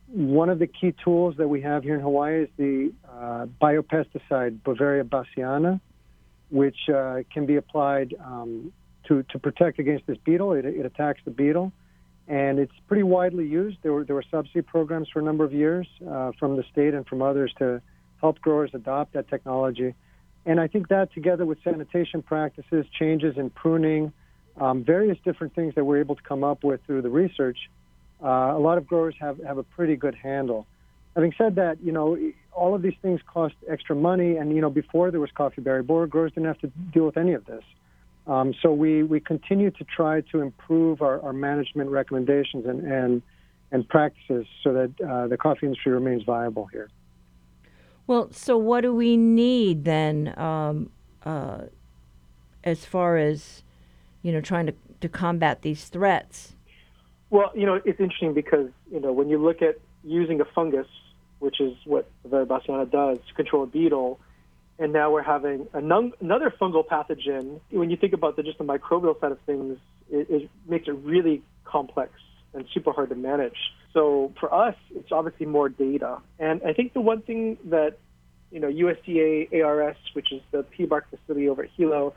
one 0.07 0.49
of 0.49 0.57
the 0.57 0.65
key 0.65 0.95
tools 1.03 1.35
that 1.37 1.47
we 1.47 1.61
have 1.61 1.83
here 1.83 1.93
in 1.93 2.01
Hawaii 2.01 2.43
is 2.43 2.49
the 2.57 2.91
uh, 3.07 3.45
biopesticide 3.61 4.61
Beauveria 4.61 5.03
bassiana, 5.03 5.79
which 6.49 6.89
uh, 6.89 7.19
can 7.31 7.45
be 7.45 7.57
applied 7.57 8.15
um, 8.25 8.73
to, 9.09 9.23
to 9.23 9.39
protect 9.39 9.79
against 9.79 10.07
this 10.07 10.17
beetle. 10.23 10.53
It, 10.53 10.65
it 10.65 10.85
attacks 10.85 11.19
the 11.25 11.31
beetle, 11.31 11.73
and 12.27 12.59
it's 12.59 12.71
pretty 12.87 13.03
widely 13.03 13.45
used. 13.45 13.77
There 13.81 13.91
were, 13.91 14.05
there 14.05 14.15
were 14.15 14.23
subsidy 14.31 14.61
programs 14.61 15.09
for 15.11 15.19
a 15.19 15.23
number 15.23 15.43
of 15.43 15.51
years 15.51 15.87
uh, 16.09 16.31
from 16.39 16.55
the 16.55 16.63
state 16.71 16.93
and 16.93 17.05
from 17.05 17.21
others 17.21 17.53
to 17.59 17.81
help 18.21 18.39
growers 18.39 18.71
adopt 18.73 19.13
that 19.13 19.27
technology. 19.27 19.95
And 20.45 20.59
I 20.59 20.67
think 20.67 20.87
that 20.87 21.13
together 21.13 21.45
with 21.45 21.57
sanitation 21.63 22.21
practices, 22.21 22.85
changes 22.97 23.37
in 23.37 23.49
pruning, 23.49 24.13
um, 24.57 24.83
various 24.83 25.17
different 25.25 25.53
things 25.55 25.75
that 25.75 25.83
we're 25.83 25.99
able 25.99 26.15
to 26.15 26.21
come 26.21 26.43
up 26.43 26.63
with 26.63 26.81
through 26.85 27.01
the 27.01 27.09
research, 27.09 27.57
uh, 28.23 28.27
a 28.27 28.59
lot 28.59 28.77
of 28.77 28.87
growers 28.87 29.15
have, 29.19 29.37
have 29.45 29.57
a 29.57 29.63
pretty 29.63 29.95
good 29.95 30.15
handle. 30.15 30.65
Having 31.15 31.33
said 31.37 31.55
that, 31.55 31.81
you 31.81 31.91
know, 31.91 32.17
all 32.51 32.75
of 32.75 32.81
these 32.81 32.93
things 33.01 33.19
cost 33.25 33.55
extra 33.69 33.95
money, 33.95 34.37
and 34.37 34.53
you 34.53 34.61
know, 34.61 34.69
before 34.69 35.11
there 35.11 35.19
was 35.19 35.31
coffee 35.31 35.61
berry 35.61 35.81
borer, 35.81 36.07
growers 36.07 36.31
didn't 36.33 36.47
have 36.47 36.59
to 36.59 36.67
deal 36.93 37.05
with 37.05 37.17
any 37.17 37.33
of 37.33 37.45
this. 37.45 37.63
Um, 38.29 38.53
so 38.61 38.71
we, 38.71 39.03
we 39.03 39.19
continue 39.19 39.71
to 39.71 39.83
try 39.83 40.21
to 40.31 40.41
improve 40.41 41.01
our, 41.01 41.21
our 41.21 41.33
management 41.33 41.89
recommendations 41.89 42.65
and, 42.65 42.83
and, 42.85 43.21
and 43.71 43.87
practices 43.89 44.45
so 44.63 44.73
that 44.73 44.91
uh, 45.01 45.27
the 45.27 45.37
coffee 45.37 45.65
industry 45.65 45.91
remains 45.91 46.23
viable 46.23 46.67
here. 46.67 46.89
Well, 48.05 48.31
so 48.31 48.57
what 48.57 48.81
do 48.81 48.93
we 48.93 49.17
need 49.17 49.83
then, 49.83 50.33
um, 50.37 50.91
uh, 51.25 51.61
as 52.63 52.85
far 52.85 53.17
as 53.17 53.63
you 54.21 54.31
know, 54.31 54.41
trying 54.41 54.65
to, 54.65 54.73
to 55.01 55.09
combat 55.09 55.61
these 55.61 55.85
threats? 55.85 56.53
Well, 57.29 57.51
you 57.55 57.65
know, 57.65 57.79
it's 57.85 57.99
interesting 57.99 58.33
because 58.33 58.69
you 58.91 58.99
know 58.99 59.11
when 59.11 59.29
you 59.29 59.37
look 59.37 59.61
at 59.61 59.79
using 60.03 60.41
a 60.41 60.45
fungus, 60.45 60.87
which 61.39 61.61
is 61.61 61.75
what 61.85 62.09
the 62.23 62.45
Bassiana 62.45 62.89
does 62.89 63.19
to 63.27 63.33
control 63.33 63.63
a 63.63 63.67
beetle, 63.67 64.19
and 64.79 64.93
now 64.93 65.11
we're 65.11 65.21
having 65.21 65.67
another 65.73 66.53
fungal 66.59 66.85
pathogen. 66.87 67.59
When 67.69 67.89
you 67.89 67.97
think 67.97 68.13
about 68.13 68.37
the, 68.37 68.43
just 68.43 68.57
the 68.57 68.63
microbial 68.63 69.19
side 69.19 69.33
of 69.33 69.39
things, 69.41 69.77
it, 70.09 70.27
it 70.29 70.49
makes 70.67 70.87
it 70.87 70.95
really 71.03 71.43
complex 71.65 72.13
and 72.53 72.65
super 72.73 72.93
hard 72.93 73.09
to 73.09 73.15
manage. 73.15 73.57
So 73.93 74.33
for 74.39 74.53
us, 74.53 74.75
it's 74.95 75.11
obviously 75.11 75.45
more 75.45 75.67
data. 75.67 76.19
And 76.39 76.61
I 76.65 76.73
think 76.73 76.93
the 76.93 77.01
one 77.01 77.21
thing 77.21 77.57
that, 77.65 77.97
you 78.51 78.61
know, 78.61 78.67
USDA 78.67 79.63
ARS, 79.63 79.97
which 80.13 80.31
is 80.31 80.41
the 80.51 80.65
PBARC 80.77 81.01
facility 81.09 81.49
over 81.49 81.63
at 81.63 81.69
Hilo, 81.75 82.13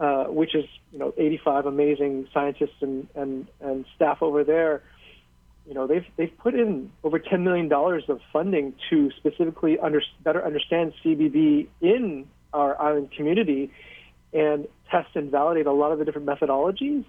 uh, 0.00 0.24
which 0.24 0.54
is, 0.54 0.64
you 0.92 0.98
know, 0.98 1.14
85 1.16 1.66
amazing 1.66 2.26
scientists 2.34 2.80
and, 2.80 3.06
and, 3.14 3.46
and 3.60 3.84
staff 3.94 4.22
over 4.22 4.42
there, 4.42 4.82
you 5.66 5.74
know, 5.74 5.86
they've, 5.86 6.06
they've 6.16 6.36
put 6.38 6.54
in 6.54 6.90
over 7.04 7.18
$10 7.18 7.42
million 7.42 7.72
of 7.72 8.20
funding 8.32 8.74
to 8.90 9.10
specifically 9.12 9.78
under, 9.78 10.02
better 10.24 10.44
understand 10.44 10.92
CBB 11.04 11.68
in 11.80 12.26
our 12.52 12.80
island 12.80 13.10
community 13.16 13.70
and 14.32 14.66
test 14.90 15.08
and 15.14 15.30
validate 15.30 15.66
a 15.66 15.72
lot 15.72 15.92
of 15.92 15.98
the 15.98 16.04
different 16.04 16.26
methodologies. 16.26 17.04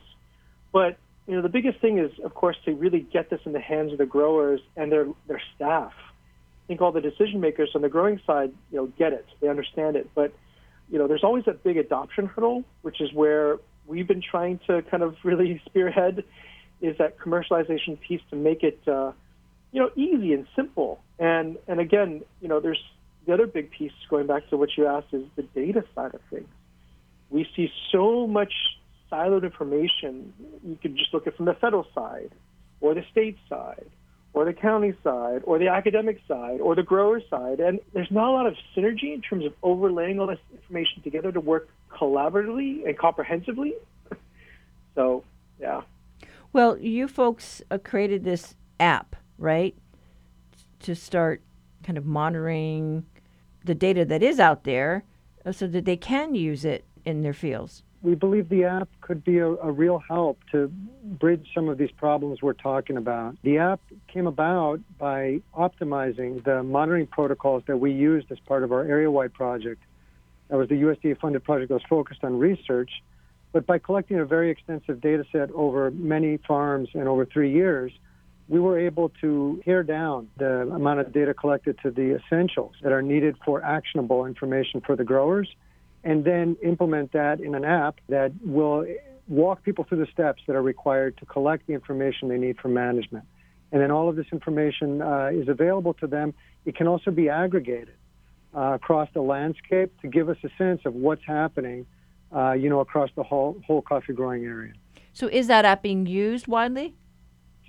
But 0.71 0.97
you 1.27 1.35
know, 1.35 1.41
the 1.41 1.49
biggest 1.49 1.79
thing 1.79 1.97
is, 1.97 2.11
of 2.23 2.33
course, 2.33 2.57
to 2.65 2.73
really 2.73 2.99
get 2.99 3.29
this 3.29 3.39
in 3.45 3.53
the 3.53 3.59
hands 3.59 3.91
of 3.91 3.97
the 3.97 4.05
growers 4.05 4.59
and 4.75 4.91
their 4.91 5.07
their 5.27 5.41
staff. 5.55 5.93
I 5.95 6.67
think 6.67 6.81
all 6.81 6.91
the 6.91 7.01
decision 7.01 7.39
makers 7.39 7.71
on 7.75 7.81
the 7.81 7.89
growing 7.89 8.19
side, 8.25 8.51
you 8.71 8.77
know, 8.77 8.87
get 8.97 9.13
it, 9.13 9.25
they 9.39 9.47
understand 9.47 9.95
it, 9.95 10.09
but 10.15 10.33
you 10.89 10.99
know, 10.99 11.07
there's 11.07 11.23
always 11.23 11.45
a 11.47 11.53
big 11.53 11.77
adoption 11.77 12.25
hurdle, 12.25 12.63
which 12.81 12.99
is 12.99 13.13
where 13.13 13.57
we've 13.87 14.07
been 14.07 14.21
trying 14.21 14.59
to 14.67 14.81
kind 14.83 15.03
of 15.03 15.15
really 15.23 15.61
spearhead, 15.65 16.23
is 16.81 16.97
that 16.97 17.17
commercialization 17.19 17.99
piece 17.99 18.21
to 18.29 18.35
make 18.35 18.63
it, 18.63 18.79
uh, 18.87 19.11
you 19.71 19.81
know, 19.81 19.91
easy 19.95 20.33
and 20.33 20.47
simple. 20.55 21.01
And 21.19 21.57
and 21.67 21.79
again, 21.79 22.23
you 22.41 22.47
know, 22.47 22.59
there's 22.59 22.81
the 23.25 23.33
other 23.33 23.47
big 23.47 23.71
piece 23.71 23.91
going 24.09 24.27
back 24.27 24.49
to 24.49 24.57
what 24.57 24.69
you 24.77 24.87
asked 24.87 25.13
is 25.13 25.23
the 25.35 25.43
data 25.43 25.83
side 25.95 26.13
of 26.13 26.21
things. 26.29 26.47
We 27.29 27.47
see 27.55 27.71
so 27.91 28.27
much 28.27 28.53
siloed 29.11 29.43
information. 29.43 30.33
You 30.63 30.77
could 30.81 30.97
just 30.97 31.13
look 31.13 31.27
at 31.27 31.35
from 31.35 31.45
the 31.45 31.53
federal 31.53 31.85
side, 31.93 32.31
or 32.79 32.93
the 32.93 33.03
state 33.11 33.37
side, 33.47 33.89
or 34.33 34.45
the 34.45 34.53
county 34.53 34.93
side, 35.03 35.41
or 35.43 35.59
the 35.59 35.67
academic 35.67 36.19
side, 36.27 36.61
or 36.61 36.75
the 36.75 36.83
grower 36.83 37.21
side. 37.29 37.59
And 37.59 37.79
there's 37.93 38.11
not 38.11 38.29
a 38.29 38.31
lot 38.31 38.47
of 38.47 38.55
synergy 38.75 39.13
in 39.13 39.21
terms 39.21 39.45
of 39.45 39.53
overlaying 39.61 40.19
all 40.19 40.27
this 40.27 40.39
information 40.53 41.03
together 41.03 41.31
to 41.31 41.39
work 41.39 41.69
collaboratively 41.91 42.87
and 42.87 42.97
comprehensively. 42.97 43.75
so, 44.95 45.23
yeah. 45.59 45.81
Well, 46.53 46.77
you 46.77 47.07
folks 47.07 47.61
uh, 47.71 47.77
created 47.77 48.23
this 48.23 48.55
app, 48.79 49.15
right? 49.37 49.75
To 50.81 50.95
start 50.95 51.41
kind 51.83 51.97
of 51.97 52.05
monitoring 52.05 53.05
the 53.63 53.75
data 53.75 54.05
that 54.05 54.23
is 54.23 54.39
out 54.39 54.63
there 54.63 55.03
uh, 55.45 55.51
so 55.51 55.67
that 55.67 55.85
they 55.85 55.97
can 55.97 56.35
use 56.35 56.65
it 56.65 56.85
in 57.05 57.21
their 57.21 57.33
fields 57.33 57.83
we 58.03 58.15
believe 58.15 58.49
the 58.49 58.63
app 58.63 58.89
could 59.01 59.23
be 59.23 59.37
a, 59.37 59.47
a, 59.47 59.71
real 59.71 59.99
help 59.99 60.39
to 60.51 60.67
bridge 61.03 61.47
some 61.53 61.69
of 61.69 61.77
these 61.77 61.91
problems 61.91 62.41
we're 62.41 62.53
talking 62.53 62.97
about. 62.97 63.37
The 63.43 63.59
app 63.59 63.79
came 64.07 64.25
about 64.27 64.79
by 64.97 65.41
optimizing 65.55 66.43
the 66.43 66.63
monitoring 66.63 67.07
protocols 67.07 67.63
that 67.67 67.77
we 67.77 67.91
used 67.91 68.31
as 68.31 68.39
part 68.39 68.63
of 68.63 68.71
our 68.71 68.83
area 68.83 69.11
wide 69.11 69.33
project. 69.33 69.83
That 70.49 70.57
was 70.57 70.69
the 70.69 70.81
USDA 70.81 71.19
funded 71.19 71.43
project 71.43 71.69
that 71.69 71.75
was 71.75 71.83
focused 71.87 72.23
on 72.23 72.39
research. 72.39 72.91
But 73.51 73.65
by 73.65 73.79
collecting 73.79 74.19
a 74.19 74.25
very 74.25 74.49
extensive 74.49 75.01
data 75.01 75.25
set 75.31 75.51
over 75.51 75.91
many 75.91 76.37
farms 76.47 76.89
and 76.93 77.07
over 77.07 77.25
three 77.25 77.51
years, 77.51 77.91
we 78.47 78.59
were 78.59 78.79
able 78.79 79.09
to 79.21 79.61
pare 79.65 79.83
down 79.83 80.29
the 80.37 80.61
amount 80.61 80.99
of 80.99 81.13
data 81.13 81.33
collected 81.33 81.77
to 81.83 81.91
the 81.91 82.19
essentials 82.19 82.75
that 82.81 82.91
are 82.91 83.01
needed 83.01 83.37
for 83.45 83.63
actionable 83.63 84.25
information 84.25 84.81
for 84.81 84.95
the 84.95 85.03
growers 85.03 85.47
and 86.03 86.23
then 86.25 86.57
implement 86.63 87.11
that 87.13 87.39
in 87.39 87.55
an 87.55 87.63
app 87.63 87.99
that 88.09 88.31
will 88.43 88.85
walk 89.27 89.63
people 89.63 89.85
through 89.85 89.99
the 89.99 90.11
steps 90.11 90.41
that 90.47 90.55
are 90.55 90.61
required 90.61 91.17
to 91.17 91.25
collect 91.25 91.67
the 91.67 91.73
information 91.73 92.27
they 92.27 92.37
need 92.37 92.57
for 92.59 92.67
management. 92.67 93.25
And 93.71 93.81
then 93.81 93.91
all 93.91 94.09
of 94.09 94.15
this 94.15 94.25
information 94.31 95.01
uh, 95.01 95.29
is 95.31 95.47
available 95.47 95.93
to 95.95 96.07
them. 96.07 96.33
It 96.65 96.75
can 96.75 96.87
also 96.87 97.11
be 97.11 97.29
aggregated 97.29 97.93
uh, 98.55 98.73
across 98.73 99.07
the 99.13 99.21
landscape 99.21 99.93
to 100.01 100.07
give 100.07 100.27
us 100.27 100.37
a 100.43 100.49
sense 100.57 100.81
of 100.85 100.93
what's 100.93 101.23
happening, 101.25 101.85
uh, 102.35 102.53
you 102.53 102.69
know, 102.69 102.79
across 102.79 103.09
the 103.15 103.23
whole 103.23 103.61
whole 103.65 103.81
coffee 103.81 104.13
growing 104.13 104.43
area. 104.45 104.73
So, 105.13 105.27
is 105.27 105.47
that 105.47 105.65
app 105.65 105.81
being 105.81 106.05
used 106.05 106.47
widely? 106.47 106.95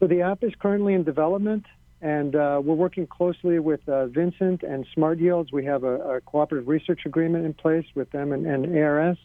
So 0.02 0.08
the 0.08 0.22
app 0.22 0.42
is 0.42 0.52
currently 0.58 0.94
in 0.94 1.04
development. 1.04 1.64
And 2.00 2.34
uh, 2.34 2.60
we're 2.64 2.74
working 2.74 3.06
closely 3.06 3.60
with 3.60 3.88
uh, 3.88 4.06
Vincent 4.06 4.64
and 4.64 4.84
Smart 4.92 5.20
Yields. 5.20 5.52
We 5.52 5.64
have 5.66 5.84
a, 5.84 6.16
a, 6.16 6.20
cooperative 6.20 6.66
research 6.66 7.02
agreement 7.06 7.46
in 7.46 7.54
place 7.54 7.86
with 7.94 8.10
them 8.10 8.32
and, 8.32 8.44
and 8.44 8.76
ARS. 8.76 9.16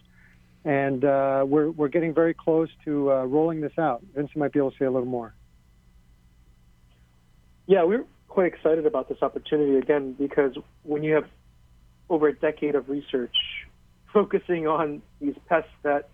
And 0.64 1.04
uh, 1.04 1.44
we're, 1.48 1.72
we're 1.72 1.88
getting 1.88 2.14
very 2.14 2.36
close 2.36 2.70
to 2.86 3.12
uh, 3.12 3.24
rolling 3.24 3.62
this 3.62 3.72
out. 3.80 4.04
Vincent 4.14 4.38
might 4.38 4.54
be 4.54 4.60
able 4.60 4.70
to 4.70 4.78
say 4.78 4.86
a 4.86 4.92
little 4.92 5.08
more. 5.08 5.34
Yeah, 7.66 7.84
we're 7.84 8.06
quite 8.28 8.54
excited 8.54 8.86
about 8.86 9.10
this 9.10 9.24
opportunity 9.24 9.78
again 9.78 10.14
because 10.14 10.56
when 10.84 11.02
you 11.02 11.16
have 11.16 11.26
over 12.12 12.28
a 12.28 12.34
decade 12.34 12.76
of 12.76 12.88
research 12.88 13.36
focusing 14.14 14.68
on 14.68 15.02
these 15.20 15.36
pests 15.48 15.70
that 15.84 16.10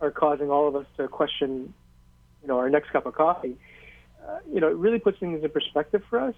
are 0.00 0.10
causing 0.10 0.50
all 0.50 0.68
of 0.68 0.76
us 0.76 0.86
to 0.96 1.08
question, 1.08 1.72
you 2.42 2.48
know, 2.48 2.58
our 2.58 2.70
next 2.70 2.90
cup 2.90 3.06
of 3.06 3.14
coffee, 3.14 3.56
uh, 4.26 4.38
you 4.52 4.60
know, 4.60 4.68
it 4.68 4.76
really 4.76 4.98
puts 4.98 5.18
things 5.18 5.42
in 5.42 5.50
perspective 5.50 6.02
for 6.08 6.20
us. 6.20 6.34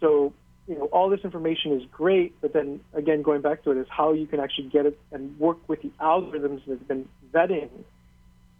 So, 0.00 0.32
you 0.68 0.76
know, 0.76 0.86
all 0.86 1.08
this 1.08 1.20
information 1.24 1.72
is 1.72 1.82
great, 1.92 2.34
but 2.40 2.52
then 2.52 2.80
again, 2.94 3.22
going 3.22 3.40
back 3.40 3.64
to 3.64 3.70
it 3.70 3.76
is 3.76 3.86
how 3.88 4.12
you 4.12 4.26
can 4.26 4.40
actually 4.40 4.68
get 4.68 4.86
it 4.86 4.98
and 5.12 5.38
work 5.38 5.58
with 5.68 5.82
the 5.82 5.90
algorithms 6.00 6.64
that 6.66 6.78
have 6.78 6.88
been 6.88 7.08
vetting 7.32 7.70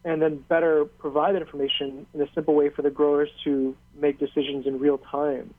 and 0.04 0.22
then 0.22 0.36
better 0.48 0.84
provide 0.84 1.34
that 1.34 1.42
information 1.42 2.06
in 2.14 2.20
a 2.22 2.32
simple 2.32 2.54
way 2.54 2.70
for 2.70 2.82
the 2.82 2.90
growers 2.90 3.28
to 3.42 3.76
make 4.00 4.20
decisions 4.20 4.64
in 4.66 4.78
real 4.78 4.98
time. 4.98 5.52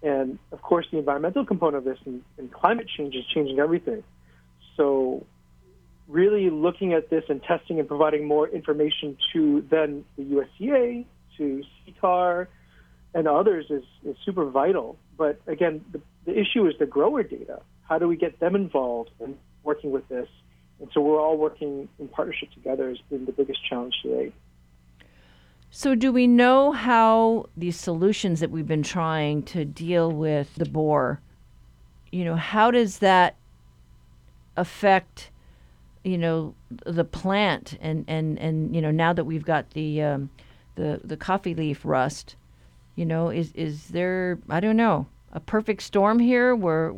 And 0.00 0.38
of 0.52 0.62
course, 0.62 0.86
the 0.92 0.98
environmental 0.98 1.44
component 1.44 1.78
of 1.78 1.84
this 1.84 1.98
and, 2.06 2.22
and 2.38 2.52
climate 2.52 2.86
change 2.96 3.16
is 3.16 3.24
changing 3.26 3.58
everything. 3.58 4.04
So, 4.76 5.26
really 6.08 6.50
looking 6.50 6.92
at 6.92 7.08
this 7.10 7.24
and 7.28 7.42
testing 7.42 7.78
and 7.78 7.88
providing 7.88 8.26
more 8.26 8.48
information 8.48 9.16
to 9.32 9.64
then 9.70 10.04
the 10.16 10.22
USDA, 10.24 11.06
to 11.38 11.62
CTAHR, 11.86 12.46
and 13.14 13.28
others 13.28 13.66
is, 13.70 13.84
is 14.04 14.16
super 14.24 14.44
vital. 14.50 14.98
But 15.16 15.40
again, 15.46 15.84
the, 15.92 16.00
the 16.26 16.38
issue 16.38 16.66
is 16.66 16.74
the 16.78 16.86
grower 16.86 17.22
data. 17.22 17.60
How 17.88 17.98
do 17.98 18.08
we 18.08 18.16
get 18.16 18.40
them 18.40 18.54
involved 18.54 19.10
in 19.20 19.36
working 19.62 19.92
with 19.92 20.06
this? 20.08 20.28
And 20.80 20.88
so 20.92 21.00
we're 21.00 21.20
all 21.20 21.38
working 21.38 21.88
in 21.98 22.08
partnership 22.08 22.50
together 22.52 22.88
has 22.88 22.98
been 23.08 23.24
the 23.24 23.32
biggest 23.32 23.60
challenge 23.68 23.94
today. 24.02 24.32
So, 25.70 25.96
do 25.96 26.12
we 26.12 26.28
know 26.28 26.70
how 26.70 27.46
these 27.56 27.78
solutions 27.78 28.38
that 28.38 28.50
we've 28.50 28.66
been 28.66 28.84
trying 28.84 29.42
to 29.44 29.64
deal 29.64 30.08
with 30.10 30.54
the 30.54 30.66
boar, 30.66 31.20
you 32.12 32.24
know, 32.24 32.36
how 32.36 32.70
does 32.70 32.98
that 32.98 33.34
affect, 34.56 35.30
you 36.02 36.18
know, 36.18 36.54
the 36.86 37.04
plant 37.04 37.78
and 37.80 38.04
and 38.08 38.38
and 38.38 38.74
you 38.74 38.82
know 38.82 38.90
now 38.90 39.12
that 39.12 39.24
we've 39.24 39.44
got 39.44 39.70
the 39.70 40.02
um, 40.02 40.30
the 40.74 41.00
the 41.04 41.16
coffee 41.16 41.54
leaf 41.54 41.84
rust, 41.84 42.36
you 42.96 43.04
know, 43.04 43.30
is 43.30 43.52
is 43.52 43.88
there 43.88 44.38
I 44.48 44.60
don't 44.60 44.76
know 44.76 45.06
a 45.32 45.40
perfect 45.40 45.82
storm 45.82 46.20
here 46.20 46.54
where 46.54 46.94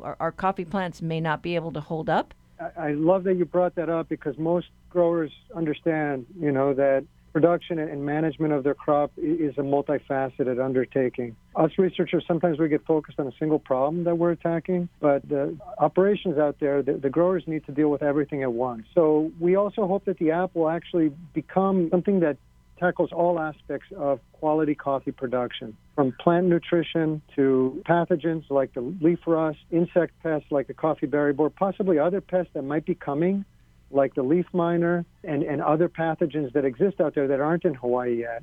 our, 0.00 0.16
our 0.20 0.32
coffee 0.32 0.64
plants 0.64 1.02
may 1.02 1.20
not 1.20 1.42
be 1.42 1.56
able 1.56 1.72
to 1.72 1.80
hold 1.80 2.08
up? 2.08 2.32
I 2.76 2.92
love 2.92 3.24
that 3.24 3.34
you 3.34 3.44
brought 3.44 3.74
that 3.74 3.88
up 3.88 4.08
because 4.08 4.38
most 4.38 4.68
growers 4.88 5.32
understand, 5.54 6.26
you 6.38 6.52
know, 6.52 6.74
that 6.74 7.04
production 7.32 7.78
and 7.78 8.04
management 8.04 8.52
of 8.52 8.64
their 8.64 8.74
crop 8.74 9.10
is 9.16 9.56
a 9.56 9.62
multifaceted 9.62 10.62
undertaking. 10.62 11.36
Us 11.56 11.70
researchers, 11.78 12.24
sometimes 12.26 12.58
we 12.58 12.68
get 12.68 12.84
focused 12.84 13.18
on 13.18 13.26
a 13.26 13.32
single 13.38 13.58
problem 13.58 14.04
that 14.04 14.16
we're 14.16 14.32
attacking, 14.32 14.88
but 15.00 15.26
the 15.28 15.56
operations 15.78 16.38
out 16.38 16.56
there, 16.60 16.82
the, 16.82 16.94
the, 16.94 17.10
growers 17.10 17.44
need 17.46 17.64
to 17.66 17.72
deal 17.72 17.88
with 17.88 18.02
everything 18.02 18.42
at 18.42 18.52
once. 18.52 18.84
So 18.94 19.32
we 19.40 19.56
also 19.56 19.86
hope 19.86 20.04
that 20.06 20.18
the 20.18 20.30
app 20.30 20.54
will 20.54 20.68
actually 20.68 21.12
become 21.34 21.88
something 21.90 22.20
that 22.20 22.36
tackles 22.82 23.10
all 23.12 23.38
aspects 23.38 23.86
of 23.96 24.18
quality 24.32 24.74
coffee 24.74 25.12
production, 25.12 25.76
from 25.94 26.12
plant 26.18 26.46
nutrition 26.46 27.22
to 27.36 27.80
pathogens 27.88 28.42
like 28.50 28.74
the 28.74 28.80
leaf 28.80 29.20
rust, 29.24 29.58
insect 29.70 30.12
pests 30.22 30.48
like 30.50 30.66
the 30.66 30.74
coffee 30.74 31.06
berry 31.06 31.32
borer, 31.32 31.48
possibly 31.48 31.98
other 31.98 32.20
pests 32.20 32.50
that 32.54 32.62
might 32.62 32.84
be 32.84 32.94
coming, 32.94 33.44
like 33.92 34.14
the 34.14 34.22
leaf 34.22 34.46
miner, 34.52 35.04
and, 35.24 35.42
and 35.42 35.62
other 35.62 35.88
pathogens 35.88 36.52
that 36.52 36.64
exist 36.64 37.00
out 37.00 37.14
there 37.14 37.28
that 37.28 37.40
aren't 37.40 37.64
in 37.64 37.74
Hawaii 37.74 38.20
yet. 38.20 38.42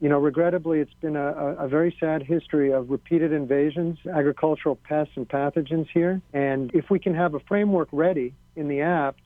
You 0.00 0.08
know, 0.08 0.18
regrettably, 0.18 0.78
it's 0.78 0.94
been 1.00 1.16
a, 1.16 1.26
a 1.58 1.68
very 1.68 1.96
sad 1.98 2.22
history 2.22 2.72
of 2.72 2.90
repeated 2.90 3.32
invasions, 3.32 3.98
agricultural 4.12 4.76
pests 4.76 5.14
and 5.16 5.28
pathogens 5.28 5.88
here. 5.92 6.22
And 6.32 6.72
if 6.72 6.88
we 6.88 7.00
can 7.00 7.14
have 7.14 7.34
a 7.34 7.40
framework 7.40 7.88
ready 7.90 8.34
in 8.54 8.68
the 8.68 8.80
app 8.80 9.16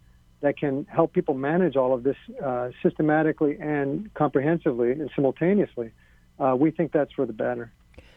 that 0.40 0.56
can 0.56 0.86
help 0.90 1.12
people 1.12 1.34
manage 1.34 1.76
all 1.76 1.92
of 1.92 2.04
this 2.04 2.16
uh, 2.42 2.70
systematically 2.82 3.58
and 3.60 4.12
comprehensively 4.14 4.92
and 4.92 5.10
simultaneously, 5.14 5.92
uh, 6.38 6.56
we 6.56 6.70
think 6.70 6.92
that's 6.92 7.12
for 7.12 7.26
the 7.26 7.34
better. 7.34 7.70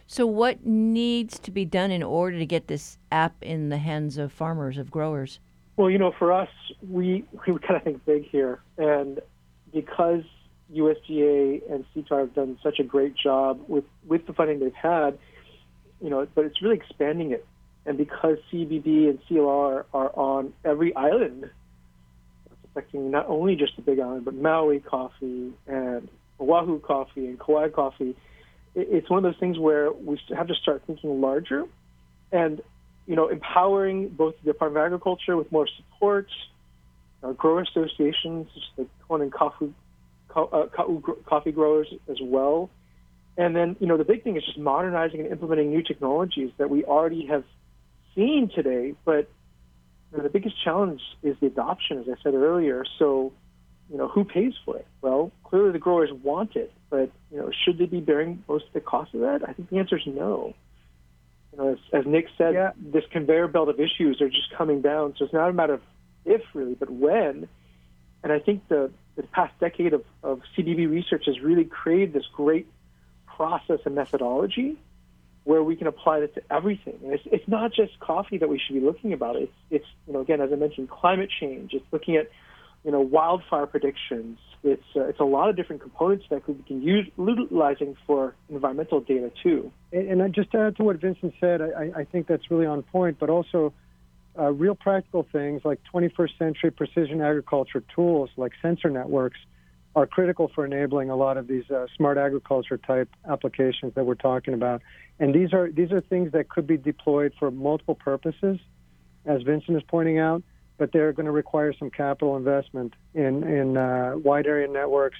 So, 0.08 0.26
what 0.26 0.65
needs 0.65 1.39
to 1.39 1.52
be 1.52 1.65
done 1.65 1.91
in 1.91 2.04
order 2.04 2.38
to 2.38 2.46
get 2.46 2.68
this 2.68 3.00
app 3.12 3.36
in 3.41 3.70
the 3.70 3.78
hands 3.80 4.18
of 4.18 4.32
farmers, 4.32 4.78
of 4.78 4.91
growers? 4.91 5.39
Well, 5.77 5.89
you 5.89 5.97
know, 5.97 6.13
for 6.17 6.31
us, 6.31 6.49
we 6.88 7.25
we 7.47 7.59
kind 7.59 7.75
of 7.75 7.83
think 7.83 8.05
big 8.05 8.29
here, 8.29 8.59
and 8.77 9.19
because 9.73 10.23
USDA 10.73 11.69
and 11.71 11.85
CTAHR 11.93 12.19
have 12.19 12.33
done 12.33 12.57
such 12.63 12.79
a 12.79 12.83
great 12.83 13.15
job 13.15 13.59
with 13.67 13.83
with 14.07 14.25
the 14.25 14.33
funding 14.33 14.59
they've 14.59 14.73
had, 14.73 15.17
you 16.01 16.09
know, 16.09 16.25
but 16.33 16.45
it's 16.45 16.61
really 16.61 16.77
expanding 16.77 17.31
it, 17.31 17.45
and 17.85 17.97
because 17.97 18.38
CBB 18.51 19.09
and 19.09 19.19
CLR 19.29 19.85
are 19.93 20.11
on 20.15 20.53
every 20.63 20.95
island 20.95 21.49
it's 22.45 22.71
affecting 22.71 23.11
not 23.11 23.27
only 23.27 23.55
just 23.55 23.75
the 23.75 23.81
Big 23.81 23.99
Island, 23.99 24.25
but 24.25 24.33
Maui 24.35 24.79
coffee 24.79 25.51
and 25.67 26.07
Oahu 26.39 26.79
coffee 26.79 27.27
and 27.27 27.39
Kauai 27.39 27.69
coffee. 27.69 28.15
It's 28.75 29.09
one 29.09 29.17
of 29.17 29.23
those 29.23 29.39
things 29.39 29.57
where 29.57 29.91
we 29.91 30.19
have 30.35 30.47
to 30.47 30.55
start 30.55 30.83
thinking 30.85 31.21
larger 31.21 31.63
and, 32.31 32.61
you 33.08 33.15
know, 33.15 33.28
empowering 33.28 34.10
both 34.10 34.36
the 34.44 34.52
Department 34.52 34.82
of 34.82 34.86
Agriculture 34.86 35.38
with 35.38 35.52
more 35.52 35.68
support, 35.68 36.28
uh, 37.24 37.32
grower 37.32 37.62
associations, 37.62 38.48
like 38.78 38.88
Kona 39.08 39.24
and 39.24 39.34
Kafu, 39.34 39.74
uh, 40.36 40.65
coffee 41.26 41.52
growers 41.52 41.88
as 42.10 42.18
well. 42.22 42.70
And 43.38 43.56
then, 43.56 43.76
you 43.80 43.88
know, 43.88 43.98
the 43.98 44.04
big 44.04 44.24
thing 44.24 44.38
is 44.38 44.46
just 44.46 44.58
modernizing 44.58 45.20
and 45.20 45.30
implementing 45.30 45.70
new 45.70 45.82
technologies 45.82 46.52
that 46.58 46.70
we 46.70 46.84
already 46.86 47.26
have 47.28 47.44
seen 48.15 48.50
today, 48.54 48.96
but 49.04 49.30
you 50.12 50.18
know, 50.18 50.24
the 50.24 50.30
biggest 50.30 50.56
challenge 50.63 51.02
is 51.22 51.36
the 51.41 51.48
adoption, 51.48 52.00
as 52.00 52.06
I 52.08 52.22
said 52.24 52.34
earlier. 52.34 52.86
So, 52.98 53.34
you 53.91 53.98
know, 53.98 54.08
who 54.08 54.24
pays 54.24 54.54
for 54.63 54.78
it? 54.78 54.88
Well, 55.02 55.32
clearly 55.44 55.72
the 55.72 55.80
growers 55.80 56.10
want 56.12 56.56
it, 56.56 56.72
but 56.89 57.12
you 57.32 57.38
know, 57.38 57.52
should 57.63 57.78
they 57.78 57.86
be 57.86 58.00
bearing 58.00 58.44
most 58.48 58.68
of 58.68 58.74
the 58.74 58.80
cost 58.80 59.13
of 59.13 59.22
that? 59.22 59.41
I 59.48 59.54
think 59.54 59.70
the 59.70 59.78
answer 59.78 59.98
is 59.98 60.08
no. 60.08 60.54
You 61.56 61.63
know, 61.63 61.72
as, 61.74 61.78
as 61.94 62.06
Nick 62.06 62.28
said, 62.38 62.54
yeah. 62.54 62.72
this 62.78 63.04
conveyor 63.12 63.48
belt 63.48 63.70
of 63.70 63.80
issues 63.80 64.22
are 64.22 64.30
just 64.30 64.52
coming 64.58 64.82
down. 64.82 65.15
So 65.18 65.26
it's 65.26 65.34
not 65.34 65.50
a 65.50 65.54
matter 65.54 65.76
of 65.76 65.82
if, 66.26 66.41
really, 66.54 66.74
but 66.76 66.89
when. 66.89 67.48
And 68.24 68.34
I 68.34 68.39
think 68.39 68.68
the, 68.68 68.91
the 69.15 69.24
past 69.24 69.54
decade 69.60 69.94
of, 69.94 70.04
of 70.24 70.41
CBB 70.58 70.89
research 70.89 71.24
has 71.28 71.39
really 71.39 71.63
created 71.63 72.13
this 72.13 72.26
great 72.34 72.68
process 73.26 73.80
and 73.86 73.96
methodology 73.96 74.78
where 75.44 75.62
we 75.62 75.76
can 75.76 75.86
apply 75.86 76.18
it 76.20 76.34
to 76.34 76.41
everything. 76.52 76.98
And 77.04 77.13
it's, 77.13 77.24
it's 77.28 77.48
not 77.48 77.72
just 77.72 78.00
coffee 78.00 78.39
that 78.39 78.50
we 78.50 78.60
should 78.60 78.74
be 78.74 78.80
looking 78.80 79.13
about. 79.13 79.36
It's, 79.36 79.54
it's, 79.70 79.86
you 80.08 80.13
know, 80.13 80.22
again, 80.22 80.41
as 80.41 80.52
I 80.52 80.56
mentioned, 80.56 80.89
climate 80.89 81.30
change. 81.39 81.74
It's 81.74 81.86
looking 81.91 82.15
at, 82.18 82.32
you 82.84 82.91
know, 82.91 83.00
wildfire 83.00 83.68
predictions. 83.68 84.39
It's, 84.65 84.84
uh, 84.95 85.06
it's 85.06 85.19
a 85.19 85.25
lot 85.25 85.49
of 85.49 85.56
different 85.56 85.82
components 85.82 86.25
that 86.30 86.47
we 86.47 86.56
can 86.67 86.82
use 86.82 87.08
utilizing 87.17 87.95
for 88.06 88.36
environmental 88.49 88.99
data 88.99 89.32
too. 89.43 89.71
And, 89.93 90.21
and 90.21 90.34
just 90.34 90.51
to 90.51 90.60
add 90.60 90.78
to 90.78 90.84
what 90.84 90.97
Vincent 90.99 91.34
said, 91.39 91.62
I, 91.62 91.91
I 91.95 92.04
think 92.04 92.28
that's 92.28 92.49
really 92.49 92.65
on 92.65 92.82
point, 92.82 93.17
but 93.19 93.30
also 93.30 93.73
uh, 94.38 94.51
real 94.51 94.75
practical 94.75 95.25
things 95.32 95.62
like 95.63 95.80
21st 95.93 96.38
century 96.38 96.71
precision 96.71 97.21
agriculture 97.21 97.84
tools 97.95 98.30
like 98.36 98.51
sensor 98.62 98.89
networks– 98.89 99.38
are 99.95 100.06
critical 100.06 100.51
for 100.54 100.65
enabling 100.65 101.10
a 101.10 101.15
lot 101.15 101.38
of 101.38 101.47
these 101.47 101.69
uh, 101.71 101.88
smart 101.95 102.17
agriculture 102.17 102.78
type 102.78 103.10
applications 103.30 103.93
that 103.95 104.06
we're 104.06 104.15
talking 104.15 104.54
about. 104.54 104.82
And 105.19 105.34
these 105.34 105.54
are 105.54 105.71
these 105.71 105.91
are 105.91 106.01
things 106.01 106.34
that 106.34 106.49
could 106.49 106.67
be 106.67 106.78
deployed 106.78 107.34
for 107.39 107.49
multiple 107.49 107.95
purposes, 107.95 108.60
as 109.25 109.41
Vincent 109.43 109.78
is 109.78 109.84
pointing 109.88 110.19
out. 110.19 110.43
But 110.77 110.91
they're 110.91 111.13
going 111.13 111.25
to 111.25 111.31
require 111.31 111.73
some 111.73 111.89
capital 111.89 112.35
investment 112.35 112.93
in 113.13 113.43
in 113.43 113.77
uh, 113.77 114.13
wide 114.15 114.45
area 114.45 114.67
networks, 114.67 115.17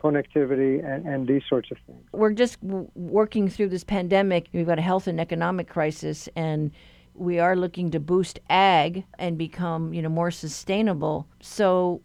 connectivity, 0.00 0.84
and, 0.84 1.06
and, 1.06 1.26
these 1.26 1.42
sorts 1.48 1.70
of 1.70 1.78
things. 1.86 2.04
We're 2.12 2.32
just 2.32 2.60
w- 2.60 2.88
working 2.94 3.48
through 3.48 3.70
this 3.70 3.82
pandemic. 3.84 4.48
We've 4.52 4.66
got 4.66 4.78
a 4.78 4.82
health 4.82 5.08
and 5.08 5.20
economic 5.20 5.68
crisis, 5.68 6.28
and 6.36 6.70
we 7.14 7.40
are 7.40 7.56
looking 7.56 7.90
to 7.90 8.00
boost 8.00 8.38
ag 8.48 9.04
and 9.18 9.36
become 9.36 9.92
you 9.92 10.02
know 10.02 10.08
more 10.08 10.30
sustainable. 10.30 11.26
So 11.40 12.02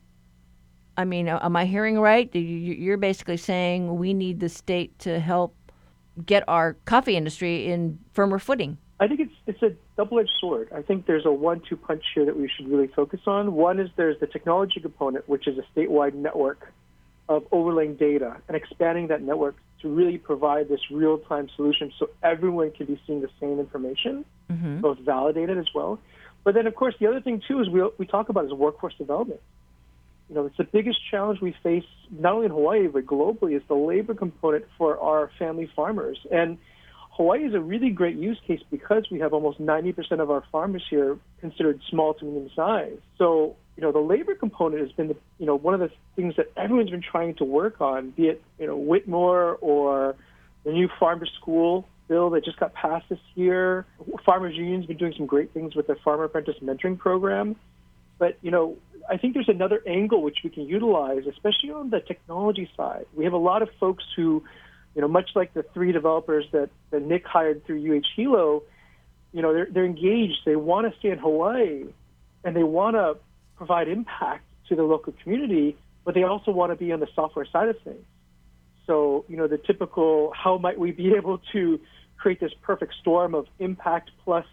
I 0.97 1.05
mean, 1.05 1.27
am 1.27 1.55
I 1.55 1.65
hearing 1.65 1.99
right? 1.99 2.33
You're 2.33 2.97
basically 2.97 3.37
saying 3.37 3.97
we 3.97 4.15
need 4.15 4.39
the 4.39 4.49
state 4.49 4.97
to 4.99 5.19
help 5.19 5.55
get 6.25 6.43
our 6.47 6.73
coffee 6.85 7.15
industry 7.15 7.67
in 7.67 7.99
firmer 8.13 8.39
footing. 8.39 8.79
I 8.99 9.07
think 9.07 9.19
it's 9.19 9.33
it's 9.45 9.61
a 9.61 9.75
double-edged 9.95 10.31
sword. 10.39 10.69
I 10.73 10.81
think 10.81 11.05
there's 11.05 11.25
a 11.25 11.31
one-two 11.31 11.77
punch 11.77 12.03
here 12.15 12.25
that 12.25 12.37
we 12.37 12.49
should 12.55 12.67
really 12.67 12.87
focus 12.87 13.19
on. 13.27 13.53
One 13.53 13.79
is 13.79 13.89
there's 13.95 14.19
the 14.19 14.27
technology 14.27 14.79
component, 14.79 15.29
which 15.29 15.47
is 15.47 15.57
a 15.57 15.79
statewide 15.79 16.15
network 16.15 16.73
of 17.29 17.45
overlaying 17.51 17.95
data 17.95 18.37
and 18.47 18.57
expanding 18.57 19.07
that 19.07 19.21
network 19.21 19.55
to 19.81 19.89
really 19.89 20.17
provide 20.17 20.69
this 20.69 20.79
real-time 20.89 21.49
solution, 21.55 21.91
so 21.99 22.09
everyone 22.23 22.71
can 22.71 22.87
be 22.87 22.99
seeing 23.05 23.21
the 23.21 23.29
same 23.39 23.59
information, 23.59 24.25
mm-hmm. 24.49 24.79
both 24.79 24.97
validated 24.99 25.57
as 25.59 25.67
well. 25.75 25.99
But 26.43 26.55
then, 26.55 26.65
of 26.65 26.73
course, 26.73 26.95
the 26.99 27.05
other 27.05 27.21
thing 27.21 27.41
too 27.47 27.59
is 27.59 27.69
we 27.69 27.87
we 27.99 28.07
talk 28.07 28.29
about 28.29 28.45
is 28.45 28.53
workforce 28.53 28.95
development 28.95 29.41
you 30.29 30.35
know, 30.35 30.45
it's 30.45 30.57
the 30.57 30.65
biggest 30.65 30.99
challenge 31.09 31.39
we 31.41 31.55
face 31.63 31.85
not 32.11 32.33
only 32.33 32.47
in 32.47 32.51
Hawaii 32.51 32.87
but 32.87 33.05
globally 33.05 33.55
is 33.55 33.61
the 33.67 33.75
labor 33.75 34.13
component 34.13 34.65
for 34.77 34.99
our 34.99 35.31
family 35.39 35.69
farmers. 35.75 36.19
And 36.31 36.57
Hawaii 37.17 37.45
is 37.45 37.55
a 37.55 37.59
really 37.59 37.89
great 37.89 38.15
use 38.15 38.39
case 38.45 38.61
because 38.69 39.05
we 39.09 39.19
have 39.19 39.33
almost 39.33 39.59
90% 39.59 40.19
of 40.19 40.29
our 40.29 40.43
farmers 40.51 40.83
here 40.87 41.17
considered 41.41 41.81
small 41.89 42.13
to 42.13 42.25
medium 42.25 42.49
size. 42.55 42.99
So, 43.17 43.55
you 43.75 43.81
know, 43.81 43.91
the 43.91 43.99
labor 43.99 44.35
component 44.35 44.83
has 44.83 44.91
been, 44.91 45.07
the, 45.07 45.15
you 45.39 45.47
know, 45.47 45.55
one 45.55 45.73
of 45.73 45.79
the 45.79 45.89
things 46.15 46.35
that 46.37 46.51
everyone's 46.55 46.91
been 46.91 47.01
trying 47.01 47.33
to 47.35 47.43
work 47.43 47.81
on, 47.81 48.11
be 48.11 48.27
it, 48.27 48.43
you 48.59 48.67
know, 48.67 48.77
Whitmore 48.77 49.57
or 49.61 50.15
the 50.63 50.71
new 50.71 50.87
farmer 50.99 51.25
school 51.39 51.87
bill 52.07 52.29
that 52.29 52.45
just 52.45 52.59
got 52.59 52.73
passed 52.73 53.09
this 53.09 53.19
year. 53.33 53.85
Farmers 54.23 54.55
Union's 54.55 54.85
been 54.85 54.97
doing 54.97 55.13
some 55.17 55.25
great 55.25 55.51
things 55.53 55.75
with 55.75 55.87
their 55.87 55.97
farmer 56.03 56.25
apprentice 56.25 56.55
mentoring 56.61 56.99
program. 56.99 57.55
But, 58.19 58.37
you 58.43 58.51
know, 58.51 58.77
I 59.09 59.17
think 59.17 59.33
there's 59.33 59.49
another 59.49 59.81
angle 59.87 60.21
which 60.21 60.37
we 60.43 60.51
can 60.51 60.67
utilize, 60.67 61.23
especially 61.27 61.71
on 61.71 61.89
the 61.89 61.99
technology 61.99 62.69
side. 62.77 63.05
We 63.15 63.23
have 63.23 63.33
a 63.33 63.37
lot 63.37 63.63
of 63.63 63.69
folks 63.79 64.03
who, 64.15 64.43
you 64.97 65.01
know, 65.01 65.07
much 65.07 65.29
like 65.35 65.53
the 65.53 65.61
three 65.75 65.91
developers 65.91 66.45
that, 66.53 66.71
that 66.89 67.03
Nick 67.03 67.23
hired 67.23 67.63
through 67.65 67.97
UH 67.97 68.01
Hilo, 68.15 68.63
you 69.31 69.43
know, 69.43 69.53
they're, 69.53 69.67
they're 69.71 69.85
engaged. 69.85 70.39
They 70.43 70.55
want 70.55 70.91
to 70.91 70.99
stay 70.99 71.11
in 71.11 71.19
Hawaii 71.19 71.85
and 72.43 72.55
they 72.55 72.63
want 72.63 72.95
to 72.95 73.15
provide 73.57 73.87
impact 73.87 74.43
to 74.69 74.75
the 74.75 74.81
local 74.81 75.13
community, 75.21 75.77
but 76.03 76.15
they 76.15 76.23
also 76.23 76.49
want 76.49 76.71
to 76.71 76.75
be 76.75 76.91
on 76.91 76.99
the 76.99 77.07
software 77.13 77.45
side 77.45 77.69
of 77.69 77.79
things. 77.83 78.03
So, 78.87 79.23
you 79.29 79.37
know, 79.37 79.47
the 79.47 79.59
typical 79.59 80.33
how 80.35 80.57
might 80.57 80.79
we 80.79 80.91
be 80.91 81.13
able 81.17 81.41
to 81.53 81.79
create 82.17 82.39
this 82.39 82.53
perfect 82.63 82.95
storm 82.99 83.35
of 83.35 83.45
impact 83.59 84.09
plus, 84.25 84.47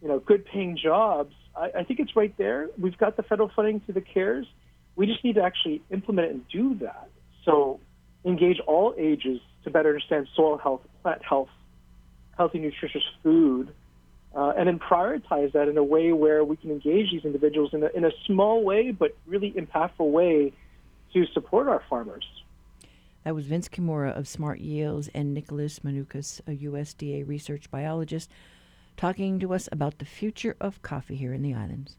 you 0.00 0.08
know, 0.08 0.20
good 0.20 0.46
paying 0.46 0.78
jobs 0.82 1.34
I, 1.56 1.80
I 1.80 1.84
think 1.84 2.00
it's 2.00 2.14
right 2.14 2.34
there. 2.36 2.68
We've 2.78 2.96
got 2.96 3.16
the 3.16 3.22
federal 3.22 3.50
funding 3.54 3.80
through 3.80 3.94
the 3.94 4.00
CARES. 4.00 4.46
We 4.94 5.06
just 5.06 5.24
need 5.24 5.34
to 5.34 5.42
actually 5.42 5.82
implement 5.90 6.28
it 6.28 6.30
and 6.32 6.48
do 6.48 6.74
that. 6.84 7.08
So 7.44 7.80
engage 8.24 8.60
all 8.66 8.94
ages 8.98 9.40
to 9.66 9.70
better 9.70 9.88
understand 9.88 10.28
soil 10.34 10.56
health, 10.56 10.80
plant 11.02 11.22
health, 11.24 11.48
healthy, 12.36 12.60
nutritious 12.60 13.02
food, 13.22 13.74
uh, 14.34 14.52
and 14.56 14.68
then 14.68 14.78
prioritize 14.78 15.52
that 15.52 15.68
in 15.68 15.76
a 15.76 15.82
way 15.82 16.12
where 16.12 16.44
we 16.44 16.56
can 16.56 16.70
engage 16.70 17.10
these 17.10 17.24
individuals 17.24 17.70
in 17.72 17.82
a, 17.82 17.88
in 17.88 18.04
a 18.04 18.12
small 18.26 18.62
way, 18.62 18.92
but 18.92 19.16
really 19.26 19.52
impactful 19.52 20.10
way 20.10 20.52
to 21.12 21.26
support 21.34 21.68
our 21.68 21.82
farmers. 21.90 22.24
That 23.24 23.34
was 23.34 23.46
Vince 23.46 23.68
Kimura 23.68 24.16
of 24.16 24.28
Smart 24.28 24.60
Yields 24.60 25.08
and 25.12 25.34
Nicholas 25.34 25.80
Manoukis, 25.80 26.40
a 26.46 26.52
USDA 26.52 27.26
research 27.26 27.68
biologist 27.70 28.30
talking 28.96 29.40
to 29.40 29.52
us 29.52 29.68
about 29.72 29.98
the 29.98 30.04
future 30.04 30.54
of 30.60 30.80
coffee 30.82 31.16
here 31.16 31.32
in 31.32 31.42
the 31.42 31.54
islands. 31.54 31.96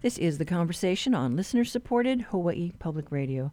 This 0.00 0.16
is 0.16 0.38
the 0.38 0.44
conversation 0.44 1.12
on 1.12 1.34
listener 1.34 1.64
supported 1.64 2.22
Hawaii 2.30 2.70
Public 2.78 3.10
Radio. 3.10 3.50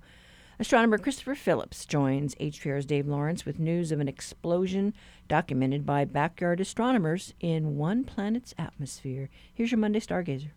Astronomer 0.59 0.99
Christopher 0.99 1.33
Phillips 1.33 1.87
joins 1.87 2.35
HPR's 2.35 2.85
Dave 2.85 3.07
Lawrence 3.07 3.47
with 3.47 3.57
news 3.57 3.91
of 3.91 3.99
an 3.99 4.07
explosion 4.07 4.93
documented 5.27 5.87
by 5.87 6.05
backyard 6.05 6.61
astronomers 6.61 7.33
in 7.39 7.77
one 7.77 8.03
planet's 8.03 8.53
atmosphere. 8.59 9.31
Here's 9.55 9.71
your 9.71 9.79
Monday 9.79 9.99
Stargazer. 9.99 10.51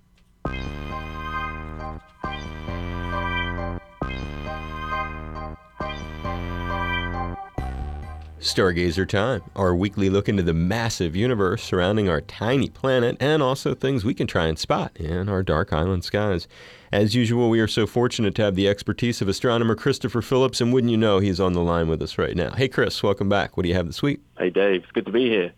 Stargazer 8.41 9.09
Time, 9.09 9.43
our 9.57 9.75
weekly 9.75 10.09
look 10.09 10.29
into 10.29 10.45
the 10.45 10.55
massive 10.55 11.17
universe 11.17 11.61
surrounding 11.61 12.09
our 12.09 12.21
tiny 12.21 12.69
planet 12.69 13.17
and 13.19 13.43
also 13.43 13.75
things 13.75 14.05
we 14.05 14.15
can 14.15 14.29
try 14.29 14.47
and 14.47 14.57
spot 14.57 14.97
in 14.97 15.29
our 15.29 15.43
dark 15.43 15.73
island 15.73 16.05
skies. 16.05 16.47
As 16.93 17.17
usual, 17.17 17.51
we 17.51 17.59
are 17.59 17.67
so 17.67 17.85
fortunate 17.85 18.37
to 18.37 18.43
have 18.43 18.55
the 18.55 18.69
expertise 18.69 19.21
of 19.21 19.29
astronomer 19.29 19.75
Christopher 19.75 20.23
Phillips, 20.23 20.61
and 20.61 20.73
wouldn't 20.73 20.93
you 20.93 20.97
know, 20.97 21.19
he's 21.19 21.41
on 21.41 21.53
the 21.53 21.63
line 21.63 21.89
with 21.89 22.01
us 22.01 22.17
right 22.17 22.37
now. 22.37 22.53
Hey, 22.53 22.69
Chris, 22.69 23.03
welcome 23.03 23.29
back. 23.29 23.57
What 23.57 23.65
do 23.65 23.71
you 23.71 23.75
have 23.75 23.87
this 23.87 24.03
week? 24.03 24.21
Hey, 24.39 24.51
Dave. 24.51 24.85
It's 24.85 24.93
good 24.93 25.07
to 25.07 25.13
be 25.13 25.29
here. 25.29 25.53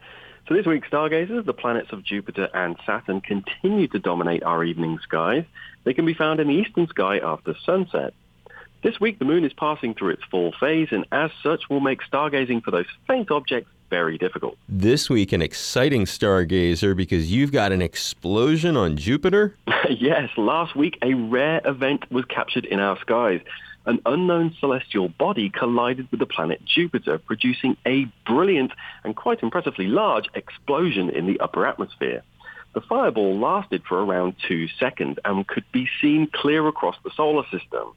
So 0.49 0.55
this 0.55 0.65
week, 0.65 0.85
stargazers, 0.87 1.45
the 1.45 1.53
planets 1.53 1.93
of 1.93 2.03
Jupiter 2.03 2.49
and 2.55 2.77
Saturn 2.87 3.21
continue 3.21 3.89
to 3.89 3.99
dominate 3.99 4.43
our 4.43 4.65
evening 4.65 4.99
skies. 5.03 5.45
They 5.85 5.93
can 5.93 6.07
be 6.07 6.15
found 6.15 6.41
in 6.41 6.49
the 6.49 6.55
eastern 6.55 6.87
sky 6.87 7.19
after 7.19 7.55
sunset. 7.65 8.15
This 8.83 8.99
week, 8.99 9.19
the 9.19 9.27
moon 9.27 9.45
is 9.45 9.53
passing 9.53 9.93
through 9.93 10.11
its 10.11 10.23
full 10.31 10.53
phase, 10.59 10.89
and 10.91 11.05
as 11.13 11.31
such, 11.43 11.69
will 11.69 11.81
make 11.81 12.01
stargazing 12.11 12.63
for 12.63 12.71
those 12.71 12.87
faint 13.07 13.31
objects 13.31 13.71
very 13.91 14.17
difficult. 14.17 14.57
This 14.71 15.11
week, 15.11 15.33
an 15.33 15.43
exciting 15.43 16.07
stargazer 16.07 16.97
because 16.97 17.31
you've 17.31 17.53
got 17.53 17.73
an 17.73 17.83
explosion 17.83 18.79
on 18.79 18.97
Jupiter? 18.97 19.55
yes, 19.91 20.31
last 20.39 20.75
week, 20.75 20.97
a 21.03 21.13
rare 21.13 21.61
event 21.67 22.11
was 22.11 22.25
captured 22.25 22.65
in 22.65 22.81
our 22.81 22.99
skies. 23.01 23.43
An 23.85 24.01
unknown 24.07 24.57
celestial 24.59 25.11
body 25.11 25.51
collided 25.51 26.11
with 26.11 26.21
the 26.21 26.27
planet 26.27 26.65
Jupiter, 26.65 27.19
producing 27.19 27.77
a 27.87 28.07
brilliant 28.27 28.73
and 29.05 29.15
quite 29.15 29.43
impressively 29.43 29.89
large 29.89 30.29
explosion 30.35 31.11
in 31.11 31.27
the 31.27 31.39
upper 31.41 31.67
atmosphere. 31.67 32.23
The 32.73 32.81
fireball 32.81 33.39
lasted 33.39 33.83
for 33.87 34.03
around 34.03 34.37
two 34.47 34.69
seconds 34.79 35.19
and 35.25 35.47
could 35.47 35.65
be 35.71 35.87
seen 36.01 36.29
clear 36.33 36.67
across 36.67 36.97
the 37.05 37.11
solar 37.15 37.45
system. 37.51 37.93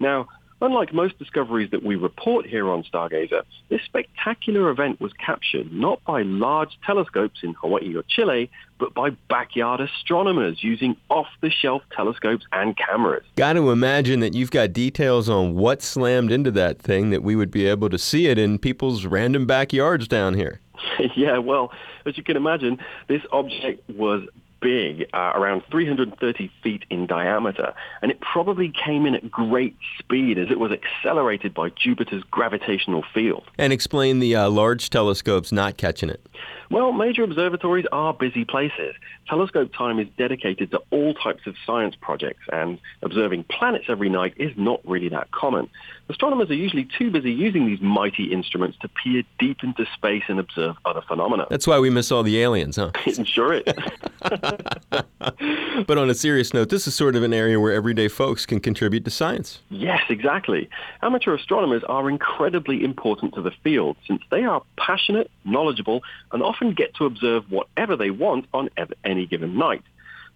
Now, 0.00 0.28
unlike 0.60 0.94
most 0.94 1.18
discoveries 1.18 1.70
that 1.70 1.82
we 1.82 1.96
report 1.96 2.46
here 2.46 2.70
on 2.70 2.82
Stargazer, 2.84 3.42
this 3.68 3.82
spectacular 3.84 4.70
event 4.70 5.00
was 5.00 5.12
captured 5.14 5.72
not 5.72 6.02
by 6.04 6.22
large 6.22 6.78
telescopes 6.84 7.40
in 7.42 7.54
Hawaii 7.54 7.94
or 7.94 8.02
Chile, 8.08 8.50
but 8.78 8.94
by 8.94 9.10
backyard 9.28 9.80
astronomers 9.80 10.62
using 10.62 10.96
off-the-shelf 11.10 11.82
telescopes 11.94 12.44
and 12.52 12.76
cameras. 12.76 13.24
Got 13.36 13.54
to 13.54 13.70
imagine 13.70 14.20
that 14.20 14.34
you've 14.34 14.50
got 14.50 14.72
details 14.72 15.28
on 15.28 15.54
what 15.54 15.82
slammed 15.82 16.32
into 16.32 16.50
that 16.52 16.78
thing 16.78 17.10
that 17.10 17.22
we 17.22 17.36
would 17.36 17.50
be 17.50 17.66
able 17.66 17.90
to 17.90 17.98
see 17.98 18.26
it 18.26 18.38
in 18.38 18.58
people's 18.58 19.06
random 19.06 19.46
backyards 19.46 20.08
down 20.08 20.34
here. 20.34 20.60
yeah, 21.16 21.38
well, 21.38 21.72
as 22.06 22.16
you 22.16 22.22
can 22.22 22.36
imagine, 22.36 22.78
this 23.08 23.22
object 23.32 23.88
was 23.90 24.26
big, 24.64 25.06
uh, 25.12 25.32
around 25.34 25.62
330 25.70 26.50
feet 26.62 26.86
in 26.88 27.06
diameter, 27.06 27.74
and 28.00 28.10
it 28.10 28.18
probably 28.20 28.72
came 28.72 29.04
in 29.04 29.14
at 29.14 29.30
great 29.30 29.76
speed 29.98 30.38
as 30.38 30.50
it 30.50 30.58
was 30.58 30.72
accelerated 30.72 31.52
by 31.52 31.68
Jupiter's 31.68 32.24
gravitational 32.30 33.04
field. 33.12 33.44
And 33.58 33.74
explain 33.74 34.20
the 34.20 34.34
uh, 34.34 34.48
large 34.48 34.88
telescopes 34.88 35.52
not 35.52 35.76
catching 35.76 36.08
it. 36.08 36.26
Well, 36.70 36.92
major 36.92 37.22
observatories 37.22 37.84
are 37.92 38.14
busy 38.14 38.46
places. 38.46 38.94
Telescope 39.28 39.72
time 39.76 39.98
is 39.98 40.08
dedicated 40.16 40.70
to 40.70 40.80
all 40.90 41.12
types 41.12 41.46
of 41.46 41.54
science 41.66 41.94
projects, 42.00 42.42
and 42.50 42.78
observing 43.02 43.44
planets 43.44 43.84
every 43.88 44.08
night 44.08 44.32
is 44.38 44.52
not 44.56 44.80
really 44.84 45.10
that 45.10 45.30
common. 45.30 45.68
Astronomers 46.08 46.50
are 46.50 46.54
usually 46.54 46.88
too 46.98 47.10
busy 47.10 47.32
using 47.32 47.66
these 47.66 47.80
mighty 47.80 48.32
instruments 48.32 48.76
to 48.80 48.88
peer 48.88 49.22
deep 49.38 49.62
into 49.62 49.86
space 49.94 50.24
and 50.28 50.40
observe 50.40 50.76
other 50.84 51.02
phenomena. 51.06 51.46
That's 51.50 51.66
why 51.66 51.78
we 51.78 51.90
miss 51.90 52.10
all 52.10 52.22
the 52.22 52.40
aliens, 52.40 52.76
huh? 52.76 52.92
sure 53.24 53.52
it. 53.52 53.66
but 55.86 55.98
on 55.98 56.10
a 56.10 56.14
serious 56.14 56.54
note, 56.54 56.68
this 56.68 56.86
is 56.86 56.94
sort 56.94 57.16
of 57.16 57.22
an 57.22 57.32
area 57.32 57.58
where 57.58 57.72
everyday 57.72 58.08
folks 58.08 58.46
can 58.46 58.60
contribute 58.60 59.04
to 59.04 59.10
science. 59.10 59.60
Yes, 59.70 60.00
exactly. 60.08 60.68
Amateur 61.02 61.34
astronomers 61.34 61.82
are 61.84 62.08
incredibly 62.08 62.84
important 62.84 63.34
to 63.34 63.42
the 63.42 63.52
field 63.62 63.96
since 64.06 64.22
they 64.30 64.44
are 64.44 64.62
passionate, 64.76 65.30
knowledgeable, 65.44 66.02
and 66.32 66.42
often 66.42 66.74
get 66.74 66.94
to 66.96 67.04
observe 67.04 67.50
whatever 67.50 67.96
they 67.96 68.10
want 68.10 68.46
on 68.52 68.68
any 69.04 69.26
given 69.26 69.56
night. 69.56 69.82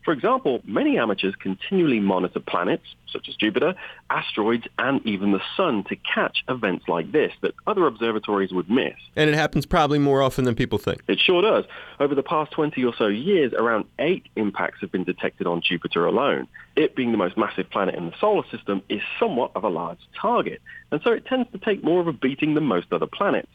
For 0.09 0.13
example, 0.13 0.63
many 0.65 0.97
amateurs 0.97 1.35
continually 1.39 2.01
monitor 2.01 2.41
planets, 2.41 2.87
such 3.13 3.29
as 3.29 3.37
Jupiter, 3.37 3.75
asteroids, 4.09 4.65
and 4.79 5.07
even 5.07 5.33
the 5.33 5.43
Sun 5.55 5.85
to 5.91 5.97
catch 5.97 6.43
events 6.49 6.89
like 6.89 7.13
this 7.13 7.31
that 7.43 7.53
other 7.67 7.87
observatories 7.87 8.51
would 8.51 8.71
miss. 8.71 8.95
And 9.17 9.29
it 9.29 9.37
happens 9.37 9.67
probably 9.67 9.99
more 9.99 10.23
often 10.23 10.47
than 10.47 10.55
people 10.55 10.79
think. 10.79 11.03
It 11.09 11.19
sure 11.21 11.43
does. 11.43 11.67
Over 12.01 12.15
the 12.15 12.23
past 12.23 12.53
20 12.53 12.83
or 12.85 12.95
so 12.97 13.09
years, 13.09 13.53
around 13.53 13.85
eight 13.99 14.25
impacts 14.35 14.81
have 14.81 14.91
been 14.91 15.05
detected 15.05 15.47
on 15.47 15.61
Jupiter 15.61 16.07
alone. 16.07 16.49
It 16.75 16.97
being 16.97 17.13
the 17.13 17.19
most 17.19 17.37
massive 17.37 17.69
planet 17.69 17.95
in 17.95 18.07
the 18.07 18.15
solar 18.19 18.49
system 18.51 18.81
is 18.89 19.03
somewhat 19.21 19.51
of 19.55 19.63
a 19.63 19.69
large 19.69 20.01
target, 20.19 20.63
and 20.91 21.03
so 21.05 21.13
it 21.13 21.27
tends 21.27 21.53
to 21.53 21.59
take 21.59 21.85
more 21.85 22.01
of 22.01 22.07
a 22.07 22.15
beating 22.15 22.55
than 22.55 22.65
most 22.65 22.95
other 22.95 23.07
planets. 23.07 23.51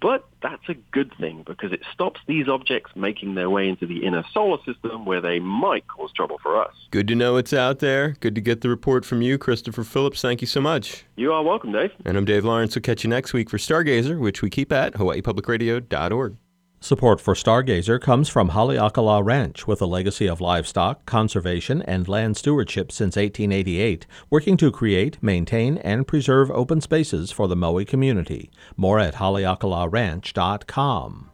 But 0.00 0.26
that's 0.42 0.68
a 0.68 0.74
good 0.92 1.12
thing 1.18 1.44
because 1.46 1.72
it 1.72 1.82
stops 1.92 2.20
these 2.26 2.48
objects 2.48 2.92
making 2.94 3.34
their 3.34 3.50
way 3.50 3.68
into 3.68 3.86
the 3.86 4.04
inner 4.04 4.24
solar 4.32 4.58
system 4.64 5.04
where 5.04 5.20
they 5.20 5.40
might 5.40 5.86
cause 5.88 6.12
trouble 6.12 6.38
for 6.42 6.62
us. 6.62 6.72
Good 6.90 7.08
to 7.08 7.14
know 7.14 7.36
it's 7.36 7.52
out 7.52 7.80
there. 7.80 8.16
Good 8.20 8.34
to 8.34 8.40
get 8.40 8.60
the 8.60 8.68
report 8.68 9.04
from 9.04 9.22
you, 9.22 9.36
Christopher 9.36 9.84
Phillips. 9.84 10.22
Thank 10.22 10.40
you 10.40 10.46
so 10.46 10.60
much. 10.60 11.04
You 11.16 11.32
are 11.32 11.42
welcome, 11.42 11.72
Dave. 11.72 11.92
And 12.04 12.16
I'm 12.16 12.24
Dave 12.24 12.44
Lawrence. 12.44 12.74
We'll 12.74 12.82
catch 12.82 13.04
you 13.04 13.10
next 13.10 13.32
week 13.32 13.50
for 13.50 13.58
Stargazer, 13.58 14.18
which 14.18 14.42
we 14.42 14.50
keep 14.50 14.72
at 14.72 14.94
hawaiipublicradio.org. 14.94 16.36
Support 16.82 17.20
for 17.20 17.34
Stargazer 17.34 18.00
comes 18.00 18.30
from 18.30 18.48
Haleakala 18.50 19.22
Ranch, 19.22 19.66
with 19.66 19.82
a 19.82 19.86
legacy 19.86 20.26
of 20.26 20.40
livestock, 20.40 21.04
conservation, 21.04 21.82
and 21.82 22.08
land 22.08 22.38
stewardship 22.38 22.90
since 22.90 23.16
1888, 23.16 24.06
working 24.30 24.56
to 24.56 24.72
create, 24.72 25.22
maintain, 25.22 25.76
and 25.78 26.08
preserve 26.08 26.50
open 26.50 26.80
spaces 26.80 27.30
for 27.30 27.48
the 27.48 27.56
Maui 27.56 27.84
community. 27.84 28.50
More 28.78 28.98
at 28.98 29.16
haleakalaranch.com. 29.16 31.30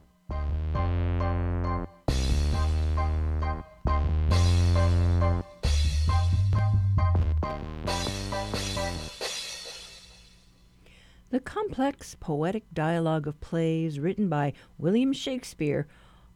The 11.30 11.40
complex, 11.40 12.16
poetic 12.20 12.72
dialogue 12.72 13.26
of 13.26 13.40
plays 13.40 13.98
written 13.98 14.28
by 14.28 14.52
William 14.78 15.12
Shakespeare 15.12 15.88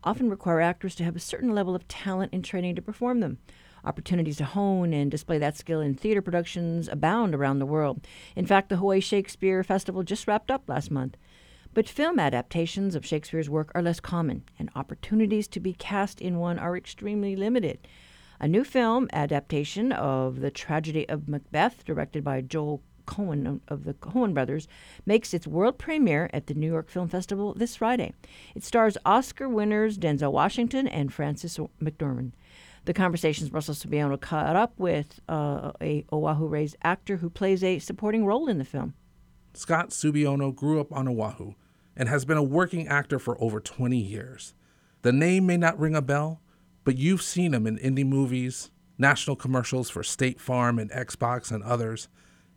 often 0.03 0.29
require 0.29 0.61
actors 0.61 0.97
to 0.97 1.05
have 1.05 1.15
a 1.15 1.21
certain 1.21 1.55
level 1.55 1.77
of 1.77 1.87
talent 1.87 2.33
and 2.33 2.45
training 2.45 2.75
to 2.75 2.83
perform 2.83 3.21
them. 3.21 3.39
Opportunities 3.85 4.39
to 4.39 4.45
hone 4.45 4.93
and 4.93 5.09
display 5.09 5.39
that 5.39 5.57
skill 5.57 5.81
in 5.81 5.95
theater 5.95 6.21
productions 6.21 6.89
abound 6.89 7.37
around 7.37 7.61
the 7.61 7.67
world. 7.67 8.05
In 8.35 8.47
fact, 8.47 8.69
the 8.69 8.79
Hawaii 8.79 8.99
Shakespeare 8.99 9.63
Festival 9.63 10.03
just 10.03 10.27
wrapped 10.27 10.51
up 10.51 10.69
last 10.69 10.91
month. 10.91 11.17
But 11.73 11.89
film 11.89 12.19
adaptations 12.19 12.97
of 12.97 13.07
Shakespeare's 13.07 13.49
work 13.49 13.71
are 13.77 13.83
less 13.83 14.01
common, 14.01 14.43
and 14.59 14.71
opportunities 14.75 15.47
to 15.49 15.61
be 15.61 15.73
cast 15.73 16.21
in 16.21 16.41
one 16.41 16.59
are 16.59 16.77
extremely 16.77 17.37
limited. 17.37 17.87
A 18.41 18.49
new 18.49 18.65
film 18.65 19.09
adaptation 19.13 19.93
of 19.93 20.41
The 20.41 20.51
Tragedy 20.51 21.09
of 21.09 21.29
Macbeth, 21.29 21.85
directed 21.85 22.25
by 22.25 22.41
Joel 22.41 22.83
Coen 23.11 23.61
of 23.69 23.85
the 23.85 23.95
Coen 23.95 24.33
brothers, 24.33 24.69
makes 25.05 25.35
its 25.35 25.47
world 25.47 25.79
premiere 25.79 26.31
at 26.33 26.47
the 26.47 26.55
New 26.55 26.67
York 26.67 26.89
Film 26.89 27.09
Festival 27.09 27.55
this 27.55 27.77
Friday. 27.77 28.13
It 28.55 28.65
stars 28.65 28.97
Oscar 29.05 29.49
winners 29.49 29.99
Denzel 29.99 30.33
Washington 30.33 30.87
and 30.87 31.13
Frances 31.13 31.59
McDormand. 31.83 32.33
The 32.85 32.95
conversations 32.95 33.53
Russell 33.53 33.75
Subiono 33.75 34.19
caught 34.19 34.57
up 34.57 34.73
with 34.79 35.21
uh, 35.29 35.73
a 35.83 36.05
Oahu 36.13 36.47
raised 36.47 36.77
actor 36.83 37.19
who 37.19 37.29
plays 37.29 37.63
a 37.63 37.79
supporting 37.79 38.25
role 38.25 38.49
in 38.49 38.59
the 38.59 38.65
film. 38.65 38.95
Scott 39.53 39.91
Subiono 39.91 40.55
grew 40.55 40.81
up 40.81 40.93
on 40.93 41.09
Oahu 41.09 41.55
and 41.97 42.09
has 42.09 42.25
been 42.25 42.39
a 42.39 42.43
working 42.43 42.89
actor 42.89 43.19
for 43.19 43.41
over 43.43 43.61
20 43.61 43.99
years. 43.99 44.55
The 45.03 45.13
name 45.13 45.47
may 45.47 45.57
not 45.57 45.79
ring 45.79 45.95
a 45.95 46.03
bell, 46.03 46.41
but 46.85 46.97
you've 46.97 47.23
seen 47.23 47.53
him 47.53 47.67
in 47.67 47.79
indie 47.79 48.07
movies, 48.07 48.71
national 48.97 49.37
commercials 49.37 49.91
for 49.91 50.03
State 50.03 50.41
Farm 50.41 50.79
and 50.79 50.91
Xbox 50.91 51.51
and 51.51 51.63
others, 51.63 52.09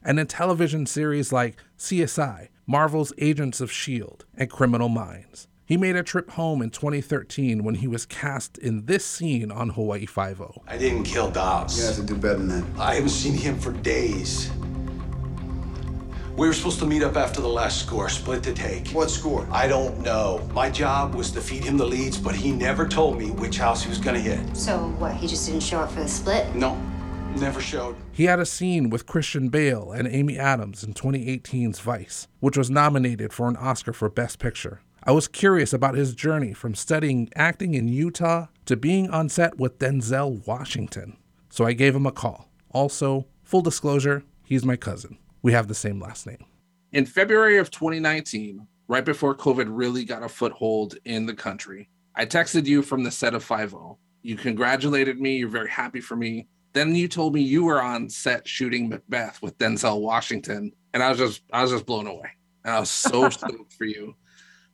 and 0.03 0.19
in 0.19 0.27
television 0.27 0.85
series 0.85 1.31
like 1.31 1.57
CSI, 1.77 2.49
Marvel's 2.65 3.13
Agents 3.17 3.61
of 3.61 3.69
S.H.I.E.L.D., 3.69 4.25
and 4.35 4.49
Criminal 4.49 4.89
Minds. 4.89 5.47
He 5.65 5.77
made 5.77 5.95
a 5.95 6.03
trip 6.03 6.31
home 6.31 6.61
in 6.61 6.69
2013 6.69 7.63
when 7.63 7.75
he 7.75 7.87
was 7.87 8.05
cast 8.05 8.57
in 8.57 8.85
this 8.85 9.05
scene 9.05 9.51
on 9.51 9.69
Hawaii 9.69 10.05
Five-O. 10.05 10.61
I 10.67 10.77
didn't 10.77 11.03
kill 11.03 11.31
Dobbs. 11.31 11.79
You 11.79 11.85
have 11.85 11.95
to 11.95 12.03
do 12.03 12.15
better 12.15 12.37
than 12.37 12.47
that. 12.49 12.79
I 12.79 12.95
haven't 12.95 13.09
seen 13.09 13.33
him 13.33 13.57
for 13.57 13.71
days. 13.71 14.51
We 16.35 16.47
were 16.47 16.53
supposed 16.53 16.79
to 16.79 16.87
meet 16.87 17.03
up 17.03 17.15
after 17.15 17.41
the 17.41 17.47
last 17.47 17.79
score, 17.79 18.09
split 18.09 18.41
the 18.41 18.53
take. 18.53 18.87
What 18.89 19.11
score? 19.11 19.47
I 19.51 19.67
don't 19.67 19.99
know. 20.01 20.49
My 20.51 20.69
job 20.69 21.13
was 21.13 21.29
to 21.31 21.41
feed 21.41 21.63
him 21.63 21.77
the 21.77 21.85
leads, 21.85 22.17
but 22.17 22.33
he 22.33 22.51
never 22.51 22.87
told 22.87 23.19
me 23.19 23.29
which 23.29 23.57
house 23.59 23.83
he 23.83 23.89
was 23.89 23.99
gonna 23.99 24.19
hit. 24.19 24.57
So 24.57 24.79
what, 24.97 25.13
he 25.13 25.27
just 25.27 25.45
didn't 25.45 25.61
show 25.61 25.79
up 25.79 25.91
for 25.91 25.99
the 25.99 26.07
split? 26.07 26.53
No, 26.55 26.75
never 27.37 27.61
showed. 27.61 27.95
He 28.11 28.25
had 28.25 28.39
a 28.39 28.45
scene 28.45 28.89
with 28.89 29.05
Christian 29.05 29.49
Bale 29.49 29.91
and 29.91 30.07
Amy 30.07 30.37
Adams 30.37 30.83
in 30.83 30.93
2018's 30.93 31.79
Vice, 31.79 32.27
which 32.39 32.57
was 32.57 32.69
nominated 32.69 33.33
for 33.33 33.47
an 33.47 33.57
Oscar 33.57 33.93
for 33.93 34.09
Best 34.09 34.39
Picture. 34.39 34.81
I 35.05 35.11
was 35.11 35.27
curious 35.27 35.73
about 35.73 35.95
his 35.95 36.15
journey 36.15 36.53
from 36.53 36.75
studying 36.75 37.29
acting 37.35 37.73
in 37.73 37.89
Utah 37.89 38.47
to 38.65 38.77
being 38.77 39.09
on 39.09 39.27
set 39.27 39.57
with 39.57 39.79
Denzel 39.79 40.45
Washington. 40.47 41.17
So 41.49 41.65
I 41.65 41.73
gave 41.73 41.95
him 41.95 42.05
a 42.05 42.11
call. 42.11 42.49
Also, 42.71 43.27
full 43.43 43.61
disclosure, 43.61 44.23
he's 44.45 44.63
my 44.65 44.77
cousin. 44.77 45.17
We 45.41 45.51
have 45.51 45.67
the 45.67 45.75
same 45.75 45.99
last 45.99 46.25
name. 46.25 46.45
In 46.93 47.05
February 47.05 47.57
of 47.57 47.69
2019, 47.69 48.65
right 48.87 49.03
before 49.03 49.35
COVID 49.35 49.65
really 49.67 50.05
got 50.05 50.23
a 50.23 50.29
foothold 50.29 50.95
in 51.03 51.25
the 51.25 51.33
country, 51.33 51.89
I 52.15 52.25
texted 52.25 52.65
you 52.65 52.81
from 52.81 53.03
the 53.03 53.11
set 53.11 53.33
of 53.33 53.43
5 53.43 53.75
You 54.21 54.37
congratulated 54.37 55.19
me, 55.19 55.35
you're 55.35 55.49
very 55.49 55.69
happy 55.69 55.99
for 55.99 56.15
me. 56.15 56.47
Then 56.73 56.95
you 56.95 57.07
told 57.07 57.33
me 57.33 57.41
you 57.41 57.65
were 57.65 57.81
on 57.81 58.09
set 58.09 58.47
shooting 58.47 58.89
Macbeth 58.89 59.41
with 59.41 59.57
Denzel 59.57 60.01
Washington, 60.01 60.71
and 60.93 61.03
I 61.03 61.09
was 61.09 61.19
just 61.19 61.41
I 61.51 61.61
was 61.61 61.71
just 61.71 61.85
blown 61.85 62.07
away. 62.07 62.29
And 62.65 62.73
I 62.73 62.79
was 62.79 62.89
so 62.89 63.29
stoked 63.29 63.73
for 63.73 63.85
you. 63.85 64.15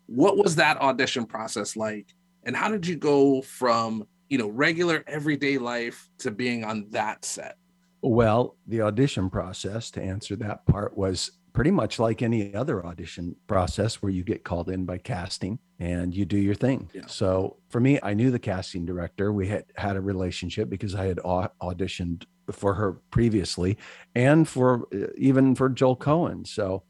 What 0.06 0.38
was 0.38 0.56
that 0.56 0.78
audition 0.78 1.26
process 1.26 1.76
like? 1.76 2.08
And 2.43 2.56
how 2.56 2.70
did 2.70 2.88
you 2.88 2.95
go 2.95 3.41
from, 3.41 4.08
you 4.30 4.38
know, 4.38 4.47
regular 4.47 5.04
everyday 5.08 5.58
life 5.58 6.10
to 6.20 6.32
being 6.32 6.64
on 6.64 6.88
that 6.91 7.26
set? 7.26 7.58
Well, 8.02 8.56
the 8.66 8.82
audition 8.82 9.30
process 9.30 9.91
to 9.91 10.02
answer 10.02 10.36
that 10.38 10.66
part 10.66 10.97
was 10.97 11.32
pretty 11.54 11.72
much 11.72 12.00
like 12.00 12.22
any 12.22 12.54
other 12.54 12.86
audition 12.86 13.36
process 13.47 14.02
where 14.02 14.12
you 14.12 14.24
get 14.24 14.43
called 14.43 14.70
in 14.70 14.86
by 14.86 14.97
casting 14.97 15.60
and 15.80 16.14
you 16.14 16.26
do 16.26 16.38
your 16.38 16.56
thing. 16.56 16.89
Yeah. 16.93 17.08
So 17.08 17.58
for 17.70 17.80
me, 17.80 18.00
I 18.04 18.14
knew 18.14 18.32
the 18.32 18.39
casting 18.39 18.86
director. 18.86 19.32
We 19.32 19.47
had 19.47 19.66
had 19.76 19.95
a 19.95 20.02
relationship 20.02 20.70
because 20.70 20.95
I 20.95 21.06
had 21.06 21.20
au- 21.20 21.50
auditioned 21.62 22.26
for 22.52 22.74
her 22.76 22.93
previously 23.12 23.78
and 24.16 24.47
for 24.47 24.88
uh, 24.93 25.08
even 25.18 25.56
for 25.56 25.70
Joel 25.70 25.97
Coen. 25.97 26.45
So 26.45 26.84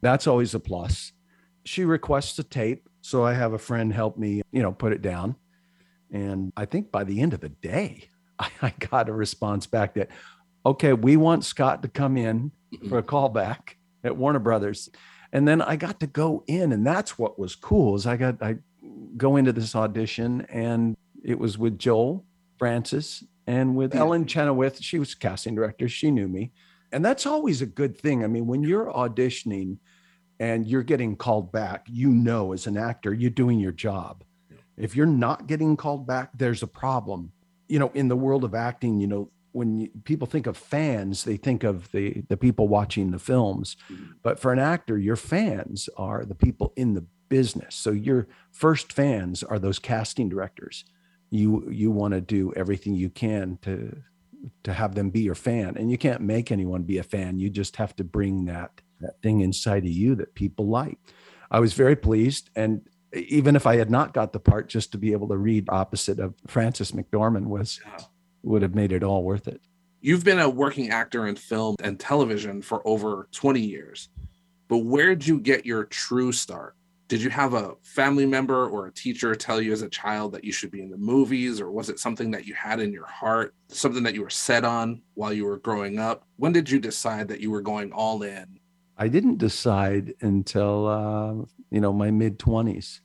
that's 0.00 0.26
always 0.26 0.54
a 0.54 0.60
plus. 0.60 1.12
She 1.64 1.84
requests 1.84 2.38
a 2.38 2.44
tape. 2.44 2.88
So 3.00 3.24
I 3.24 3.34
have 3.34 3.52
a 3.52 3.58
friend 3.58 3.92
help 3.92 4.18
me, 4.18 4.42
you 4.52 4.62
know, 4.62 4.72
put 4.72 4.92
it 4.92 5.02
down. 5.02 5.36
And 6.12 6.52
I 6.56 6.64
think 6.64 6.90
by 6.90 7.04
the 7.04 7.20
end 7.20 7.34
of 7.34 7.40
the 7.40 7.48
day, 7.48 8.08
I, 8.38 8.50
I 8.62 8.74
got 8.90 9.08
a 9.08 9.12
response 9.12 9.66
back 9.66 9.94
that, 9.94 10.10
okay, 10.64 10.92
we 10.92 11.16
want 11.16 11.44
Scott 11.44 11.82
to 11.82 11.88
come 11.88 12.16
in 12.16 12.52
for 12.88 12.98
a 12.98 13.02
callback 13.02 13.76
at 14.06 14.16
Warner 14.16 14.38
Brothers. 14.38 14.88
And 15.32 15.46
then 15.46 15.60
I 15.60 15.76
got 15.76 16.00
to 16.00 16.06
go 16.06 16.44
in, 16.46 16.72
and 16.72 16.86
that's 16.86 17.18
what 17.18 17.38
was 17.38 17.56
cool 17.56 17.96
is 17.96 18.06
I 18.06 18.16
got 18.16 18.42
I 18.42 18.56
go 19.16 19.36
into 19.36 19.52
this 19.52 19.74
audition, 19.74 20.46
and 20.48 20.96
it 21.24 21.38
was 21.38 21.58
with 21.58 21.78
Joel 21.78 22.24
Frances 22.58 23.24
and 23.46 23.76
with 23.76 23.94
Ellen 23.94 24.26
Chenoweth. 24.26 24.80
She 24.80 24.98
was 24.98 25.14
casting 25.14 25.54
director. 25.54 25.88
She 25.88 26.10
knew 26.10 26.28
me, 26.28 26.52
and 26.92 27.04
that's 27.04 27.26
always 27.26 27.60
a 27.60 27.66
good 27.66 27.98
thing. 27.98 28.24
I 28.24 28.28
mean, 28.28 28.46
when 28.46 28.62
you're 28.62 28.92
auditioning 28.92 29.78
and 30.38 30.66
you're 30.66 30.82
getting 30.82 31.16
called 31.16 31.50
back, 31.50 31.86
you 31.90 32.10
know 32.10 32.52
as 32.52 32.66
an 32.66 32.76
actor 32.76 33.12
you're 33.12 33.30
doing 33.30 33.58
your 33.58 33.72
job. 33.72 34.22
If 34.76 34.94
you're 34.94 35.06
not 35.06 35.46
getting 35.46 35.76
called 35.76 36.06
back, 36.06 36.30
there's 36.36 36.62
a 36.62 36.66
problem. 36.66 37.32
You 37.68 37.78
know, 37.78 37.90
in 37.94 38.08
the 38.08 38.16
world 38.16 38.44
of 38.44 38.54
acting, 38.54 39.00
you 39.00 39.06
know, 39.06 39.30
when 39.56 39.80
you, 39.80 39.88
people 40.04 40.26
think 40.26 40.46
of 40.46 40.56
fans, 40.56 41.24
they 41.24 41.38
think 41.38 41.64
of 41.64 41.90
the 41.92 42.22
the 42.28 42.36
people 42.36 42.68
watching 42.68 43.10
the 43.10 43.18
films. 43.18 43.76
Mm-hmm. 43.90 44.12
But 44.22 44.38
for 44.38 44.52
an 44.52 44.58
actor, 44.58 44.98
your 44.98 45.16
fans 45.16 45.88
are 45.96 46.26
the 46.26 46.34
people 46.34 46.74
in 46.76 46.92
the 46.92 47.06
business. 47.30 47.74
So 47.74 47.90
your 47.90 48.28
first 48.52 48.92
fans 48.92 49.42
are 49.42 49.58
those 49.58 49.78
casting 49.78 50.28
directors. 50.28 50.84
You 51.30 51.68
you 51.70 51.90
want 51.90 52.12
to 52.12 52.20
do 52.20 52.52
everything 52.54 52.94
you 52.94 53.08
can 53.08 53.58
to 53.62 53.96
to 54.62 54.72
have 54.74 54.94
them 54.94 55.08
be 55.08 55.20
your 55.20 55.34
fan, 55.34 55.76
and 55.78 55.90
you 55.90 55.96
can't 55.96 56.20
make 56.20 56.52
anyone 56.52 56.82
be 56.82 56.98
a 56.98 57.02
fan. 57.02 57.38
You 57.38 57.48
just 57.48 57.76
have 57.76 57.96
to 57.96 58.04
bring 58.04 58.44
that 58.44 58.82
that 59.00 59.22
thing 59.22 59.40
inside 59.40 59.84
of 59.84 59.90
you 59.90 60.14
that 60.16 60.34
people 60.34 60.68
like. 60.68 60.98
I 61.50 61.60
was 61.60 61.72
very 61.72 61.96
pleased, 61.96 62.50
and 62.54 62.82
even 63.14 63.56
if 63.56 63.66
I 63.66 63.76
had 63.76 63.90
not 63.90 64.12
got 64.12 64.32
the 64.32 64.40
part, 64.40 64.68
just 64.68 64.92
to 64.92 64.98
be 64.98 65.12
able 65.12 65.28
to 65.28 65.38
read 65.38 65.68
opposite 65.70 66.18
of 66.18 66.34
Frances 66.46 66.92
McDormand 66.92 67.46
was 67.46 67.80
would 68.46 68.62
have 68.62 68.74
made 68.74 68.92
it 68.92 69.02
all 69.02 69.22
worth 69.22 69.48
it. 69.48 69.60
You've 70.00 70.24
been 70.24 70.38
a 70.38 70.48
working 70.48 70.90
actor 70.90 71.26
in 71.26 71.36
film 71.36 71.74
and 71.82 71.98
television 71.98 72.62
for 72.62 72.86
over 72.86 73.28
20 73.32 73.60
years, 73.60 74.08
but 74.68 74.78
where 74.78 75.08
did 75.08 75.26
you 75.26 75.40
get 75.40 75.66
your 75.66 75.84
true 75.84 76.32
start? 76.32 76.76
Did 77.08 77.22
you 77.22 77.30
have 77.30 77.54
a 77.54 77.74
family 77.82 78.26
member 78.26 78.68
or 78.68 78.86
a 78.86 78.92
teacher 78.92 79.34
tell 79.34 79.60
you 79.60 79.72
as 79.72 79.82
a 79.82 79.88
child 79.88 80.32
that 80.32 80.44
you 80.44 80.52
should 80.52 80.70
be 80.70 80.82
in 80.82 80.90
the 80.90 80.96
movies, 80.96 81.60
or 81.60 81.70
was 81.70 81.88
it 81.88 82.00
something 82.00 82.32
that 82.32 82.46
you 82.46 82.54
had 82.54 82.80
in 82.80 82.92
your 82.92 83.06
heart, 83.06 83.54
something 83.68 84.02
that 84.02 84.14
you 84.14 84.22
were 84.22 84.30
set 84.30 84.64
on 84.64 85.02
while 85.14 85.32
you 85.32 85.44
were 85.44 85.58
growing 85.58 85.98
up? 85.98 86.24
When 86.36 86.52
did 86.52 86.68
you 86.68 86.80
decide 86.80 87.28
that 87.28 87.40
you 87.40 87.50
were 87.50 87.60
going 87.60 87.92
all 87.92 88.22
in? 88.22 88.58
I 88.98 89.08
didn't 89.08 89.38
decide 89.38 90.14
until 90.20 90.86
uh, 90.86 91.34
you 91.70 91.80
know 91.80 91.92
my 91.92 92.10
mid 92.10 92.38
20s. 92.38 93.00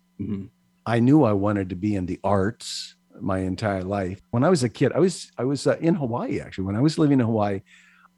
I 0.86 1.00
knew 1.00 1.24
I 1.24 1.34
wanted 1.34 1.70
to 1.70 1.76
be 1.76 1.96
in 1.96 2.06
the 2.08 2.20
arts 2.24 2.96
my 3.24 3.40
entire 3.40 3.84
life. 3.84 4.22
When 4.32 4.44
I 4.44 4.50
was 4.50 4.64
a 4.64 4.70
kid, 4.70 4.92
I 4.94 5.00
was 5.00 5.32
I 5.38 5.44
was 5.44 5.68
uh, 5.68 5.78
in 5.80 5.96
Hawaii 5.96 6.40
actually. 6.40 6.66
When 6.66 6.76
I 6.76 6.82
was 6.82 6.98
living 6.98 7.20
in 7.20 7.26
Hawaii, 7.26 7.62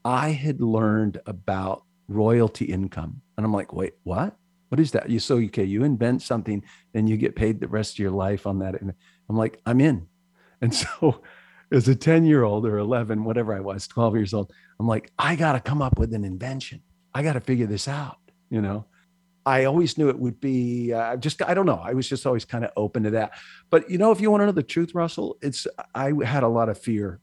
I 0.05 0.29
had 0.29 0.61
learned 0.61 1.21
about 1.25 1.83
royalty 2.07 2.65
income, 2.65 3.21
and 3.37 3.45
I'm 3.45 3.53
like, 3.53 3.73
wait, 3.73 3.93
what? 4.03 4.35
What 4.69 4.79
is 4.79 4.91
that? 4.91 5.09
You 5.09 5.19
so 5.19 5.37
okay? 5.37 5.63
You 5.63 5.83
invent 5.83 6.21
something, 6.21 6.63
and 6.93 7.07
you 7.07 7.17
get 7.17 7.35
paid 7.35 7.59
the 7.59 7.67
rest 7.67 7.93
of 7.93 7.99
your 7.99 8.11
life 8.11 8.47
on 8.47 8.59
that. 8.59 8.81
And 8.81 8.93
I'm 9.29 9.37
like, 9.37 9.59
I'm 9.65 9.79
in. 9.79 10.07
And 10.61 10.73
so, 10.83 11.21
as 11.71 11.87
a 11.87 11.95
10 11.95 12.25
year 12.25 12.43
old 12.43 12.65
or 12.65 12.77
11, 12.77 13.23
whatever 13.23 13.53
I 13.53 13.59
was, 13.59 13.87
12 13.87 14.15
years 14.15 14.33
old, 14.33 14.51
I'm 14.79 14.87
like, 14.87 15.11
I 15.19 15.35
got 15.35 15.53
to 15.53 15.59
come 15.59 15.81
up 15.81 15.99
with 15.99 16.13
an 16.13 16.25
invention. 16.25 16.81
I 17.13 17.21
got 17.23 17.33
to 17.33 17.41
figure 17.41 17.67
this 17.67 17.87
out, 17.87 18.17
you 18.49 18.61
know. 18.61 18.85
I 19.45 19.65
always 19.65 19.97
knew 19.97 20.09
it 20.09 20.17
would 20.17 20.39
be 20.39 20.93
uh, 20.93 21.17
just 21.17 21.41
I 21.41 21.53
don't 21.53 21.65
know. 21.65 21.81
I 21.83 21.93
was 21.93 22.07
just 22.07 22.25
always 22.25 22.45
kind 22.45 22.63
of 22.63 22.71
open 22.77 23.03
to 23.03 23.11
that. 23.11 23.33
But 23.69 23.89
you 23.89 23.97
know, 23.97 24.11
if 24.11 24.21
you 24.21 24.31
want 24.31 24.41
to 24.41 24.45
know 24.45 24.51
the 24.51 24.63
truth, 24.63 24.95
Russell, 24.95 25.37
it's 25.41 25.67
I 25.93 26.13
had 26.23 26.43
a 26.43 26.47
lot 26.47 26.69
of 26.69 26.77
fear 26.77 27.19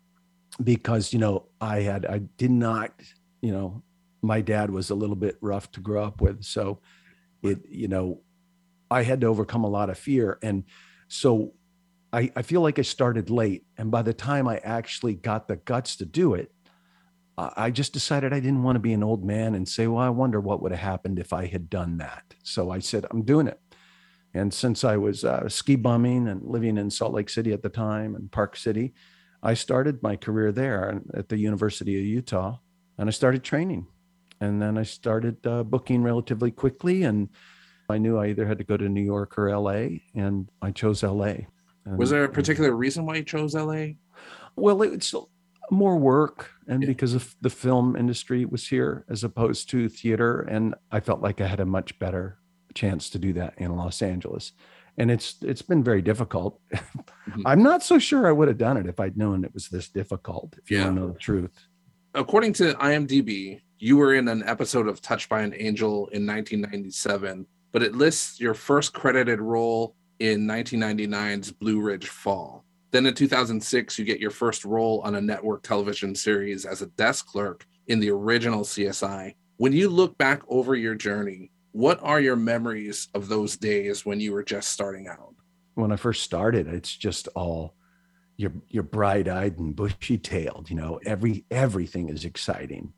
because 0.62 1.12
you 1.12 1.18
know 1.18 1.46
I 1.60 1.80
had 1.80 2.04
I 2.04 2.18
did 2.18 2.50
not 2.50 2.92
you 3.40 3.52
know 3.52 3.82
my 4.22 4.40
dad 4.40 4.70
was 4.70 4.90
a 4.90 4.94
little 4.94 5.16
bit 5.16 5.38
rough 5.40 5.70
to 5.72 5.80
grow 5.80 6.04
up 6.04 6.20
with, 6.20 6.44
so 6.44 6.80
it 7.42 7.60
you 7.68 7.88
know 7.88 8.20
I 8.90 9.02
had 9.02 9.20
to 9.22 9.26
overcome 9.28 9.64
a 9.64 9.70
lot 9.70 9.88
of 9.88 9.98
fear, 9.98 10.38
and 10.42 10.64
so 11.08 11.54
I, 12.12 12.30
I 12.36 12.42
feel 12.42 12.60
like 12.60 12.78
I 12.78 12.82
started 12.82 13.30
late, 13.30 13.64
and 13.78 13.90
by 13.90 14.02
the 14.02 14.12
time 14.12 14.46
I 14.46 14.58
actually 14.58 15.14
got 15.14 15.48
the 15.48 15.56
guts 15.56 15.96
to 15.96 16.04
do 16.04 16.34
it, 16.34 16.52
I 17.56 17.70
just 17.70 17.92
decided 17.92 18.32
I 18.32 18.40
didn't 18.40 18.62
want 18.62 18.76
to 18.76 18.80
be 18.80 18.92
an 18.92 19.02
old 19.02 19.24
man 19.24 19.54
and 19.54 19.68
say, 19.68 19.86
well, 19.86 20.02
I 20.02 20.10
wonder 20.10 20.40
what 20.40 20.60
would 20.62 20.72
have 20.72 20.80
happened 20.80 21.18
if 21.18 21.32
I 21.32 21.46
had 21.46 21.70
done 21.70 21.98
that. 21.98 22.34
So 22.42 22.70
I 22.70 22.80
said, 22.80 23.06
I'm 23.10 23.22
doing 23.22 23.46
it. 23.46 23.60
And 24.34 24.52
since 24.52 24.84
I 24.84 24.96
was 24.96 25.24
uh, 25.24 25.48
ski 25.48 25.76
bumming 25.76 26.28
and 26.28 26.44
living 26.44 26.76
in 26.78 26.90
Salt 26.90 27.12
Lake 27.12 27.28
City 27.28 27.52
at 27.52 27.62
the 27.62 27.68
time 27.68 28.14
and 28.14 28.30
Park 28.30 28.56
City, 28.56 28.94
I 29.42 29.54
started 29.54 30.02
my 30.02 30.16
career 30.16 30.52
there 30.52 31.00
at 31.14 31.28
the 31.28 31.38
University 31.38 31.98
of 31.98 32.04
Utah 32.04 32.58
and 32.98 33.08
I 33.08 33.12
started 33.12 33.42
training. 33.42 33.86
And 34.40 34.60
then 34.60 34.78
I 34.78 34.82
started 34.84 35.44
uh, 35.46 35.62
booking 35.64 36.02
relatively 36.02 36.50
quickly. 36.50 37.02
And 37.02 37.28
I 37.90 37.98
knew 37.98 38.18
I 38.18 38.28
either 38.28 38.46
had 38.46 38.58
to 38.58 38.64
go 38.64 38.76
to 38.76 38.88
New 38.88 39.02
York 39.02 39.38
or 39.38 39.54
LA, 39.56 39.98
and 40.14 40.48
I 40.62 40.70
chose 40.70 41.02
LA. 41.02 41.34
And, 41.84 41.98
Was 41.98 42.10
there 42.10 42.24
a 42.24 42.28
particular 42.28 42.72
reason 42.72 43.04
why 43.04 43.16
you 43.16 43.24
chose 43.24 43.54
LA? 43.54 43.94
Well, 44.56 44.82
it's 44.82 45.14
more 45.70 45.96
work 45.96 46.50
and 46.66 46.84
because 46.86 47.14
of 47.14 47.34
the 47.40 47.50
film 47.50 47.96
industry 47.96 48.44
was 48.44 48.68
here 48.68 49.04
as 49.08 49.24
opposed 49.24 49.68
to 49.70 49.88
theater 49.88 50.40
and 50.40 50.74
i 50.90 51.00
felt 51.00 51.20
like 51.20 51.40
i 51.40 51.46
had 51.46 51.60
a 51.60 51.66
much 51.66 51.98
better 51.98 52.38
chance 52.74 53.10
to 53.10 53.18
do 53.18 53.32
that 53.34 53.54
in 53.58 53.74
los 53.76 54.02
angeles. 54.02 54.52
And 54.98 55.10
it's 55.10 55.36
it's 55.42 55.62
been 55.62 55.82
very 55.82 56.02
difficult. 56.02 56.60
Mm-hmm. 56.72 57.46
i'm 57.46 57.62
not 57.62 57.82
so 57.82 57.98
sure 57.98 58.26
i 58.26 58.32
would 58.32 58.48
have 58.48 58.58
done 58.58 58.76
it 58.76 58.86
if 58.86 58.98
i'd 58.98 59.16
known 59.16 59.44
it 59.44 59.54
was 59.54 59.68
this 59.68 59.88
difficult 59.88 60.56
if 60.62 60.70
you 60.70 60.78
yeah. 60.78 60.84
want 60.84 60.96
to 60.96 61.00
know 61.00 61.12
the 61.12 61.18
truth. 61.18 61.68
According 62.14 62.54
to 62.54 62.74
imdb 62.74 63.60
you 63.78 63.96
were 63.96 64.14
in 64.14 64.26
an 64.28 64.42
episode 64.44 64.88
of 64.88 65.00
touched 65.00 65.28
by 65.28 65.42
an 65.42 65.54
angel 65.56 66.08
in 66.08 66.26
1997 66.26 67.46
but 67.72 67.82
it 67.82 67.94
lists 67.94 68.40
your 68.40 68.52
first 68.52 68.92
credited 68.92 69.40
role 69.40 69.94
in 70.18 70.46
1999's 70.46 71.52
blue 71.52 71.80
ridge 71.80 72.08
fall 72.08 72.64
then 72.90 73.06
in 73.06 73.14
2006, 73.14 73.98
you 73.98 74.04
get 74.04 74.20
your 74.20 74.30
first 74.30 74.64
role 74.64 75.00
on 75.04 75.14
a 75.14 75.20
network 75.20 75.62
television 75.62 76.14
series 76.14 76.64
as 76.64 76.82
a 76.82 76.86
desk 76.86 77.26
clerk 77.26 77.66
in 77.86 78.00
the 78.00 78.10
original 78.10 78.62
CSI. 78.62 79.34
When 79.56 79.72
you 79.72 79.88
look 79.88 80.16
back 80.18 80.42
over 80.48 80.74
your 80.74 80.94
journey, 80.94 81.50
what 81.72 82.00
are 82.02 82.20
your 82.20 82.36
memories 82.36 83.08
of 83.14 83.28
those 83.28 83.56
days 83.56 84.04
when 84.04 84.20
you 84.20 84.32
were 84.32 84.42
just 84.42 84.70
starting 84.70 85.06
out? 85.06 85.34
When 85.74 85.92
I 85.92 85.96
first 85.96 86.22
started, 86.22 86.66
it's 86.66 86.94
just 86.94 87.28
all 87.34 87.74
you're 88.36 88.52
you're 88.68 88.82
bright-eyed 88.82 89.58
and 89.58 89.76
bushy-tailed, 89.76 90.70
you 90.70 90.76
know, 90.76 90.98
every 91.04 91.44
everything 91.50 92.08
is 92.08 92.24
exciting. 92.24 92.92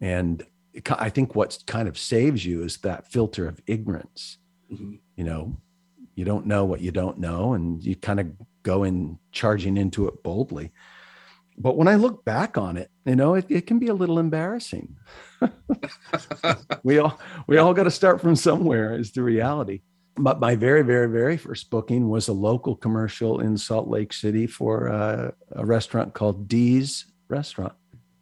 And 0.00 0.44
I 0.90 1.08
think 1.08 1.34
what 1.34 1.58
kind 1.66 1.88
of 1.88 1.98
saves 1.98 2.44
you 2.44 2.62
is 2.62 2.76
that 2.78 3.10
filter 3.10 3.48
of 3.48 3.60
ignorance. 3.66 4.38
Mm-hmm. 4.70 4.96
You 5.16 5.24
know, 5.24 5.56
you 6.14 6.24
don't 6.24 6.46
know 6.46 6.64
what 6.64 6.80
you 6.80 6.90
don't 6.90 7.18
know 7.18 7.54
and 7.54 7.82
you 7.82 7.96
kind 7.96 8.20
of 8.20 8.26
go 8.62 8.84
in 8.84 9.18
charging 9.32 9.76
into 9.76 10.08
it 10.08 10.22
boldly. 10.22 10.72
But 11.58 11.76
when 11.76 11.88
I 11.88 11.96
look 11.96 12.24
back 12.24 12.56
on 12.56 12.76
it, 12.76 12.90
you 13.04 13.16
know, 13.16 13.34
it, 13.34 13.46
it 13.48 13.66
can 13.66 13.78
be 13.78 13.88
a 13.88 13.94
little 13.94 14.18
embarrassing. 14.18 14.96
we 16.82 16.98
all 16.98 17.20
we 17.46 17.58
all 17.58 17.74
got 17.74 17.84
to 17.84 17.90
start 17.90 18.20
from 18.20 18.36
somewhere 18.36 18.96
is 18.98 19.12
the 19.12 19.22
reality. 19.22 19.82
But 20.16 20.40
my 20.40 20.56
very, 20.56 20.82
very, 20.82 21.08
very 21.08 21.36
first 21.36 21.70
booking 21.70 22.08
was 22.08 22.28
a 22.28 22.32
local 22.32 22.76
commercial 22.76 23.40
in 23.40 23.56
Salt 23.56 23.88
Lake 23.88 24.12
City 24.12 24.46
for 24.46 24.90
uh, 24.90 25.30
a 25.52 25.64
restaurant 25.64 26.12
called 26.12 26.48
Dee's 26.48 27.06
Restaurant. 27.28 27.72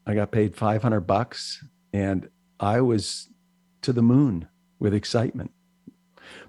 I 0.07 0.15
got 0.15 0.31
paid 0.31 0.57
500 0.57 1.01
bucks 1.01 1.65
and 1.93 2.29
I 2.61 2.81
was 2.81 3.29
to 3.83 3.93
the 3.93 4.03
moon 4.03 4.49
with 4.79 4.95
excitement. 4.95 5.51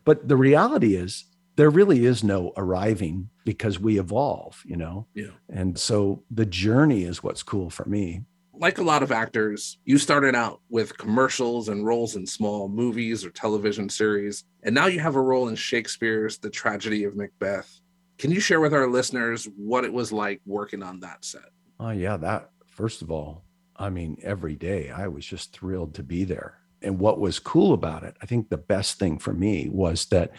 But 0.06 0.28
the 0.28 0.36
reality 0.36 0.96
is, 0.96 1.26
there 1.56 1.70
really 1.70 2.06
is 2.06 2.24
no 2.24 2.54
arriving 2.58 3.30
because 3.44 3.80
we 3.80 4.00
evolve, 4.00 4.62
you 4.66 4.78
know? 4.78 5.08
Yeah. 5.14 5.32
And 5.50 5.78
so 5.78 6.24
the 6.32 6.46
journey 6.46 7.04
is 7.04 7.24
what's 7.24 7.44
cool 7.44 7.70
for 7.70 7.86
me. 7.86 8.24
Like 8.54 8.78
a 8.78 8.84
lot 8.84 9.02
of 9.02 9.12
actors, 9.12 9.80
you 9.86 9.98
started 9.98 10.36
out 10.36 10.62
with 10.70 10.98
commercials 10.98 11.70
and 11.70 11.86
roles 11.86 12.16
in 12.16 12.28
small 12.28 12.70
movies 12.70 13.26
or 13.26 13.32
television 13.32 13.90
series, 13.90 14.44
and 14.64 14.76
now 14.76 14.86
you 14.86 15.00
have 15.00 15.16
a 15.16 15.22
role 15.22 15.48
in 15.48 15.56
Shakespeare's 15.56 16.38
The 16.38 16.50
Tragedy 16.50 17.04
of 17.04 17.16
Macbeth. 17.16 17.82
Can 18.20 18.30
you 18.30 18.40
share 18.40 18.60
with 18.60 18.74
our 18.74 18.88
listeners 18.88 19.50
what 19.58 19.84
it 19.84 19.92
was 19.92 20.12
like 20.12 20.42
working 20.46 20.84
on 20.84 21.00
that 21.00 21.26
set? 21.26 21.50
Oh, 21.80 21.90
yeah. 21.90 22.18
That, 22.18 22.52
first 22.68 23.02
of 23.02 23.10
all, 23.10 23.46
I 23.76 23.90
mean, 23.90 24.18
every 24.22 24.56
day 24.56 24.92
I 24.92 25.08
was 25.08 25.26
just 25.26 25.54
thrilled 25.54 25.96
to 25.96 26.04
be 26.04 26.24
there. 26.24 26.60
And 26.84 27.00
what 27.00 27.20
was 27.20 27.40
cool 27.40 27.74
about 27.74 28.04
it, 28.04 28.16
I 28.22 28.28
think 28.28 28.50
the 28.50 28.58
best 28.58 29.00
thing 29.00 29.18
for 29.18 29.34
me 29.34 29.70
was 29.70 30.06
that 30.08 30.34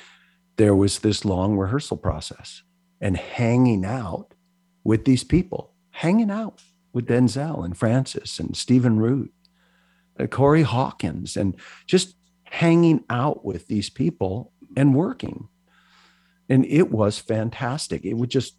there 0.62 0.76
was 0.76 1.00
this 1.00 1.24
long 1.24 1.58
rehearsal 1.58 1.96
process 1.96 2.62
and 3.00 3.16
hanging 3.16 3.84
out 3.84 4.32
with 4.84 5.04
these 5.04 5.24
people, 5.24 5.74
hanging 5.90 6.30
out 6.30 6.62
with 6.92 7.08
Denzel 7.08 7.64
and 7.64 7.76
Frances 7.76 8.38
and 8.38 8.56
Stephen 8.56 9.00
Root, 9.00 9.32
uh, 10.20 10.28
Corey 10.28 10.62
Hawkins, 10.62 11.36
and 11.36 11.56
just 11.88 12.14
hanging 12.44 13.02
out 13.10 13.44
with 13.44 13.66
these 13.66 13.90
people 13.90 14.52
and 14.76 14.94
working. 14.94 15.48
And 16.48 16.64
it 16.66 16.92
was 16.92 17.18
fantastic. 17.18 18.04
It 18.04 18.14
would 18.14 18.30
just, 18.30 18.54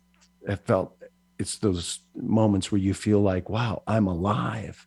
it 0.45 0.57
felt, 0.65 1.01
it's 1.39 1.57
those 1.59 1.99
moments 2.17 2.69
where 2.69 2.81
you 2.81 2.93
feel 2.93 3.21
like, 3.21 3.47
wow, 3.47 3.81
I'm 3.87 4.07
alive. 4.07 4.85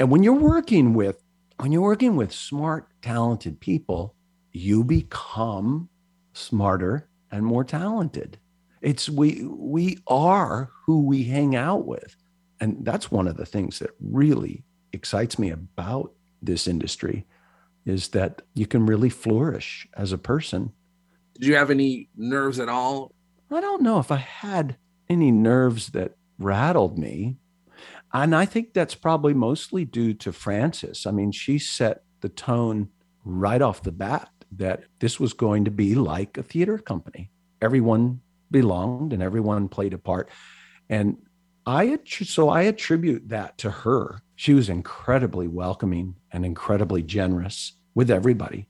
And 0.00 0.10
when 0.10 0.22
you're 0.22 0.32
working 0.32 0.94
with, 0.94 1.22
when 1.60 1.72
you're 1.72 1.82
working 1.82 2.16
with 2.16 2.32
smart, 2.32 2.88
talented 3.02 3.60
people, 3.60 4.14
you 4.50 4.82
become 4.82 5.90
smarter 6.34 7.08
and 7.30 7.44
more 7.46 7.64
talented. 7.64 8.38
It's 8.82 9.08
we 9.08 9.44
we 9.44 9.98
are 10.06 10.70
who 10.84 11.02
we 11.02 11.24
hang 11.24 11.56
out 11.56 11.86
with. 11.86 12.16
And 12.60 12.84
that's 12.84 13.10
one 13.10 13.26
of 13.26 13.36
the 13.36 13.46
things 13.46 13.78
that 13.78 13.90
really 14.00 14.64
excites 14.92 15.38
me 15.38 15.50
about 15.50 16.12
this 16.42 16.68
industry 16.68 17.26
is 17.86 18.08
that 18.08 18.42
you 18.54 18.66
can 18.66 18.86
really 18.86 19.10
flourish 19.10 19.88
as 19.94 20.12
a 20.12 20.18
person. 20.18 20.72
Did 21.34 21.46
you 21.46 21.56
have 21.56 21.70
any 21.70 22.08
nerves 22.16 22.60
at 22.60 22.68
all? 22.68 23.12
I 23.50 23.60
don't 23.60 23.82
know 23.82 23.98
if 23.98 24.10
I 24.10 24.16
had 24.16 24.76
any 25.08 25.30
nerves 25.30 25.88
that 25.88 26.16
rattled 26.38 26.98
me. 26.98 27.36
And 28.12 28.34
I 28.34 28.46
think 28.46 28.72
that's 28.72 28.94
probably 28.94 29.34
mostly 29.34 29.84
due 29.84 30.14
to 30.14 30.32
Frances. 30.32 31.04
I 31.06 31.10
mean, 31.10 31.32
she 31.32 31.58
set 31.58 32.02
the 32.20 32.28
tone 32.28 32.88
right 33.24 33.60
off 33.60 33.82
the 33.82 33.92
bat 33.92 34.30
that 34.56 34.84
this 34.98 35.18
was 35.18 35.32
going 35.32 35.64
to 35.64 35.70
be 35.70 35.94
like 35.94 36.38
a 36.38 36.42
theater 36.42 36.78
company. 36.78 37.30
Everyone 37.60 38.20
belonged 38.50 39.12
and 39.12 39.22
everyone 39.22 39.68
played 39.68 39.94
a 39.94 39.98
part. 39.98 40.28
And 40.88 41.16
I 41.66 41.98
so 42.04 42.50
I 42.50 42.62
attribute 42.62 43.28
that 43.28 43.56
to 43.58 43.70
her. 43.70 44.20
She 44.36 44.52
was 44.52 44.68
incredibly 44.68 45.48
welcoming 45.48 46.16
and 46.30 46.44
incredibly 46.44 47.02
generous 47.02 47.72
with 47.94 48.10
everybody. 48.10 48.68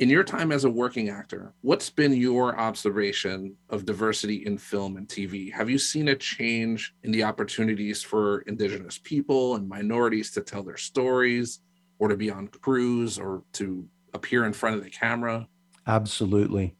In 0.00 0.10
your 0.10 0.24
time 0.24 0.50
as 0.50 0.64
a 0.64 0.70
working 0.70 1.08
actor, 1.08 1.54
what's 1.60 1.88
been 1.88 2.12
your 2.12 2.58
observation 2.58 3.54
of 3.70 3.86
diversity 3.86 4.44
in 4.44 4.58
film 4.58 4.96
and 4.96 5.06
TV? 5.06 5.52
Have 5.52 5.70
you 5.70 5.78
seen 5.78 6.08
a 6.08 6.16
change 6.16 6.94
in 7.04 7.12
the 7.12 7.22
opportunities 7.22 8.02
for 8.02 8.40
indigenous 8.40 8.98
people 8.98 9.54
and 9.54 9.68
minorities 9.68 10.32
to 10.32 10.40
tell 10.40 10.64
their 10.64 10.76
stories 10.76 11.60
or 12.00 12.08
to 12.08 12.16
be 12.16 12.28
on 12.28 12.48
crews 12.48 13.20
or 13.20 13.44
to 13.52 13.88
appear 14.14 14.44
in 14.44 14.52
front 14.52 14.76
of 14.76 14.84
the 14.84 14.90
camera. 14.90 15.48
Absolutely. 15.86 16.76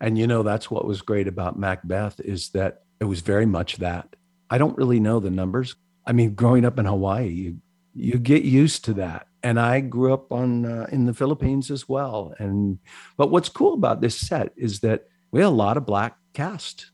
And 0.00 0.18
you 0.18 0.26
know, 0.26 0.42
that's 0.42 0.70
what 0.70 0.86
was 0.86 1.02
great 1.02 1.28
about 1.28 1.58
Macbeth 1.58 2.20
is 2.20 2.50
that 2.50 2.82
it 3.00 3.04
was 3.04 3.20
very 3.20 3.46
much 3.46 3.76
that. 3.76 4.16
I 4.50 4.58
don't 4.58 4.76
really 4.76 4.98
know 4.98 5.20
the 5.20 5.30
numbers. 5.30 5.76
I 6.06 6.12
mean, 6.12 6.34
growing 6.34 6.64
up 6.64 6.78
in 6.78 6.86
Hawaii, 6.86 7.28
you, 7.28 7.58
you 7.94 8.18
get 8.18 8.42
used 8.42 8.84
to 8.86 8.94
that. 8.94 9.26
And 9.42 9.60
I 9.60 9.80
grew 9.80 10.12
up 10.12 10.32
on 10.32 10.64
uh, 10.64 10.86
in 10.90 11.04
the 11.04 11.14
Philippines 11.14 11.70
as 11.70 11.88
well. 11.88 12.34
And 12.38 12.78
but 13.16 13.30
what's 13.30 13.48
cool 13.48 13.74
about 13.74 14.00
this 14.00 14.16
set 14.16 14.52
is 14.56 14.80
that 14.80 15.06
we 15.30 15.40
have 15.40 15.52
a 15.52 15.54
lot 15.54 15.76
of 15.76 15.86
black 15.86 16.16
cast. 16.32 16.90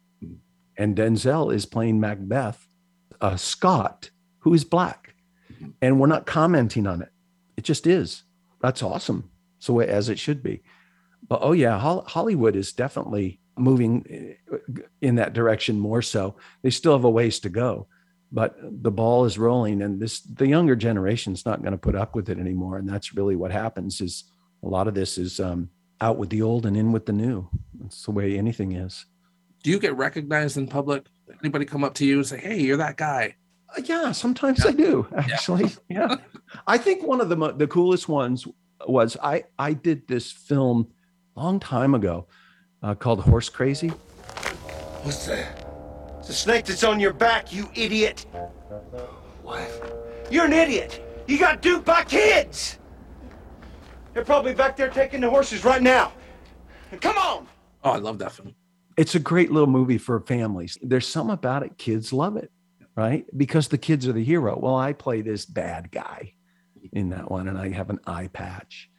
And 0.76 0.96
Denzel 0.96 1.54
is 1.54 1.66
playing 1.66 2.00
Macbeth, 2.00 2.66
a 3.20 3.38
Scot 3.38 4.10
who 4.40 4.52
is 4.52 4.64
black. 4.64 5.14
And 5.80 6.00
we're 6.00 6.08
not 6.08 6.26
commenting 6.26 6.86
on 6.86 7.00
it. 7.00 7.10
It 7.56 7.62
just 7.62 7.86
is. 7.86 8.24
That's 8.60 8.82
awesome 8.82 9.30
so 9.64 9.80
as 9.80 10.08
it 10.08 10.18
should 10.18 10.42
be. 10.42 10.62
But 11.26 11.40
oh 11.42 11.52
yeah, 11.52 11.78
Hollywood 11.78 12.54
is 12.54 12.72
definitely 12.72 13.40
moving 13.56 14.36
uh, 14.52 14.58
in 15.00 15.14
that 15.14 15.32
direction 15.32 15.80
more 15.80 16.02
so. 16.02 16.36
They 16.62 16.70
still 16.70 16.92
have 16.92 17.04
a 17.04 17.10
ways 17.10 17.40
to 17.40 17.48
go, 17.48 17.86
but 18.30 18.56
the 18.60 18.90
ball 18.90 19.24
is 19.24 19.38
rolling, 19.38 19.80
and 19.80 20.00
this 20.00 20.20
the 20.20 20.46
younger 20.46 20.76
generation 20.76 21.32
is 21.32 21.46
not 21.46 21.62
going 21.62 21.72
to 21.72 21.78
put 21.78 21.94
up 21.94 22.14
with 22.14 22.28
it 22.28 22.38
anymore. 22.38 22.76
And 22.76 22.88
that's 22.88 23.14
really 23.14 23.36
what 23.36 23.52
happens. 23.52 24.02
Is 24.02 24.24
a 24.62 24.68
lot 24.68 24.86
of 24.86 24.94
this 24.94 25.16
is 25.16 25.40
um, 25.40 25.70
out 26.00 26.18
with 26.18 26.28
the 26.28 26.42
old 26.42 26.66
and 26.66 26.76
in 26.76 26.92
with 26.92 27.06
the 27.06 27.12
new. 27.12 27.48
That's 27.80 28.04
the 28.04 28.10
way 28.10 28.36
anything 28.36 28.72
is. 28.72 29.06
Do 29.62 29.70
you 29.70 29.78
get 29.78 29.96
recognized 29.96 30.58
in 30.58 30.66
public? 30.66 31.06
Anybody 31.42 31.64
come 31.64 31.84
up 31.84 31.94
to 31.94 32.04
you 32.04 32.18
and 32.18 32.26
say, 32.26 32.38
"Hey, 32.38 32.60
you're 32.60 32.76
that 32.76 32.98
guy"? 32.98 33.36
Uh, 33.74 33.80
yeah, 33.86 34.12
sometimes 34.12 34.66
I 34.66 34.72
do 34.72 35.06
actually. 35.16 35.72
Yeah. 35.88 36.16
I 36.66 36.76
think 36.76 37.02
one 37.02 37.22
of 37.22 37.30
the 37.30 37.36
mo- 37.36 37.52
the 37.52 37.66
coolest 37.66 38.08
ones 38.08 38.46
was 38.88 39.16
I 39.22 39.44
I 39.58 39.72
did 39.72 40.06
this 40.08 40.30
film 40.30 40.88
a 41.36 41.40
long 41.40 41.60
time 41.60 41.94
ago 41.94 42.26
uh, 42.82 42.94
called 42.94 43.20
Horse 43.20 43.48
Crazy. 43.48 43.88
What's 45.02 45.26
that? 45.26 45.66
It's 46.20 46.30
a 46.30 46.32
snake 46.32 46.64
that's 46.64 46.84
on 46.84 47.00
your 47.00 47.12
back, 47.12 47.52
you 47.52 47.68
idiot. 47.74 48.26
What? 49.42 50.26
You're 50.30 50.46
an 50.46 50.52
idiot. 50.52 51.04
You 51.26 51.38
got 51.38 51.60
duped 51.60 51.84
by 51.84 52.04
kids. 52.04 52.78
They're 54.14 54.24
probably 54.24 54.54
back 54.54 54.76
there 54.76 54.88
taking 54.88 55.20
the 55.20 55.28
horses 55.28 55.64
right 55.64 55.82
now. 55.82 56.12
Come 57.00 57.18
on. 57.18 57.48
Oh, 57.82 57.90
I 57.90 57.96
love 57.98 58.18
that 58.18 58.32
film. 58.32 58.54
It's 58.96 59.14
a 59.14 59.18
great 59.18 59.50
little 59.50 59.68
movie 59.68 59.98
for 59.98 60.20
families. 60.20 60.78
There's 60.80 61.06
some 61.06 61.28
about 61.28 61.64
it. 61.64 61.76
Kids 61.76 62.12
love 62.12 62.36
it, 62.36 62.50
right? 62.96 63.26
Because 63.36 63.68
the 63.68 63.78
kids 63.78 64.06
are 64.06 64.12
the 64.12 64.24
hero. 64.24 64.58
Well, 64.58 64.76
I 64.76 64.92
play 64.92 65.20
this 65.20 65.44
bad 65.44 65.90
guy 65.90 66.34
in 66.92 67.10
that 67.10 67.30
one, 67.30 67.48
and 67.48 67.58
I 67.58 67.70
have 67.70 67.90
an 67.90 68.00
eye 68.06 68.28
patch. 68.32 68.90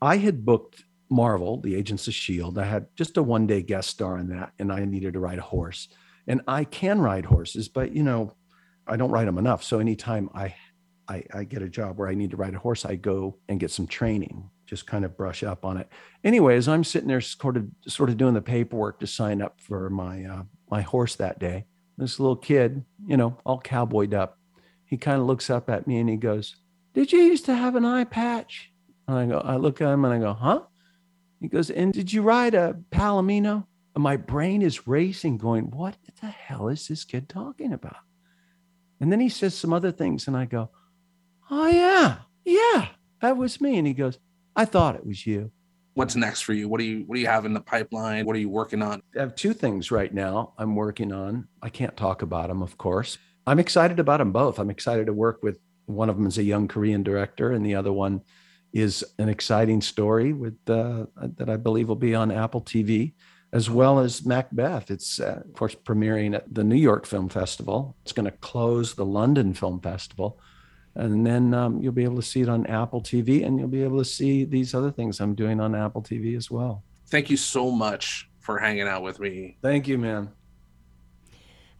I 0.00 0.16
had 0.16 0.44
booked 0.44 0.84
Marvel, 1.10 1.60
the 1.60 1.74
Agents 1.74 2.06
of 2.06 2.12
S.H.I.E.L.D. 2.12 2.60
I 2.60 2.64
had 2.64 2.86
just 2.96 3.16
a 3.16 3.22
one 3.22 3.46
day 3.46 3.62
guest 3.62 3.90
star 3.90 4.18
on 4.18 4.28
that, 4.28 4.52
and 4.58 4.72
I 4.72 4.84
needed 4.84 5.14
to 5.14 5.20
ride 5.20 5.38
a 5.38 5.42
horse. 5.42 5.88
And 6.26 6.42
I 6.46 6.64
can 6.64 7.00
ride 7.00 7.24
horses, 7.24 7.68
but 7.68 7.92
you 7.92 8.02
know, 8.02 8.34
I 8.86 8.96
don't 8.96 9.10
ride 9.10 9.26
them 9.26 9.38
enough. 9.38 9.64
So 9.64 9.78
anytime 9.78 10.28
I, 10.34 10.54
I, 11.08 11.24
I 11.32 11.44
get 11.44 11.62
a 11.62 11.68
job 11.68 11.98
where 11.98 12.08
I 12.08 12.14
need 12.14 12.30
to 12.32 12.36
ride 12.36 12.54
a 12.54 12.58
horse, 12.58 12.84
I 12.84 12.96
go 12.96 13.38
and 13.48 13.58
get 13.58 13.70
some 13.70 13.86
training, 13.86 14.50
just 14.66 14.86
kind 14.86 15.04
of 15.04 15.16
brush 15.16 15.42
up 15.42 15.64
on 15.64 15.78
it. 15.78 15.88
Anyways, 16.24 16.68
I'm 16.68 16.84
sitting 16.84 17.08
there 17.08 17.22
sort 17.22 17.56
of 17.56 17.66
sort 17.86 18.10
of 18.10 18.18
doing 18.18 18.34
the 18.34 18.42
paperwork 18.42 19.00
to 19.00 19.06
sign 19.06 19.40
up 19.40 19.60
for 19.60 19.88
my 19.88 20.24
uh, 20.24 20.42
my 20.70 20.82
horse 20.82 21.16
that 21.16 21.38
day. 21.38 21.64
This 21.96 22.20
little 22.20 22.36
kid, 22.36 22.84
you 23.06 23.16
know, 23.16 23.38
all 23.44 23.58
cowboyed 23.58 24.14
up, 24.14 24.38
he 24.84 24.96
kind 24.96 25.20
of 25.20 25.26
looks 25.26 25.50
up 25.50 25.68
at 25.68 25.86
me 25.86 25.98
and 25.98 26.08
he 26.08 26.16
goes, 26.16 26.56
"Did 26.94 27.12
you 27.12 27.20
used 27.20 27.44
to 27.46 27.54
have 27.54 27.76
an 27.76 27.84
eye 27.84 28.04
patch?" 28.04 28.72
And 29.06 29.16
I 29.16 29.26
go, 29.26 29.38
I 29.38 29.56
look 29.56 29.80
at 29.80 29.92
him 29.92 30.04
and 30.04 30.14
I 30.14 30.18
go, 30.18 30.32
"Huh?" 30.32 30.62
He 31.40 31.48
goes, 31.48 31.70
"And 31.70 31.92
did 31.92 32.12
you 32.12 32.22
ride 32.22 32.54
a 32.54 32.76
Palomino?" 32.90 33.66
And 33.94 34.02
my 34.02 34.16
brain 34.16 34.62
is 34.62 34.86
racing, 34.86 35.38
going, 35.38 35.70
"What 35.70 35.96
the 36.20 36.26
hell 36.26 36.68
is 36.68 36.88
this 36.88 37.04
kid 37.04 37.28
talking 37.28 37.72
about?" 37.72 37.96
And 39.00 39.12
then 39.12 39.20
he 39.20 39.28
says 39.28 39.54
some 39.56 39.72
other 39.72 39.92
things, 39.92 40.26
and 40.26 40.36
I 40.36 40.44
go, 40.44 40.70
"Oh 41.50 41.68
yeah, 41.68 42.18
yeah, 42.44 42.88
that 43.20 43.36
was 43.36 43.60
me." 43.60 43.78
And 43.78 43.86
he 43.86 43.94
goes, 43.94 44.18
"I 44.56 44.64
thought 44.64 44.96
it 44.96 45.06
was 45.06 45.26
you." 45.26 45.52
What's 45.94 46.14
next 46.14 46.42
for 46.42 46.52
you? 46.52 46.68
What 46.68 46.78
do 46.78 46.84
you 46.84 47.04
What 47.06 47.16
do 47.16 47.20
you 47.20 47.26
have 47.26 47.44
in 47.44 47.54
the 47.54 47.60
pipeline? 47.60 48.24
What 48.24 48.36
are 48.36 48.40
you 48.40 48.48
working 48.48 48.82
on? 48.82 49.02
I 49.16 49.20
have 49.20 49.34
two 49.34 49.52
things 49.52 49.90
right 49.90 50.12
now 50.12 50.52
I'm 50.58 50.76
working 50.76 51.12
on. 51.12 51.48
I 51.62 51.70
can't 51.70 51.96
talk 51.96 52.22
about 52.22 52.48
them, 52.48 52.62
of 52.62 52.78
course. 52.78 53.18
I'm 53.46 53.58
excited 53.58 53.98
about 53.98 54.18
them 54.18 54.30
both. 54.30 54.58
I'm 54.58 54.70
excited 54.70 55.06
to 55.06 55.12
work 55.12 55.42
with 55.42 55.58
one 55.88 56.08
of 56.08 56.16
them 56.16 56.26
is 56.26 56.38
a 56.38 56.42
young 56.42 56.68
Korean 56.68 57.02
director, 57.02 57.52
and 57.52 57.64
the 57.64 57.74
other 57.74 57.92
one 57.92 58.22
is 58.72 59.04
an 59.18 59.28
exciting 59.28 59.80
story 59.80 60.32
with 60.32 60.56
uh, 60.68 61.06
that 61.36 61.48
I 61.48 61.56
believe 61.56 61.88
will 61.88 61.96
be 61.96 62.14
on 62.14 62.30
Apple 62.30 62.60
TV, 62.60 63.14
as 63.52 63.70
well 63.70 63.98
as 63.98 64.24
Macbeth. 64.24 64.90
It's 64.90 65.20
uh, 65.20 65.42
of 65.44 65.52
course 65.54 65.74
premiering 65.74 66.34
at 66.34 66.52
the 66.52 66.64
New 66.64 66.76
York 66.76 67.06
Film 67.06 67.28
Festival. 67.28 67.96
It's 68.02 68.12
going 68.12 68.26
to 68.26 68.36
close 68.38 68.94
the 68.94 69.06
London 69.06 69.54
Film 69.54 69.80
Festival, 69.80 70.38
and 70.94 71.26
then 71.26 71.54
um, 71.54 71.80
you'll 71.80 71.92
be 71.92 72.04
able 72.04 72.16
to 72.16 72.22
see 72.22 72.42
it 72.42 72.48
on 72.48 72.66
Apple 72.66 73.00
TV, 73.00 73.46
and 73.46 73.58
you'll 73.58 73.68
be 73.68 73.82
able 73.82 73.98
to 73.98 74.04
see 74.04 74.44
these 74.44 74.74
other 74.74 74.90
things 74.90 75.20
I'm 75.20 75.34
doing 75.34 75.60
on 75.60 75.74
Apple 75.74 76.02
TV 76.02 76.36
as 76.36 76.50
well. 76.50 76.84
Thank 77.06 77.30
you 77.30 77.38
so 77.38 77.70
much 77.70 78.28
for 78.40 78.58
hanging 78.58 78.88
out 78.88 79.02
with 79.02 79.18
me. 79.18 79.56
Thank 79.62 79.88
you, 79.88 79.96
man. 79.96 80.30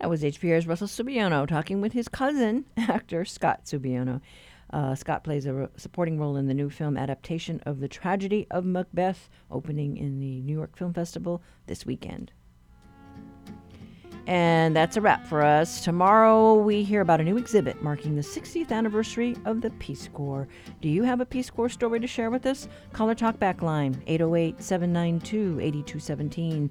That 0.01 0.11
was 0.11 0.23
HPR's 0.23 0.67
Russell 0.67 0.87
Subiono 0.87 1.47
talking 1.47 1.81
with 1.81 1.93
his 1.93 2.09
cousin, 2.09 2.65
actor 2.77 3.25
Scott 3.25 3.65
Subiono. 3.65 4.21
Uh, 4.71 4.95
Scott 4.95 5.25
plays 5.25 5.47
a 5.47 5.71
supporting 5.77 6.19
role 6.19 6.37
in 6.37 6.47
the 6.47 6.55
new 6.55 6.71
film 6.71 6.97
adaptation 6.97 7.61
of 7.65 7.81
The 7.81 7.89
Tragedy 7.89 8.47
of 8.51 8.65
Macbeth, 8.65 9.29
opening 9.51 9.97
in 9.97 10.21
the 10.21 10.41
New 10.43 10.53
York 10.53 10.77
Film 10.77 10.93
Festival 10.93 11.43
this 11.67 11.87
weekend. 11.87 12.33
And 14.27 14.77
that's 14.77 14.99
a 14.99 15.01
wrap 15.01 15.27
for 15.27 15.43
us. 15.43 15.83
Tomorrow 15.83 16.57
we 16.57 16.83
hear 16.85 17.01
about 17.01 17.23
a 17.23 17.25
new 17.25 17.39
exhibit 17.39 17.83
marking 17.83 18.15
the 18.15 18.21
60th 18.21 18.71
anniversary 18.71 19.35
of 19.47 19.63
the 19.63 19.71
Peace 19.71 20.11
Corps. 20.13 20.47
Do 20.83 20.91
you 20.91 21.03
have 21.03 21.23
a 21.23 21.27
Peace 21.27 21.49
Corps 21.49 21.71
story 21.71 21.99
to 21.99 22.07
share 22.07 22.31
with 22.31 22.45
us? 22.45 22.69
Call 22.93 23.09
our 23.09 23.15
talkback 23.15 23.63
line 23.63 24.03
808 24.07 24.63
792 24.63 25.61
8217. 25.61 26.71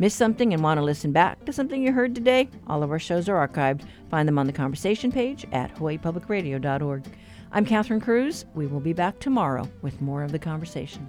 Miss 0.00 0.14
something 0.14 0.52
and 0.52 0.62
want 0.62 0.78
to 0.78 0.84
listen 0.84 1.12
back 1.12 1.44
to 1.44 1.52
something 1.52 1.82
you 1.82 1.92
heard 1.92 2.14
today? 2.14 2.48
All 2.66 2.82
of 2.82 2.90
our 2.90 2.98
shows 2.98 3.28
are 3.28 3.46
archived. 3.46 3.82
Find 4.10 4.26
them 4.26 4.38
on 4.38 4.46
the 4.46 4.52
conversation 4.52 5.12
page 5.12 5.46
at 5.52 5.74
hawaiipublicradio.org. 5.76 7.04
I'm 7.52 7.64
Catherine 7.64 8.00
Cruz. 8.00 8.44
We 8.54 8.66
will 8.66 8.80
be 8.80 8.92
back 8.92 9.20
tomorrow 9.20 9.68
with 9.82 10.00
more 10.00 10.24
of 10.24 10.32
the 10.32 10.38
conversation. 10.40 11.08